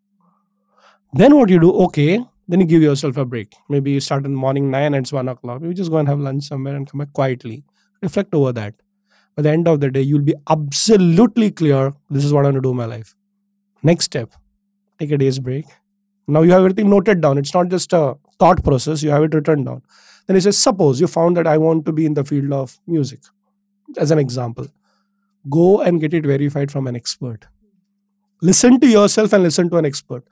Then 1.14 1.36
what 1.36 1.50
you 1.50 1.60
do, 1.60 1.72
okay, 1.86 2.20
then 2.48 2.62
you 2.62 2.66
give 2.66 2.82
yourself 2.82 3.18
a 3.18 3.26
break. 3.26 3.56
Maybe 3.70 3.92
you 3.92 4.00
start 4.00 4.26
in 4.26 4.32
the 4.32 4.38
morning 4.38 4.72
9 4.72 4.94
and 4.94 5.04
it's 5.04 5.12
1 5.12 5.28
o'clock. 5.28 5.62
You 5.62 5.74
just 5.74 5.92
go 5.92 5.98
and 5.98 6.08
have 6.08 6.20
lunch 6.20 6.46
somewhere 6.46 6.76
and 6.76 6.90
come 6.90 7.00
back 7.00 7.14
quietly. 7.14 7.64
Reflect 8.02 8.34
over 8.34 8.54
that. 8.54 8.76
By 9.36 9.44
the 9.44 9.52
end 9.52 9.68
of 9.68 9.82
the 9.82 9.92
day, 9.92 10.02
you'll 10.02 10.22
be 10.22 10.36
absolutely 10.50 11.52
clear 11.52 11.94
this 12.10 12.26
is 12.26 12.34
what 12.34 12.46
I 12.46 12.50
want 12.50 12.56
to 12.56 12.62
do 12.62 12.72
in 12.72 12.78
my 12.78 12.86
life. 12.86 13.16
Next 13.84 14.06
step, 14.06 14.32
take 14.98 15.12
a 15.12 15.18
day's 15.18 15.40
break. 15.40 15.66
Now 16.28 16.42
you 16.42 16.52
have 16.52 16.62
everything 16.62 16.90
noted 16.90 17.22
down. 17.22 17.38
It's 17.38 17.54
not 17.54 17.70
just 17.70 17.94
a 17.94 18.16
thought 18.40 18.64
process, 18.64 19.04
you 19.04 19.12
have 19.12 19.24
it 19.24 19.34
written 19.34 19.64
down. 19.64 19.82
Then 20.26 20.36
it 20.36 20.42
says, 20.42 20.58
suppose 20.58 21.00
you 21.00 21.08
found 21.08 21.38
that 21.38 21.48
I 21.48 21.58
want 21.58 21.86
to 21.86 21.92
be 21.92 22.06
in 22.06 22.14
the 22.14 22.24
field 22.24 22.52
of 22.52 22.78
music, 22.88 23.20
as 23.98 24.12
an 24.12 24.20
example. 24.20 24.68
Go 25.50 25.82
and 25.82 26.02
get 26.02 26.14
it 26.14 26.26
verified 26.26 26.72
from 26.72 26.88
an 26.88 26.96
expert. 26.96 27.46
Listen 28.42 28.80
to 28.80 28.88
yourself 28.88 29.34
and 29.34 29.44
listen 29.44 29.70
to 29.70 29.78
an 29.78 29.86
expert. 29.86 30.26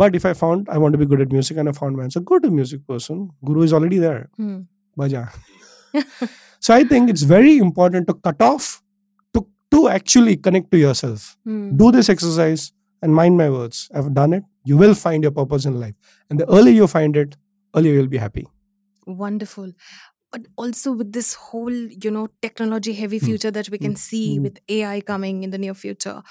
But 0.00 0.14
if 0.14 0.24
I 0.30 0.32
found 0.40 0.68
I 0.70 0.78
want 0.78 0.92
to 0.96 0.98
be 1.02 1.06
good 1.12 1.20
at 1.20 1.32
music 1.32 1.56
and 1.56 1.68
I 1.68 1.72
found 1.72 1.96
man, 1.96 2.10
so 2.10 2.20
go 2.20 2.38
to 2.38 2.50
music 2.50 2.86
person. 2.86 3.30
Guru 3.44 3.62
is 3.68 3.72
already 3.78 3.98
there. 3.98 4.28
Hmm. 4.36 4.58
Baja. 4.96 5.26
so 6.66 6.74
I 6.74 6.84
think 6.84 7.10
it's 7.10 7.22
very 7.22 7.58
important 7.58 8.06
to 8.08 8.14
cut 8.28 8.40
off 8.48 8.68
to 9.34 9.46
to 9.72 9.88
actually 9.94 10.36
connect 10.36 10.70
to 10.76 10.78
yourself. 10.82 11.26
Hmm. 11.44 11.64
Do 11.82 11.90
this 11.96 12.12
exercise 12.14 12.70
and 13.02 13.14
mind 13.22 13.36
my 13.42 13.48
words. 13.56 13.82
I've 13.94 14.12
done 14.20 14.38
it. 14.38 14.44
You 14.64 14.76
will 14.76 14.94
find 14.94 15.28
your 15.28 15.32
purpose 15.32 15.64
in 15.72 15.80
life. 15.80 15.94
And 16.30 16.38
the 16.38 16.48
earlier 16.60 16.74
you 16.82 16.86
find 16.94 17.16
it, 17.16 17.36
earlier 17.74 17.94
you'll 17.94 18.14
be 18.14 18.22
happy. 18.26 18.46
Wonderful. 19.06 19.72
But 20.30 20.42
also 20.56 20.92
with 20.92 21.12
this 21.12 21.32
whole, 21.34 21.72
you 21.72 22.10
know, 22.10 22.28
technology 22.42 22.92
heavy 22.92 23.18
Hmm. 23.18 23.26
future 23.26 23.50
that 23.50 23.70
we 23.70 23.78
can 23.78 23.94
see 23.96 24.36
Hmm. 24.36 24.42
with 24.42 24.58
AI 24.68 25.00
coming 25.00 25.42
in 25.42 25.50
the 25.50 25.58
near 25.58 25.74
future, 25.74 26.22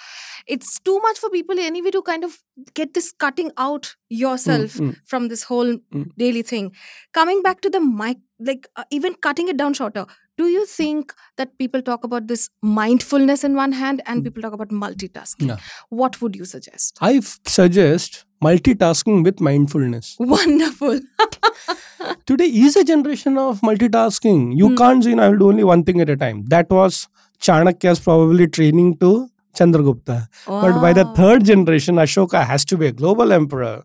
it's 0.46 0.80
too 0.90 1.00
much 1.06 1.18
for 1.18 1.30
people 1.30 1.60
anyway 1.60 1.92
to 1.92 2.02
kind 2.04 2.24
of 2.24 2.38
get 2.76 2.94
this 2.94 3.12
cutting 3.12 3.52
out 3.58 3.96
yourself 4.10 4.76
Mm, 4.76 4.90
mm. 4.92 4.96
from 5.06 5.28
this 5.34 5.44
whole 5.44 5.74
Mm. 5.78 6.06
daily 6.18 6.44
thing. 6.44 6.70
Coming 7.14 7.42
back 7.48 7.62
to 7.62 7.70
the 7.72 7.80
mic, 7.80 8.20
like 8.40 8.68
uh, 8.76 8.84
even 8.92 9.16
cutting 9.16 9.48
it 9.48 9.58
down 9.58 9.74
shorter, 9.74 10.06
do 10.38 10.48
you 10.48 10.66
think 10.68 11.14
that 11.38 11.58
people 11.58 11.82
talk 11.82 12.04
about 12.04 12.28
this 12.28 12.50
mindfulness 12.62 13.44
in 13.44 13.56
one 13.56 13.72
hand 13.82 14.04
and 14.06 14.22
Mm. 14.22 14.26
people 14.30 14.44
talk 14.48 14.54
about 14.62 14.70
multitasking? 14.86 15.48
Yeah. 15.56 15.58
What 15.90 16.22
would 16.22 16.36
you 16.36 16.46
suggest? 16.46 16.98
I 17.02 17.14
f- 17.16 17.40
suggest 17.48 18.24
multitasking 18.44 19.24
with 19.24 19.40
mindfulness. 19.40 20.16
Wonderful. 20.20 21.00
Today 22.26 22.46
is 22.46 22.76
a 22.76 22.84
generation 22.84 23.38
of 23.38 23.62
multitasking. 23.62 24.56
You 24.58 24.70
Hmm. 24.70 24.76
can't 24.76 25.04
say, 25.04 25.10
you 25.12 25.16
know, 25.16 25.24
I 25.24 25.30
will 25.30 25.38
do 25.40 25.50
only 25.50 25.64
one 25.64 25.84
thing 25.84 26.02
at 26.02 26.10
a 26.10 26.16
time. 26.18 26.46
That 26.48 26.70
was 26.70 27.08
Chanakya's 27.42 28.00
probably 28.00 28.48
training 28.48 28.98
to 28.98 29.30
Chandragupta. 29.56 30.28
But 30.46 30.80
by 30.82 30.94
the 30.94 31.06
third 31.16 31.46
generation, 31.46 31.96
Ashoka 31.96 32.46
has 32.46 32.64
to 32.66 32.78
be 32.78 32.88
a 32.88 32.92
global 32.92 33.32
emperor. 33.34 33.84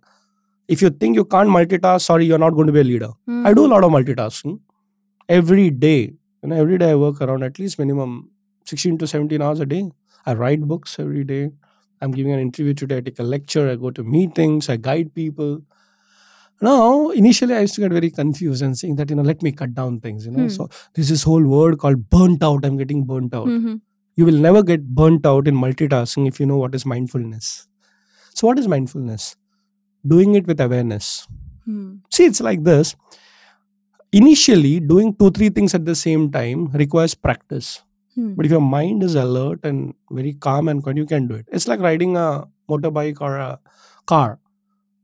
If 0.68 0.82
you 0.82 0.90
think 0.90 1.16
you 1.16 1.24
can't 1.24 1.48
multitask, 1.48 2.02
sorry, 2.02 2.26
you're 2.26 2.38
not 2.38 2.50
going 2.50 2.66
to 2.66 2.72
be 2.72 2.80
a 2.80 2.84
leader. 2.84 3.10
I 3.28 3.52
do 3.54 3.64
a 3.66 3.70
lot 3.74 3.84
of 3.84 3.90
multitasking 3.90 4.60
every 5.28 5.70
day. 5.70 6.12
You 6.42 6.48
know, 6.48 6.56
every 6.56 6.78
day 6.78 6.90
I 6.90 6.94
work 6.94 7.20
around 7.20 7.42
at 7.42 7.58
least 7.58 7.78
minimum 7.78 8.30
16 8.66 8.98
to 8.98 9.06
17 9.06 9.40
hours 9.40 9.60
a 9.60 9.66
day. 9.66 9.90
I 10.26 10.34
write 10.34 10.60
books 10.62 10.98
every 10.98 11.24
day. 11.24 11.50
I'm 12.02 12.10
giving 12.10 12.32
an 12.32 12.40
interview 12.40 12.74
today. 12.74 12.98
I 12.98 13.00
take 13.00 13.18
a 13.18 13.22
lecture. 13.22 13.70
I 13.70 13.76
go 13.76 13.90
to 13.90 14.02
meetings. 14.02 14.68
I 14.68 14.76
guide 14.76 15.14
people. 15.14 15.62
Now, 16.60 17.10
initially, 17.10 17.54
I 17.54 17.60
used 17.60 17.74
to 17.74 17.80
get 17.80 17.92
very 17.92 18.10
confused 18.10 18.62
and 18.62 18.78
saying 18.78 18.96
that, 18.96 19.10
you 19.10 19.16
know, 19.16 19.22
let 19.22 19.42
me 19.42 19.52
cut 19.52 19.74
down 19.74 20.00
things, 20.00 20.26
you 20.26 20.32
know. 20.32 20.44
Hmm. 20.44 20.48
So, 20.48 20.68
there's 20.94 21.08
this 21.08 21.22
whole 21.24 21.42
word 21.42 21.78
called 21.78 22.08
burnt 22.08 22.42
out. 22.42 22.64
I'm 22.64 22.76
getting 22.76 23.04
burnt 23.04 23.34
out. 23.34 23.48
Mhm. 23.48 23.80
You 24.14 24.26
will 24.26 24.38
never 24.46 24.62
get 24.62 24.86
burnt 24.94 25.26
out 25.26 25.48
in 25.48 25.56
multitasking 25.56 26.28
if 26.28 26.38
you 26.38 26.46
know 26.46 26.58
what 26.58 26.74
is 26.74 26.86
mindfulness. 26.86 27.66
So, 28.34 28.46
what 28.46 28.58
is 28.58 28.68
mindfulness? 28.68 29.36
Doing 30.06 30.34
it 30.34 30.46
with 30.46 30.60
awareness. 30.60 31.26
Hmm. 31.64 31.94
See, 32.10 32.24
it's 32.26 32.40
like 32.40 32.64
this. 32.64 32.94
Initially, 34.12 34.78
doing 34.80 35.14
two, 35.14 35.30
three 35.30 35.48
things 35.48 35.74
at 35.74 35.84
the 35.84 35.94
same 35.94 36.30
time 36.30 36.66
requires 36.68 37.14
practice. 37.14 37.82
Hmm. 38.14 38.34
But 38.34 38.46
if 38.46 38.52
your 38.52 38.60
mind 38.60 39.02
is 39.02 39.14
alert 39.14 39.60
and 39.64 39.94
very 40.10 40.32
calm 40.34 40.68
and 40.68 40.82
quiet, 40.82 40.96
you 40.98 41.06
can 41.06 41.28
do 41.28 41.34
it. 41.34 41.46
It's 41.52 41.66
like 41.68 41.80
riding 41.80 42.16
a 42.16 42.44
motorbike 42.68 43.20
or 43.20 43.36
a 43.36 43.58
car. 44.06 44.38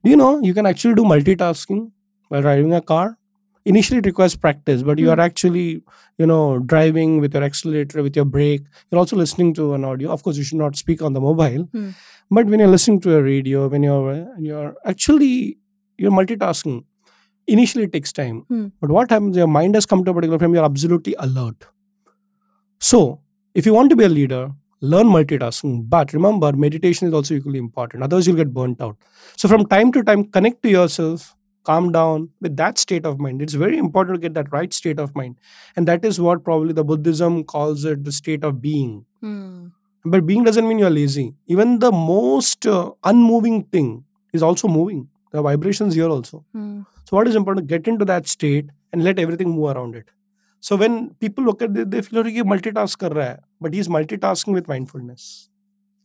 Do 0.04 0.10
you 0.10 0.16
know 0.16 0.40
you 0.42 0.54
can 0.54 0.66
actually 0.66 0.94
do 0.94 1.02
multitasking 1.04 1.90
while 2.28 2.42
driving 2.42 2.74
a 2.74 2.80
car? 2.82 3.16
Initially, 3.64 3.98
it 3.98 4.06
requires 4.06 4.34
practice, 4.36 4.82
but 4.82 4.98
you 4.98 5.06
Hmm. 5.06 5.14
are 5.18 5.20
actually, 5.20 5.82
you 6.18 6.26
know, 6.26 6.58
driving 6.58 7.20
with 7.20 7.34
your 7.34 7.42
accelerator, 7.42 8.02
with 8.02 8.16
your 8.16 8.24
brake. 8.24 8.62
You're 8.90 8.98
also 8.98 9.16
listening 9.16 9.54
to 9.54 9.74
an 9.74 9.84
audio. 9.84 10.10
Of 10.10 10.22
course, 10.22 10.36
you 10.38 10.44
should 10.44 10.58
not 10.58 10.76
speak 10.76 11.02
on 11.02 11.12
the 11.12 11.20
mobile. 11.20 11.64
Hmm. 11.72 11.90
But 12.30 12.46
when 12.46 12.60
you're 12.60 12.68
listening 12.76 13.00
to 13.00 13.16
a 13.16 13.22
radio, 13.22 13.68
when 13.68 13.82
you're 13.82 14.26
you're 14.38 14.74
actually 14.84 15.58
you're 15.98 16.12
multitasking. 16.12 16.84
Initially, 17.46 17.84
it 17.84 17.92
takes 17.92 18.12
time. 18.12 18.40
Hmm. 18.48 18.66
But 18.80 18.90
what 18.90 19.10
happens? 19.10 19.36
Your 19.36 19.46
mind 19.48 19.74
has 19.74 19.86
come 19.86 20.04
to 20.04 20.10
a 20.10 20.14
particular 20.14 20.38
frame. 20.38 20.54
You're 20.54 20.64
absolutely 20.64 21.14
alert. 21.18 21.66
So, 22.78 23.20
if 23.54 23.66
you 23.66 23.74
want 23.74 23.90
to 23.90 23.96
be 23.96 24.04
a 24.04 24.08
leader, 24.08 24.52
learn 24.80 25.06
multitasking. 25.06 25.88
But 25.88 26.12
remember, 26.12 26.52
meditation 26.52 27.08
is 27.08 27.14
also 27.14 27.34
equally 27.34 27.58
important. 27.58 28.02
Otherwise, 28.02 28.26
you'll 28.26 28.36
get 28.36 28.54
burnt 28.54 28.80
out. 28.80 28.96
So, 29.36 29.48
from 29.48 29.66
time 29.66 29.92
to 29.92 30.02
time, 30.02 30.24
connect 30.24 30.62
to 30.62 30.70
yourself, 30.70 31.34
calm 31.64 31.90
down 31.92 32.30
with 32.40 32.56
that 32.56 32.78
state 32.78 33.04
of 33.04 33.18
mind. 33.18 33.42
It's 33.42 33.54
very 33.54 33.78
important 33.78 34.16
to 34.16 34.20
get 34.20 34.34
that 34.34 34.52
right 34.52 34.72
state 34.72 34.98
of 34.98 35.14
mind. 35.14 35.38
And 35.76 35.88
that 35.88 36.04
is 36.04 36.20
what 36.20 36.44
probably 36.44 36.72
the 36.72 36.84
Buddhism 36.84 37.44
calls 37.44 37.84
it 37.84 38.04
the 38.04 38.12
state 38.12 38.44
of 38.44 38.62
being. 38.62 39.04
Hmm. 39.20 39.68
But 40.04 40.26
being 40.26 40.44
doesn't 40.44 40.66
mean 40.66 40.78
you're 40.78 40.90
lazy. 40.90 41.34
Even 41.46 41.80
the 41.80 41.90
most 41.92 42.66
uh, 42.66 42.92
unmoving 43.04 43.64
thing 43.64 44.04
is 44.32 44.42
also 44.42 44.68
moving. 44.68 45.08
The 45.32 45.42
vibrations 45.42 45.94
here 45.94 46.08
also. 46.08 46.44
Hmm. 46.52 46.82
So 47.04 47.16
what 47.16 47.28
is 47.28 47.34
important? 47.34 47.66
Get 47.66 47.88
into 47.88 48.04
that 48.04 48.26
state 48.26 48.70
and 48.92 49.04
let 49.04 49.18
everything 49.18 49.50
move 49.50 49.76
around 49.76 49.96
it. 49.96 50.08
So 50.60 50.76
when 50.76 51.14
people 51.14 51.44
look 51.44 51.62
at 51.62 51.76
it, 51.76 51.90
they 51.90 52.02
feel 52.02 52.22
like 52.24 52.34
multitask 52.54 52.98
kar 52.98 53.10
raha 53.10 53.28
hai, 53.34 53.38
but 53.60 53.74
he's 53.74 53.88
multitasking 53.88 54.52
with 54.54 54.68
mindfulness. 54.68 55.48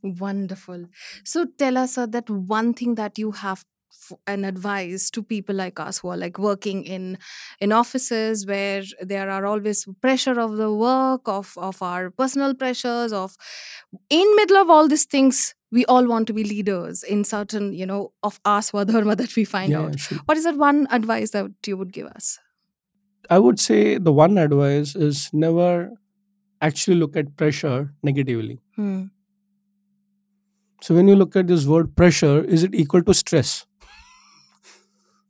Wonderful. 0.02 0.86
So 1.24 1.46
tell 1.58 1.78
us 1.78 1.98
uh, 1.98 2.06
that 2.08 2.30
one 2.30 2.74
thing 2.74 2.96
that 2.96 3.18
you 3.18 3.32
have 3.32 3.63
f- 3.92 4.18
an 4.28 4.44
advice 4.44 5.10
to 5.12 5.24
people 5.24 5.56
like 5.56 5.80
us 5.80 6.00
who 6.00 6.10
are 6.10 6.18
like 6.18 6.38
working 6.38 6.84
in 6.84 7.18
in 7.62 7.72
offices 7.72 8.46
where 8.46 8.84
there 9.02 9.30
are 9.30 9.46
always 9.46 9.86
pressure 10.02 10.38
of 10.42 10.58
the 10.58 10.74
work 10.74 11.22
of 11.26 11.54
of 11.58 11.82
our 11.82 12.10
personal 12.12 12.54
pressures 12.54 13.13
of 13.13 13.38
in 14.10 14.36
middle 14.36 14.58
of 14.58 14.70
all 14.70 14.89
these 14.89 15.06
things 15.06 15.56
we 15.72 15.86
all 15.86 16.06
want 16.06 16.28
to 16.28 16.34
be 16.34 16.44
leaders 16.44 17.02
in 17.04 17.24
certain 17.24 17.72
you 17.72 17.86
know 17.86 18.12
of 18.24 18.42
our 18.44 18.60
swadharma 18.60 19.16
that 19.16 19.36
we 19.38 19.46
find 19.46 19.72
Yeah, 19.72 19.80
out 19.86 19.96
what 20.26 20.38
is 20.38 20.44
that 20.44 20.58
one 20.58 20.86
advice 20.92 21.32
that 21.32 21.50
you 21.66 21.78
would 21.78 21.94
give 21.94 22.08
us 22.08 22.39
I 23.30 23.40
would 23.40 23.60
say 23.60 23.98
the 23.98 24.12
one 24.14 24.38
advice 24.38 24.96
is 24.96 25.30
never 25.34 25.92
actually 26.62 26.98
look 26.98 27.16
at 27.18 27.36
pressure 27.38 27.94
negatively. 28.04 28.60
Hmm. 28.76 29.04
So 30.82 30.94
when 30.96 31.08
you 31.08 31.16
look 31.16 31.36
at 31.36 31.48
this 31.48 31.66
word 31.66 31.96
pressure, 31.96 32.44
is 32.44 32.64
it 32.64 32.76
equal 32.76 33.04
to 33.04 33.14
stress? 33.14 33.66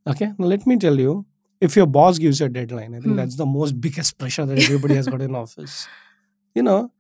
okay, 0.08 0.32
now 0.38 0.46
let 0.48 0.66
me 0.68 0.78
tell 0.78 1.00
you, 1.00 1.26
if 1.62 1.76
your 1.78 1.86
boss 1.86 2.18
gives 2.18 2.40
you 2.40 2.48
a 2.48 2.50
deadline, 2.50 2.94
I 2.96 3.00
think 3.00 3.12
Hmm. 3.14 3.16
that's 3.16 3.36
the 3.36 3.46
most 3.46 3.80
biggest 3.80 4.18
pressure 4.24 4.46
that 4.46 4.58
everybody 4.60 4.96
has 4.96 5.08
got 5.08 5.22
in 5.22 5.36
office. 5.44 5.88
You 6.56 6.64
know, 6.64 6.92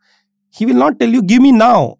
he 0.51 0.65
will 0.65 0.75
not 0.75 0.99
tell 0.99 1.09
you, 1.09 1.21
give 1.21 1.41
me 1.41 1.51
now. 1.51 1.97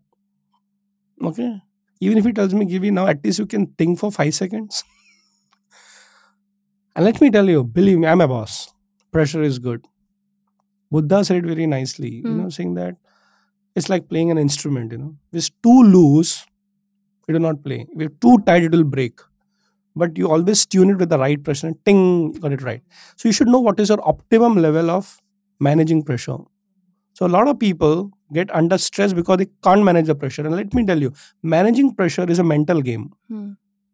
Okay. 1.22 1.62
Even 2.00 2.18
if 2.18 2.26
he 2.26 2.34
tells 2.34 2.54
me, 2.54 2.66
give 2.66 2.82
me 2.82 2.92
now, 2.92 3.08
at 3.08 3.24
least 3.24 3.40
you 3.40 3.46
can 3.46 3.68
think 3.78 4.00
for 4.00 4.12
five 4.12 4.34
seconds. 4.34 4.84
and 6.96 7.06
let 7.06 7.20
me 7.22 7.30
tell 7.32 7.48
you, 7.50 7.64
believe 7.64 7.98
me, 8.00 8.08
I'm 8.08 8.22
a 8.22 8.28
boss. 8.28 8.73
Pressure 9.14 9.42
is 9.44 9.60
good. 9.60 9.86
Buddha 10.92 11.24
said 11.26 11.38
it 11.38 11.46
very 11.46 11.66
nicely, 11.68 12.10
you 12.18 12.30
Hmm. 12.30 12.38
know, 12.44 12.50
saying 12.50 12.74
that 12.76 12.96
it's 13.76 13.90
like 13.90 14.08
playing 14.10 14.32
an 14.32 14.38
instrument, 14.38 14.92
you 14.92 14.98
know. 15.00 15.16
If 15.32 15.38
it's 15.40 15.50
too 15.68 15.84
loose, 15.96 16.46
it 17.28 17.34
will 17.34 17.46
not 17.48 17.64
play. 17.64 17.88
If 17.96 18.02
it's 18.08 18.16
too 18.26 18.38
tight, 18.46 18.64
it 18.64 18.72
will 18.72 18.84
break. 18.84 19.20
But 19.96 20.18
you 20.18 20.30
always 20.30 20.66
tune 20.66 20.90
it 20.92 20.98
with 20.98 21.10
the 21.10 21.20
right 21.20 21.44
pressure 21.44 21.68
and 21.68 21.78
ting, 21.86 22.34
you 22.34 22.40
got 22.40 22.52
it 22.54 22.62
right. 22.64 22.82
So 23.16 23.30
you 23.30 23.34
should 23.34 23.48
know 23.48 23.60
what 23.60 23.80
is 23.80 23.90
your 23.90 24.00
optimum 24.08 24.56
level 24.58 24.90
of 24.90 25.22
managing 25.60 26.04
pressure. 26.04 26.38
So 27.14 27.26
a 27.28 27.32
lot 27.36 27.48
of 27.48 27.60
people 27.60 28.12
get 28.34 28.54
under 28.56 28.78
stress 28.78 29.14
because 29.14 29.38
they 29.38 29.48
can't 29.64 29.84
manage 29.84 30.08
the 30.08 30.16
pressure. 30.16 30.46
And 30.46 30.56
let 30.56 30.74
me 30.74 30.86
tell 30.86 31.00
you, 31.02 31.14
managing 31.44 31.94
pressure 31.96 32.26
is 32.30 32.40
a 32.40 32.44
mental 32.44 32.82
game. 32.82 33.12
Hmm. 33.28 33.52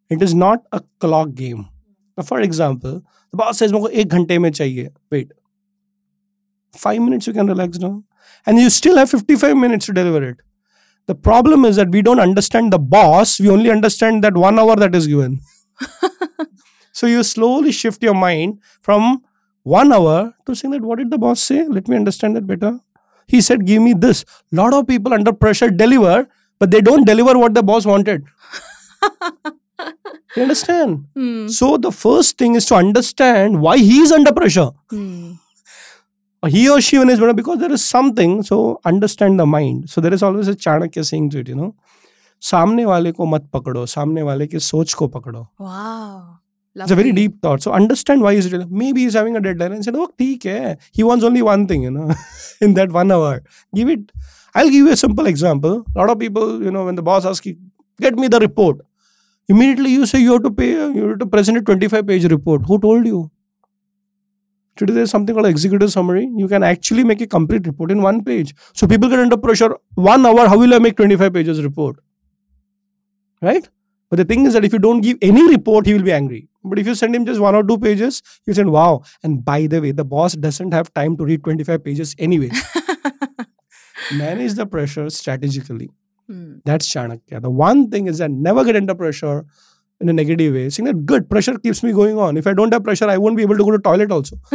It 0.09 0.21
is 0.21 0.33
not 0.33 0.63
a 0.71 0.81
clock 0.99 1.33
game. 1.35 1.67
For 2.21 2.43
example 2.43 2.89
the 2.89 3.37
boss 3.37 3.59
says 3.59 3.71
मेरे 3.71 3.81
को 3.81 3.89
एक 4.01 4.13
घंटे 4.17 4.39
में 4.39 4.51
चाहिए 4.51 4.89
wait 5.13 5.33
five 6.77 7.01
minutes 7.01 7.27
you 7.27 7.33
can 7.33 7.49
relax 7.49 7.79
now 7.79 7.99
and 8.47 8.59
you 8.59 8.69
still 8.79 8.97
have 8.97 9.07
fifty 9.07 9.35
five 9.35 9.55
minutes 9.55 9.87
to 9.87 9.93
deliver 9.93 10.27
it 10.27 10.41
the 11.09 11.15
problem 11.23 11.65
is 11.67 11.79
that 11.79 11.89
we 11.95 12.01
don't 12.01 12.19
understand 12.19 12.73
the 12.73 12.79
boss 12.97 13.39
we 13.41 13.47
only 13.47 13.69
understand 13.69 14.21
that 14.21 14.37
one 14.37 14.59
hour 14.59 14.79
that 14.79 14.95
is 14.95 15.07
given 15.09 15.39
so 16.99 17.07
you 17.07 17.23
slowly 17.23 17.71
shift 17.71 18.03
your 18.03 18.13
mind 18.13 18.59
from 18.81 19.21
one 19.65 19.93
hour 19.93 20.33
to 20.45 20.55
saying 20.55 20.71
that 20.71 20.81
what 20.81 20.99
did 20.99 21.11
the 21.11 21.17
boss 21.17 21.41
say? 21.41 21.65
Let 21.67 21.87
me 21.87 21.95
understand 21.95 22.35
that 22.35 22.47
better. 22.47 22.79
He 23.29 23.41
said, 23.41 23.65
give 23.65 23.81
me 23.81 23.93
this. 23.93 24.25
Lot 24.51 24.73
of 24.73 24.87
people 24.87 25.13
under 25.13 25.31
pressure 25.31 25.69
deliver, 25.69 26.27
but 26.61 26.71
they 26.71 26.81
don't 26.81 27.05
deliver 27.05 27.37
what 27.37 27.53
the 27.53 27.63
boss 27.63 27.85
wanted. 27.85 28.25
You 30.36 30.42
understand? 30.42 31.06
Hmm. 31.14 31.48
So 31.48 31.76
the 31.76 31.92
first 31.92 32.38
thing 32.38 32.54
is 32.56 32.66
to 32.66 32.74
understand 32.74 33.60
why 33.60 33.78
he 33.78 33.98
is 34.00 34.12
under 34.12 34.32
pressure. 34.32 34.70
Hmm. 34.90 35.32
Or 36.42 36.48
He 36.48 36.68
or 36.68 36.80
she 36.80 36.98
when 36.98 37.08
is 37.10 37.18
better 37.20 37.32
because 37.32 37.58
there 37.58 37.72
is 37.72 37.84
something. 37.84 38.42
So 38.42 38.80
understand 38.84 39.40
the 39.40 39.46
mind. 39.46 39.88
So 39.90 40.00
there 40.00 40.12
is 40.12 40.22
always 40.22 40.48
a 40.48 40.54
Chanakya 40.54 41.04
saying 41.04 41.30
to 41.30 41.38
it, 41.40 41.48
you 41.48 41.54
know. 41.54 41.74
सामने 42.44 42.84
वाले 42.84 43.10
को 43.16 43.26
मत 43.26 43.48
पकड़ो 43.52 43.84
सामने 43.86 44.22
वाले 44.22 44.46
की 44.46 44.58
सोच 44.58 44.92
को 44.94 45.06
पकड़ो 45.12 45.46
Wow. 45.60 46.40
It's 46.76 46.90
a 46.90 46.96
very 46.96 47.10
Lovely. 47.10 47.12
deep 47.12 47.40
thought. 47.40 47.62
So 47.62 47.72
understand 47.72 48.20
why 48.20 48.34
he's 48.34 48.48
doing 48.50 48.62
it. 48.62 48.70
Maybe 48.70 49.02
he's 49.04 49.14
having 49.14 49.36
a 49.36 49.40
deadline 49.40 49.72
and 49.76 49.84
said, 49.86 49.96
"Oh, 49.96 50.06
ठीक 50.18 50.44
है." 50.46 50.76
He 50.98 51.04
wants 51.08 51.24
only 51.28 51.42
one 51.48 51.66
thing, 51.68 51.84
you 51.86 51.92
know, 51.96 52.08
in 52.68 52.74
that 52.78 52.90
one 52.96 53.12
hour. 53.16 53.36
Give 53.80 53.92
it. 53.94 54.10
I'll 54.54 54.72
give 54.74 54.88
you 54.88 54.96
a 54.96 54.96
simple 55.02 55.30
example. 55.32 55.76
A 55.94 56.00
lot 56.00 56.10
of 56.14 56.18
people, 56.24 56.50
you 56.68 56.72
know, 56.76 56.84
when 56.88 56.98
the 57.00 57.04
boss 57.10 57.28
asks 57.32 57.46
you, 57.50 57.54
"Get 58.06 58.18
me 58.24 58.30
the 58.36 58.40
report," 58.46 58.80
immediately 59.49 59.91
you 59.91 60.05
say 60.05 60.19
you 60.19 60.33
have 60.33 60.43
to 60.43 60.51
pay, 60.51 60.71
you 60.71 61.09
have 61.09 61.19
to 61.19 61.25
present 61.25 61.57
a 61.57 61.61
25 61.61 62.07
page 62.07 62.25
report. 62.25 62.65
Who 62.67 62.79
told 62.79 63.05
you? 63.05 63.29
Today 64.77 64.93
there's 64.93 65.11
something 65.11 65.35
called 65.35 65.47
executive 65.47 65.91
summary. 65.91 66.29
You 66.37 66.47
can 66.47 66.63
actually 66.63 67.03
make 67.03 67.19
a 67.19 67.27
complete 67.27 67.67
report 67.67 67.91
in 67.91 68.01
one 68.01 68.23
page. 68.23 68.55
So 68.73 68.87
people 68.87 69.09
get 69.09 69.19
under 69.19 69.35
pressure. 69.35 69.75
One 69.95 70.25
hour, 70.25 70.47
how 70.47 70.57
will 70.57 70.73
I 70.73 70.79
make 70.79 70.95
25 70.95 71.33
pages 71.33 71.61
report? 71.61 71.97
Right? 73.41 73.67
But 74.09 74.17
the 74.17 74.25
thing 74.25 74.45
is 74.45 74.53
that 74.53 74.63
if 74.63 74.71
you 74.71 74.79
don't 74.79 75.01
give 75.01 75.17
any 75.21 75.47
report, 75.49 75.85
he 75.85 75.93
will 75.93 76.03
be 76.03 76.13
angry. 76.13 76.47
But 76.63 76.79
if 76.79 76.87
you 76.87 76.95
send 76.95 77.15
him 77.15 77.25
just 77.25 77.39
one 77.39 77.55
or 77.55 77.63
two 77.63 77.77
pages, 77.77 78.21
you 78.45 78.53
send 78.53 78.71
wow. 78.71 79.03
And 79.21 79.43
by 79.43 79.67
the 79.67 79.81
way, 79.81 79.91
the 79.91 80.05
boss 80.05 80.33
doesn't 80.33 80.73
have 80.73 80.93
time 80.93 81.17
to 81.17 81.25
read 81.25 81.43
25 81.43 81.83
pages 81.83 82.15
anyway. 82.17 82.49
Manage 84.13 84.53
the 84.53 84.65
pressure 84.65 85.09
strategically. 85.09 85.89
Hmm. 86.29 86.57
That's 86.63 86.87
Chanakya. 86.93 87.41
The 87.41 87.49
one 87.49 87.89
thing 87.89 88.07
is 88.07 88.19
that 88.19 88.29
never 88.31 88.63
get 88.63 88.75
under 88.75 88.95
pressure 88.95 89.45
in 89.99 90.09
a 90.09 90.13
negative 90.13 90.53
way. 90.53 90.69
Saying 90.69 90.85
that 90.85 91.05
good 91.05 91.29
pressure 91.29 91.57
keeps 91.57 91.81
me 91.83 91.91
going 91.91 92.17
on. 92.25 92.37
If 92.37 92.45
I 92.47 92.53
don't 92.53 92.71
have 92.71 92.83
pressure, 92.83 93.09
I 93.09 93.17
won't 93.17 93.35
be 93.35 93.41
able 93.47 93.57
to 93.57 93.63
go 93.69 93.71
to 93.71 93.79
toilet 93.79 94.11
also. 94.11 94.37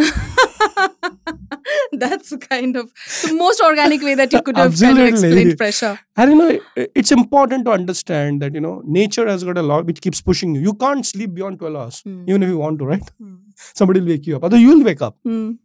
That's 1.92 2.34
kind 2.38 2.76
of 2.76 2.92
the 3.22 3.34
most 3.34 3.60
organic 3.60 4.02
way 4.02 4.14
that 4.14 4.32
you 4.32 4.42
could 4.42 4.56
have 4.56 4.78
kind 4.78 4.98
of 4.98 5.04
Absolutely. 5.04 5.26
explained 5.28 5.58
pressure. 5.58 5.98
And 6.16 6.30
you 6.32 6.36
know, 6.38 6.58
it's 6.94 7.12
important 7.12 7.64
to 7.66 7.70
understand 7.72 8.42
that 8.42 8.54
you 8.54 8.60
know 8.60 8.82
nature 8.84 9.26
has 9.28 9.44
got 9.44 9.58
a 9.58 9.62
law 9.62 9.82
which 9.82 10.00
keeps 10.00 10.20
pushing 10.20 10.54
you. 10.54 10.60
You 10.60 10.74
can't 10.74 11.06
sleep 11.06 11.34
beyond 11.34 11.58
12 11.60 11.76
hours, 11.76 12.00
Hmm. 12.02 12.24
even 12.28 12.42
if 12.42 12.48
you 12.48 12.58
want 12.58 12.78
to, 12.80 12.86
right? 12.86 13.08
Hmm. 13.18 13.34
Somebody 13.74 14.00
will 14.00 14.08
wake 14.08 14.26
you 14.26 14.36
up. 14.36 14.44
Otherwise, 14.44 14.62
you 14.62 14.76
will 14.76 14.84
wake 14.84 15.02
up. 15.02 15.16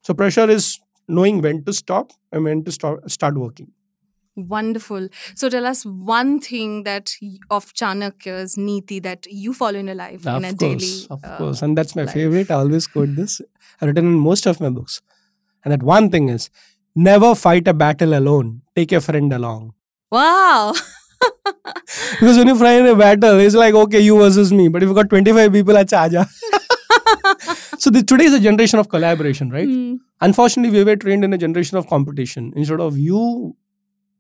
So 0.03 0.14
pressure 0.14 0.49
is 0.49 0.80
knowing 1.07 1.41
when 1.41 1.64
to 1.66 1.74
stop 1.74 2.12
and 2.32 2.43
when 2.43 2.64
to 2.64 2.72
start 2.72 3.10
start 3.10 3.36
working. 3.45 3.72
Wonderful. 4.48 5.10
So 5.36 5.50
tell 5.50 5.66
us 5.66 5.86
one 5.86 6.40
thing 6.40 6.84
that 6.84 7.16
of 7.50 7.74
Chanakya's 7.74 8.58
Niti 8.58 9.00
that 9.00 9.26
you 9.30 9.54
follow 9.54 9.80
in 9.80 9.88
your 9.88 9.96
life 9.96 10.26
in 10.26 10.46
a 10.46 10.50
of 10.50 10.58
daily. 10.58 10.78
course, 10.78 11.08
of 11.10 11.24
uh, 11.24 11.38
course, 11.38 11.62
and 11.62 11.78
that's 11.78 11.96
my 11.96 12.04
life. 12.04 12.14
favorite. 12.14 12.52
I 12.52 12.56
always 12.56 12.88
quote 12.88 13.16
this. 13.16 13.42
I've 13.82 13.88
written 13.88 14.06
in 14.06 14.14
most 14.14 14.46
of 14.46 14.60
my 14.60 14.70
books, 14.70 15.02
and 15.64 15.72
that 15.72 15.84
one 15.84 16.10
thing 16.10 16.30
is 16.30 16.50
never 16.96 17.36
fight 17.36 17.68
a 17.68 17.74
battle 17.74 18.14
alone. 18.18 18.62
Take 18.76 18.92
a 18.92 19.02
friend 19.02 19.32
along. 19.34 19.74
Wow. 20.12 20.74
Because 22.12 22.38
when 22.38 22.48
you 22.48 22.56
fight 22.56 22.80
in 22.80 22.86
a 22.88 22.96
battle, 22.96 23.40
it's 23.40 23.56
like 23.56 23.74
okay, 23.74 24.00
you 24.00 24.18
versus 24.18 24.54
me. 24.54 24.68
But 24.68 24.84
if 24.84 24.90
you 24.90 24.96
got 24.96 25.10
twenty 25.10 25.32
five 25.34 25.52
people, 25.52 25.74
acha 25.74 25.98
aja. 26.06 26.26
so 27.78 27.90
the, 27.90 28.04
today 28.04 28.26
is 28.26 28.34
a 28.34 28.40
generation 28.40 28.80
of 28.80 28.90
collaboration, 28.90 29.50
right? 29.50 29.68
Hmm. 29.68 29.96
Unfortunately, 30.22 30.78
we 30.78 30.84
were 30.84 30.96
trained 30.96 31.24
in 31.24 31.34
a 31.34 31.38
generation 31.38 31.78
of 31.78 31.88
competition. 31.88 32.54
Instead 32.56 32.80
of 32.80 32.98
you 32.98 33.56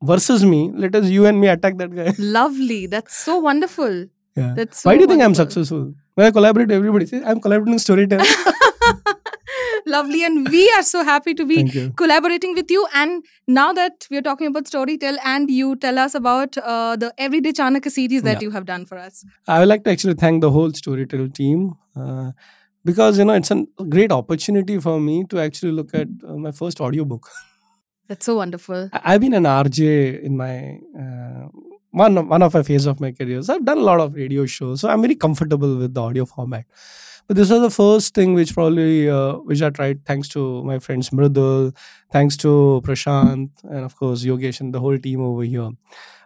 versus 0.03 0.45
me, 0.45 0.71
let 0.73 0.95
us 0.95 1.05
you 1.09 1.25
and 1.25 1.39
me 1.39 1.47
attack 1.47 1.77
that 1.77 1.93
guy. 1.95 2.13
Lovely. 2.19 2.85
That's 2.87 3.15
so 3.15 3.37
wonderful. 3.39 4.05
Yeah. 4.35 4.53
That's 4.55 4.81
so 4.81 4.89
Why 4.89 4.95
do 4.95 5.01
you 5.01 5.07
think 5.07 5.21
I'm 5.21 5.35
successful? 5.35 5.93
When 6.15 6.27
I 6.27 6.31
collaborate, 6.31 6.71
everybody 6.71 7.05
says 7.05 7.23
I'm 7.25 7.39
collaborating 7.41 7.79
storytelling. 7.79 8.25
Lovely. 9.85 10.23
And 10.23 10.47
we 10.49 10.69
are 10.77 10.83
so 10.83 11.03
happy 11.03 11.33
to 11.33 11.45
be 11.45 11.89
collaborating 11.95 12.53
with 12.53 12.69
you. 12.69 12.85
And 12.93 13.23
now 13.47 13.73
that 13.73 14.07
we're 14.11 14.21
talking 14.21 14.47
about 14.47 14.65
Storytel, 14.65 15.17
and 15.25 15.49
you 15.49 15.75
tell 15.77 15.97
us 15.97 16.13
about 16.13 16.57
uh, 16.57 16.95
the 16.95 17.13
Everyday 17.17 17.51
Chanakya 17.53 17.89
series 17.89 18.21
that 18.23 18.33
Yeah. 18.41 18.47
you 18.47 18.51
have 18.51 18.65
done 18.65 18.85
for 18.85 18.97
us. 18.97 19.25
I 19.47 19.59
would 19.59 19.67
like 19.67 19.83
to 19.85 19.89
actually 19.91 20.13
thank 20.15 20.41
the 20.41 20.51
whole 20.51 20.71
Storytel 20.71 21.33
team 21.33 21.73
uh, 21.95 22.31
because 22.85 23.17
you 23.17 23.25
know 23.25 23.33
it's 23.33 23.51
a 23.51 23.65
great 23.89 24.11
opportunity 24.11 24.79
for 24.79 24.99
me 24.99 25.23
to 25.29 25.39
actually 25.39 25.71
look 25.71 25.93
at 25.95 26.07
uh, 26.27 26.33
my 26.35 26.51
first 26.51 26.79
audiobook. 26.81 27.29
That's 28.09 28.25
so 28.25 28.35
wonderful. 28.37 28.89
I- 28.91 29.01
I've 29.13 29.21
been 29.21 29.33
an 29.33 29.45
RJ 29.45 30.23
in 30.23 30.35
my 30.35 30.79
uh, 31.03 31.47
one 31.91 32.27
one 32.27 32.41
of 32.41 32.53
my 32.53 32.63
phase 32.63 32.85
of 32.85 32.99
my 32.99 33.11
career. 33.11 33.41
So 33.43 33.55
I've 33.55 33.65
done 33.65 33.77
a 33.77 33.87
lot 33.89 33.99
of 33.99 34.15
radio 34.15 34.45
shows, 34.45 34.81
so 34.81 34.89
I'm 34.89 35.01
very 35.01 35.15
comfortable 35.15 35.77
with 35.77 35.93
the 35.93 36.01
audio 36.01 36.25
format. 36.25 36.65
But 37.27 37.35
this 37.37 37.51
was 37.51 37.61
the 37.61 37.69
first 37.69 38.15
thing 38.15 38.33
which 38.33 38.53
probably 38.55 39.09
uh, 39.09 39.33
which 39.49 39.61
I 39.61 39.69
tried 39.69 40.03
thanks 40.05 40.27
to 40.29 40.63
my 40.63 40.79
friends 40.79 41.11
Mridul, 41.11 41.75
thanks 42.11 42.37
to 42.37 42.81
Prashant, 42.83 43.49
and 43.63 43.85
of 43.85 43.95
course 43.95 44.23
Yogesh 44.25 44.59
and 44.61 44.73
the 44.73 44.79
whole 44.79 44.97
team 44.97 45.21
over 45.21 45.43
here. 45.43 45.69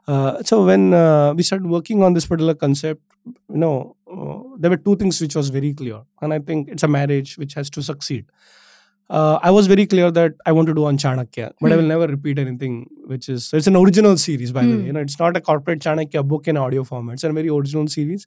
Uh, 0.07 0.41
so 0.43 0.65
when 0.65 0.93
uh, 0.93 1.33
we 1.33 1.43
started 1.43 1.67
working 1.69 2.03
on 2.03 2.13
this 2.13 2.25
particular 2.25 2.53
concept, 2.53 3.01
you 3.25 3.57
know, 3.57 3.95
uh, 4.11 4.55
there 4.57 4.69
were 4.71 4.77
two 4.77 4.95
things 4.97 5.19
which 5.21 5.35
was 5.35 5.49
very 5.49 5.73
clear, 5.73 6.01
and 6.21 6.33
I 6.33 6.39
think 6.39 6.69
it's 6.69 6.83
a 6.83 6.87
marriage 6.87 7.37
which 7.37 7.53
has 7.55 7.69
to 7.71 7.81
succeed. 7.83 8.25
Uh, 9.09 9.37
I 9.43 9.51
was 9.51 9.67
very 9.67 9.85
clear 9.85 10.09
that 10.11 10.33
I 10.45 10.51
want 10.53 10.67
to 10.69 10.73
do 10.73 10.85
on 10.85 10.97
Chanakya, 10.97 11.51
but 11.61 11.71
I 11.71 11.75
Hmm. 11.75 11.81
will 11.81 11.87
never 11.87 12.07
repeat 12.07 12.39
anything 12.39 12.75
which 13.05 13.27
is. 13.29 13.51
It's 13.53 13.67
an 13.67 13.75
original 13.75 14.17
series, 14.17 14.51
by 14.51 14.61
the 14.65 14.67
Hmm. 14.67 14.79
way. 14.79 14.85
You 14.87 14.93
know, 14.93 15.01
it's 15.01 15.19
not 15.19 15.37
a 15.37 15.41
corporate 15.41 15.79
Chanakya 15.79 16.25
book 16.27 16.47
in 16.47 16.57
audio 16.57 16.83
format. 16.83 17.15
It's 17.15 17.23
a 17.23 17.31
very 17.31 17.49
original 17.49 17.87
series. 17.87 18.25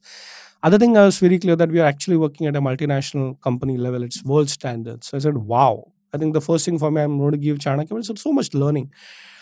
Other 0.63 0.77
thing, 0.77 0.95
I 0.97 1.05
was 1.05 1.19
very 1.19 1.39
clear 1.39 1.55
that 1.55 1.71
we 1.71 1.79
are 1.79 1.85
actually 1.85 2.17
working 2.17 2.47
at 2.47 2.55
a 2.55 2.61
multinational 2.61 3.39
company 3.41 3.77
level. 3.77 4.03
It's 4.03 4.23
world 4.23 4.49
standards. 4.49 5.07
So 5.07 5.17
I 5.17 5.19
said, 5.19 5.37
wow. 5.37 5.91
I 6.13 6.17
think 6.17 6.33
the 6.33 6.41
first 6.41 6.65
thing 6.65 6.79
for 6.79 6.89
me, 6.89 7.01
I'm 7.01 7.17
going 7.17 7.31
to 7.33 7.37
give 7.37 7.57
Chanakya, 7.57 7.89
but 7.89 8.09
it's 8.09 8.21
so 8.21 8.31
much 8.31 8.53
learning. 8.53 8.89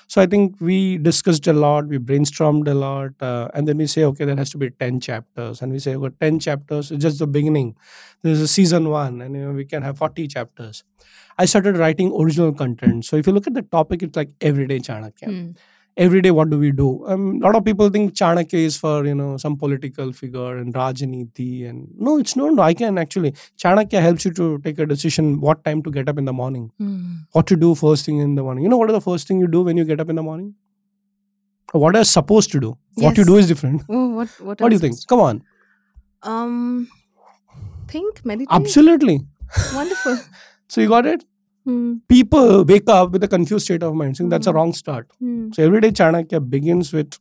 So 0.07 0.21
I 0.21 0.27
think 0.27 0.55
we 0.59 0.97
discussed 0.97 1.47
a 1.47 1.53
lot, 1.53 1.87
we 1.87 1.97
brainstormed 1.97 2.67
a 2.67 2.73
lot, 2.73 3.11
uh, 3.21 3.49
and 3.53 3.67
then 3.67 3.77
we 3.77 3.87
say, 3.87 4.03
okay, 4.03 4.25
there 4.25 4.35
has 4.35 4.51
to 4.51 4.57
be 4.57 4.69
10 4.69 4.99
chapters. 4.99 5.61
And 5.61 5.71
we 5.71 5.79
say, 5.79 5.95
okay, 5.95 6.13
10 6.19 6.39
chapters 6.39 6.91
is 6.91 6.99
just 6.99 7.19
the 7.19 7.27
beginning. 7.27 7.75
There's 8.21 8.39
a 8.39 8.47
season 8.47 8.89
one, 8.89 9.21
and 9.21 9.35
you 9.35 9.41
know, 9.45 9.51
we 9.51 9.65
can 9.65 9.81
have 9.81 9.97
40 9.97 10.27
chapters. 10.27 10.83
I 11.37 11.45
started 11.45 11.77
writing 11.77 12.13
original 12.13 12.53
content. 12.53 13.05
So 13.05 13.17
if 13.17 13.27
you 13.27 13.33
look 13.33 13.47
at 13.47 13.55
the 13.55 13.63
topic, 13.63 14.03
it's 14.03 14.15
like 14.15 14.29
everyday 14.41 14.79
Chanakya. 14.79 15.25
Hmm. 15.25 15.51
Every 15.97 16.19
day, 16.21 16.31
what 16.31 16.49
do 16.49 16.57
we 16.59 16.71
do? 16.71 17.05
Um, 17.07 17.37
a 17.41 17.45
lot 17.45 17.55
of 17.55 17.63
people 17.63 17.89
think 17.89 18.13
Chanakya 18.13 18.59
is 18.69 18.75
for 18.75 19.05
you 19.05 19.15
know 19.15 19.37
some 19.37 19.55
political 19.55 20.11
figure 20.11 20.57
and 20.57 20.73
Rajaniti, 20.73 21.69
and 21.69 21.87
no, 21.97 22.17
it's 22.17 22.35
not. 22.35 22.53
No, 22.53 22.63
I 22.63 22.73
can 22.73 22.97
actually 22.97 23.31
Chanakya 23.63 24.01
helps 24.01 24.25
you 24.25 24.31
to 24.39 24.47
take 24.65 24.77
a 24.79 24.85
decision 24.85 25.29
what 25.39 25.63
time 25.63 25.81
to 25.83 25.91
get 25.97 26.09
up 26.13 26.17
in 26.17 26.25
the 26.25 26.33
morning, 26.33 26.65
Hmm. 26.79 26.97
what 27.31 27.47
to 27.53 27.55
do 27.55 27.73
first 27.83 28.05
thing 28.09 28.17
in 28.25 28.35
the 28.35 28.43
morning. 28.43 28.65
You 28.65 28.69
know 28.73 28.77
what 28.83 28.89
is 28.89 28.97
the 28.97 29.05
first 29.09 29.29
thing 29.29 29.39
you 29.39 29.47
do 29.47 29.61
when 29.69 29.77
you 29.77 29.85
get 29.85 30.01
up 30.05 30.09
in 30.09 30.17
the 30.21 30.23
morning? 30.31 30.53
What 31.71 31.95
are 31.95 31.99
you 31.99 32.05
supposed 32.11 32.51
to 32.51 32.59
do? 32.65 32.73
What 33.05 33.17
you 33.17 33.25
do 33.31 33.37
is 33.37 33.47
different. 33.53 33.83
Oh, 33.89 34.03
what 34.17 34.27
what, 34.49 34.59
What 34.61 34.69
do 34.69 34.75
you 34.75 34.79
think? 34.87 34.97
Come 35.13 35.21
on, 35.29 35.41
Um, 36.23 36.89
think 37.87 38.19
meditate. 38.25 38.51
absolutely. 38.59 39.17
Wonderful. 39.79 40.19
So 40.75 40.81
you 40.81 40.89
got 40.89 41.05
it. 41.05 41.23
Hmm. 41.65 41.95
People 42.07 42.63
wake 42.63 42.89
up 42.89 43.11
with 43.11 43.23
a 43.23 43.27
confused 43.27 43.65
state 43.65 43.83
of 43.83 43.95
mind, 43.95 44.17
saying 44.17 44.29
that's 44.29 44.47
a 44.47 44.51
Mhm. 44.51 44.55
wrong 44.55 44.73
start. 44.73 45.07
Hmm. 45.19 45.51
So 45.53 45.63
everyday 45.63 45.91
Chanakya 45.91 46.41
begins 46.49 46.93
with 46.93 47.17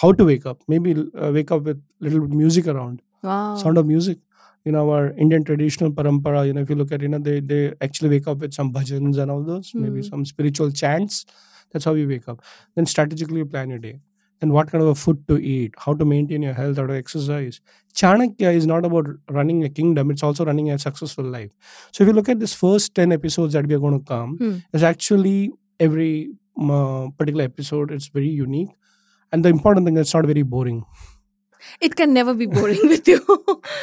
how 0.00 0.12
to 0.12 0.24
wake 0.24 0.46
up. 0.46 0.62
Maybe 0.68 0.94
uh, 1.14 1.30
wake 1.32 1.50
up 1.50 1.64
with 1.64 1.82
little 2.00 2.20
bit 2.20 2.30
music 2.42 2.66
around, 2.66 3.02
Wow. 3.22 3.56
sound 3.56 3.78
of 3.78 3.86
music. 3.86 4.18
You 4.64 4.72
know, 4.72 4.90
our 4.90 5.10
Indian 5.24 5.44
traditional 5.44 5.90
parampara, 5.92 6.46
you 6.46 6.52
know, 6.54 6.60
if 6.62 6.70
you 6.70 6.76
look 6.76 6.92
at, 6.92 7.02
you 7.02 7.08
know, 7.08 7.18
they, 7.18 7.40
they 7.40 7.74
actually 7.80 8.08
wake 8.10 8.28
up 8.28 8.38
with 8.38 8.54
some 8.54 8.72
bhajans 8.72 9.18
and 9.18 9.30
all 9.30 9.42
those, 9.42 9.72
maybe 9.74 10.00
Hmm. 10.02 10.08
some 10.14 10.24
spiritual 10.24 10.70
chants. 10.70 11.24
That's 11.72 11.84
how 11.84 11.94
you 11.94 12.06
wake 12.08 12.28
up. 12.28 12.42
Then 12.76 12.86
strategically 12.86 13.38
you 13.38 13.46
plan 13.46 13.70
your 13.70 13.78
day. 13.78 14.00
Then 14.42 14.52
what 14.52 14.70
kind 14.70 14.82
of 14.84 14.88
a 14.90 14.94
food 15.00 15.18
to 15.28 15.38
eat, 15.38 15.74
how 15.86 15.94
to 15.94 16.04
maintain 16.12 16.42
your 16.42 16.52
health, 16.52 16.76
how 16.82 16.86
to 16.86 16.94
exercise. 17.00 17.60
Chanakya 18.02 18.52
is 18.60 18.66
not 18.66 18.84
about 18.84 19.06
running 19.38 19.64
a 19.64 19.68
kingdom, 19.80 20.10
it's 20.10 20.22
also 20.28 20.44
running 20.44 20.70
a 20.70 20.78
successful 20.84 21.24
life. 21.24 21.50
So 21.92 22.02
if 22.04 22.08
you 22.08 22.12
look 22.20 22.28
at 22.28 22.40
this 22.40 22.54
first 22.62 22.94
10 22.96 23.12
episodes 23.18 23.52
that 23.58 23.66
we 23.72 23.74
are 23.76 23.78
going 23.88 23.98
to 24.00 24.04
come, 24.04 24.36
Hmm. 24.38 24.54
it's 24.72 24.82
actually 24.92 25.52
every 25.88 26.30
uh, 26.60 27.08
particular 27.18 27.44
episode, 27.44 27.92
it's 27.92 28.08
very 28.08 28.28
unique. 28.28 28.70
And 29.30 29.44
the 29.44 29.48
important 29.48 29.86
thing 29.86 29.96
is 29.96 30.08
it's 30.08 30.14
not 30.14 30.26
very 30.26 30.42
boring. 30.42 30.84
It 31.80 31.94
can 31.94 32.12
never 32.12 32.34
be 32.34 32.46
boring 32.46 32.80
with 32.94 33.06
you. 33.06 33.20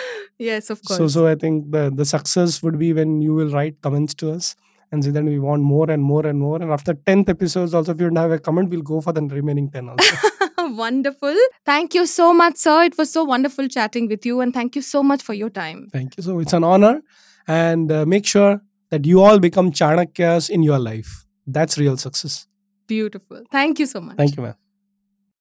yes, 0.38 0.70
of 0.70 0.84
course. 0.84 0.98
So, 0.98 1.08
so 1.08 1.28
I 1.28 1.36
think 1.36 1.72
the 1.72 1.84
the 2.02 2.06
success 2.06 2.62
would 2.64 2.78
be 2.78 2.92
when 2.94 3.22
you 3.28 3.34
will 3.34 3.50
write 3.58 3.80
comments 3.82 4.14
to 4.24 4.32
us 4.32 4.56
and 4.92 5.04
say 5.04 5.12
that 5.12 5.24
we 5.24 5.40
want 5.40 5.62
more 5.62 5.90
and 5.90 6.04
more 6.04 6.26
and 6.28 6.40
more. 6.40 6.62
And 6.62 6.72
after 6.72 6.94
tenth 7.12 7.30
episodes, 7.30 7.74
also 7.74 7.94
if 7.94 8.02
you 8.02 8.10
don't 8.10 8.18
have 8.26 8.32
a 8.32 8.40
comment, 8.50 8.70
we'll 8.70 8.82
go 8.92 9.00
for 9.02 9.14
the 9.14 9.22
remaining 9.22 9.70
ten 9.78 9.90
also. 9.90 10.16
wonderful. 10.70 11.36
Thank 11.66 11.94
you 11.94 12.06
so 12.06 12.34
much, 12.34 12.58
sir. 12.58 12.84
It 12.84 12.98
was 12.98 13.12
so 13.12 13.24
wonderful 13.24 13.68
chatting 13.68 14.08
with 14.08 14.26
you, 14.26 14.40
and 14.42 14.54
thank 14.54 14.76
you 14.76 14.82
so 14.82 15.04
much 15.04 15.22
for 15.22 15.34
your 15.34 15.50
time. 15.50 15.88
Thank 15.92 16.18
you. 16.18 16.24
So 16.24 16.40
it's 16.40 16.54
an 16.54 16.64
honor, 16.64 17.02
and 17.48 17.92
uh, 17.92 18.06
make 18.06 18.26
sure 18.26 18.62
that 18.90 19.06
you 19.06 19.22
all 19.22 19.40
become 19.40 19.72
Chanakyas 19.72 20.50
in 20.50 20.64
your 20.64 20.80
life. 20.80 21.26
That's 21.46 21.78
real 21.78 21.98
success. 21.98 22.48
Beautiful. 22.88 23.44
Thank 23.52 23.80
you 23.80 23.86
so 23.86 24.02
much. 24.02 24.18
Thank 24.18 24.36
you, 24.38 24.44
ma'am. 24.44 24.56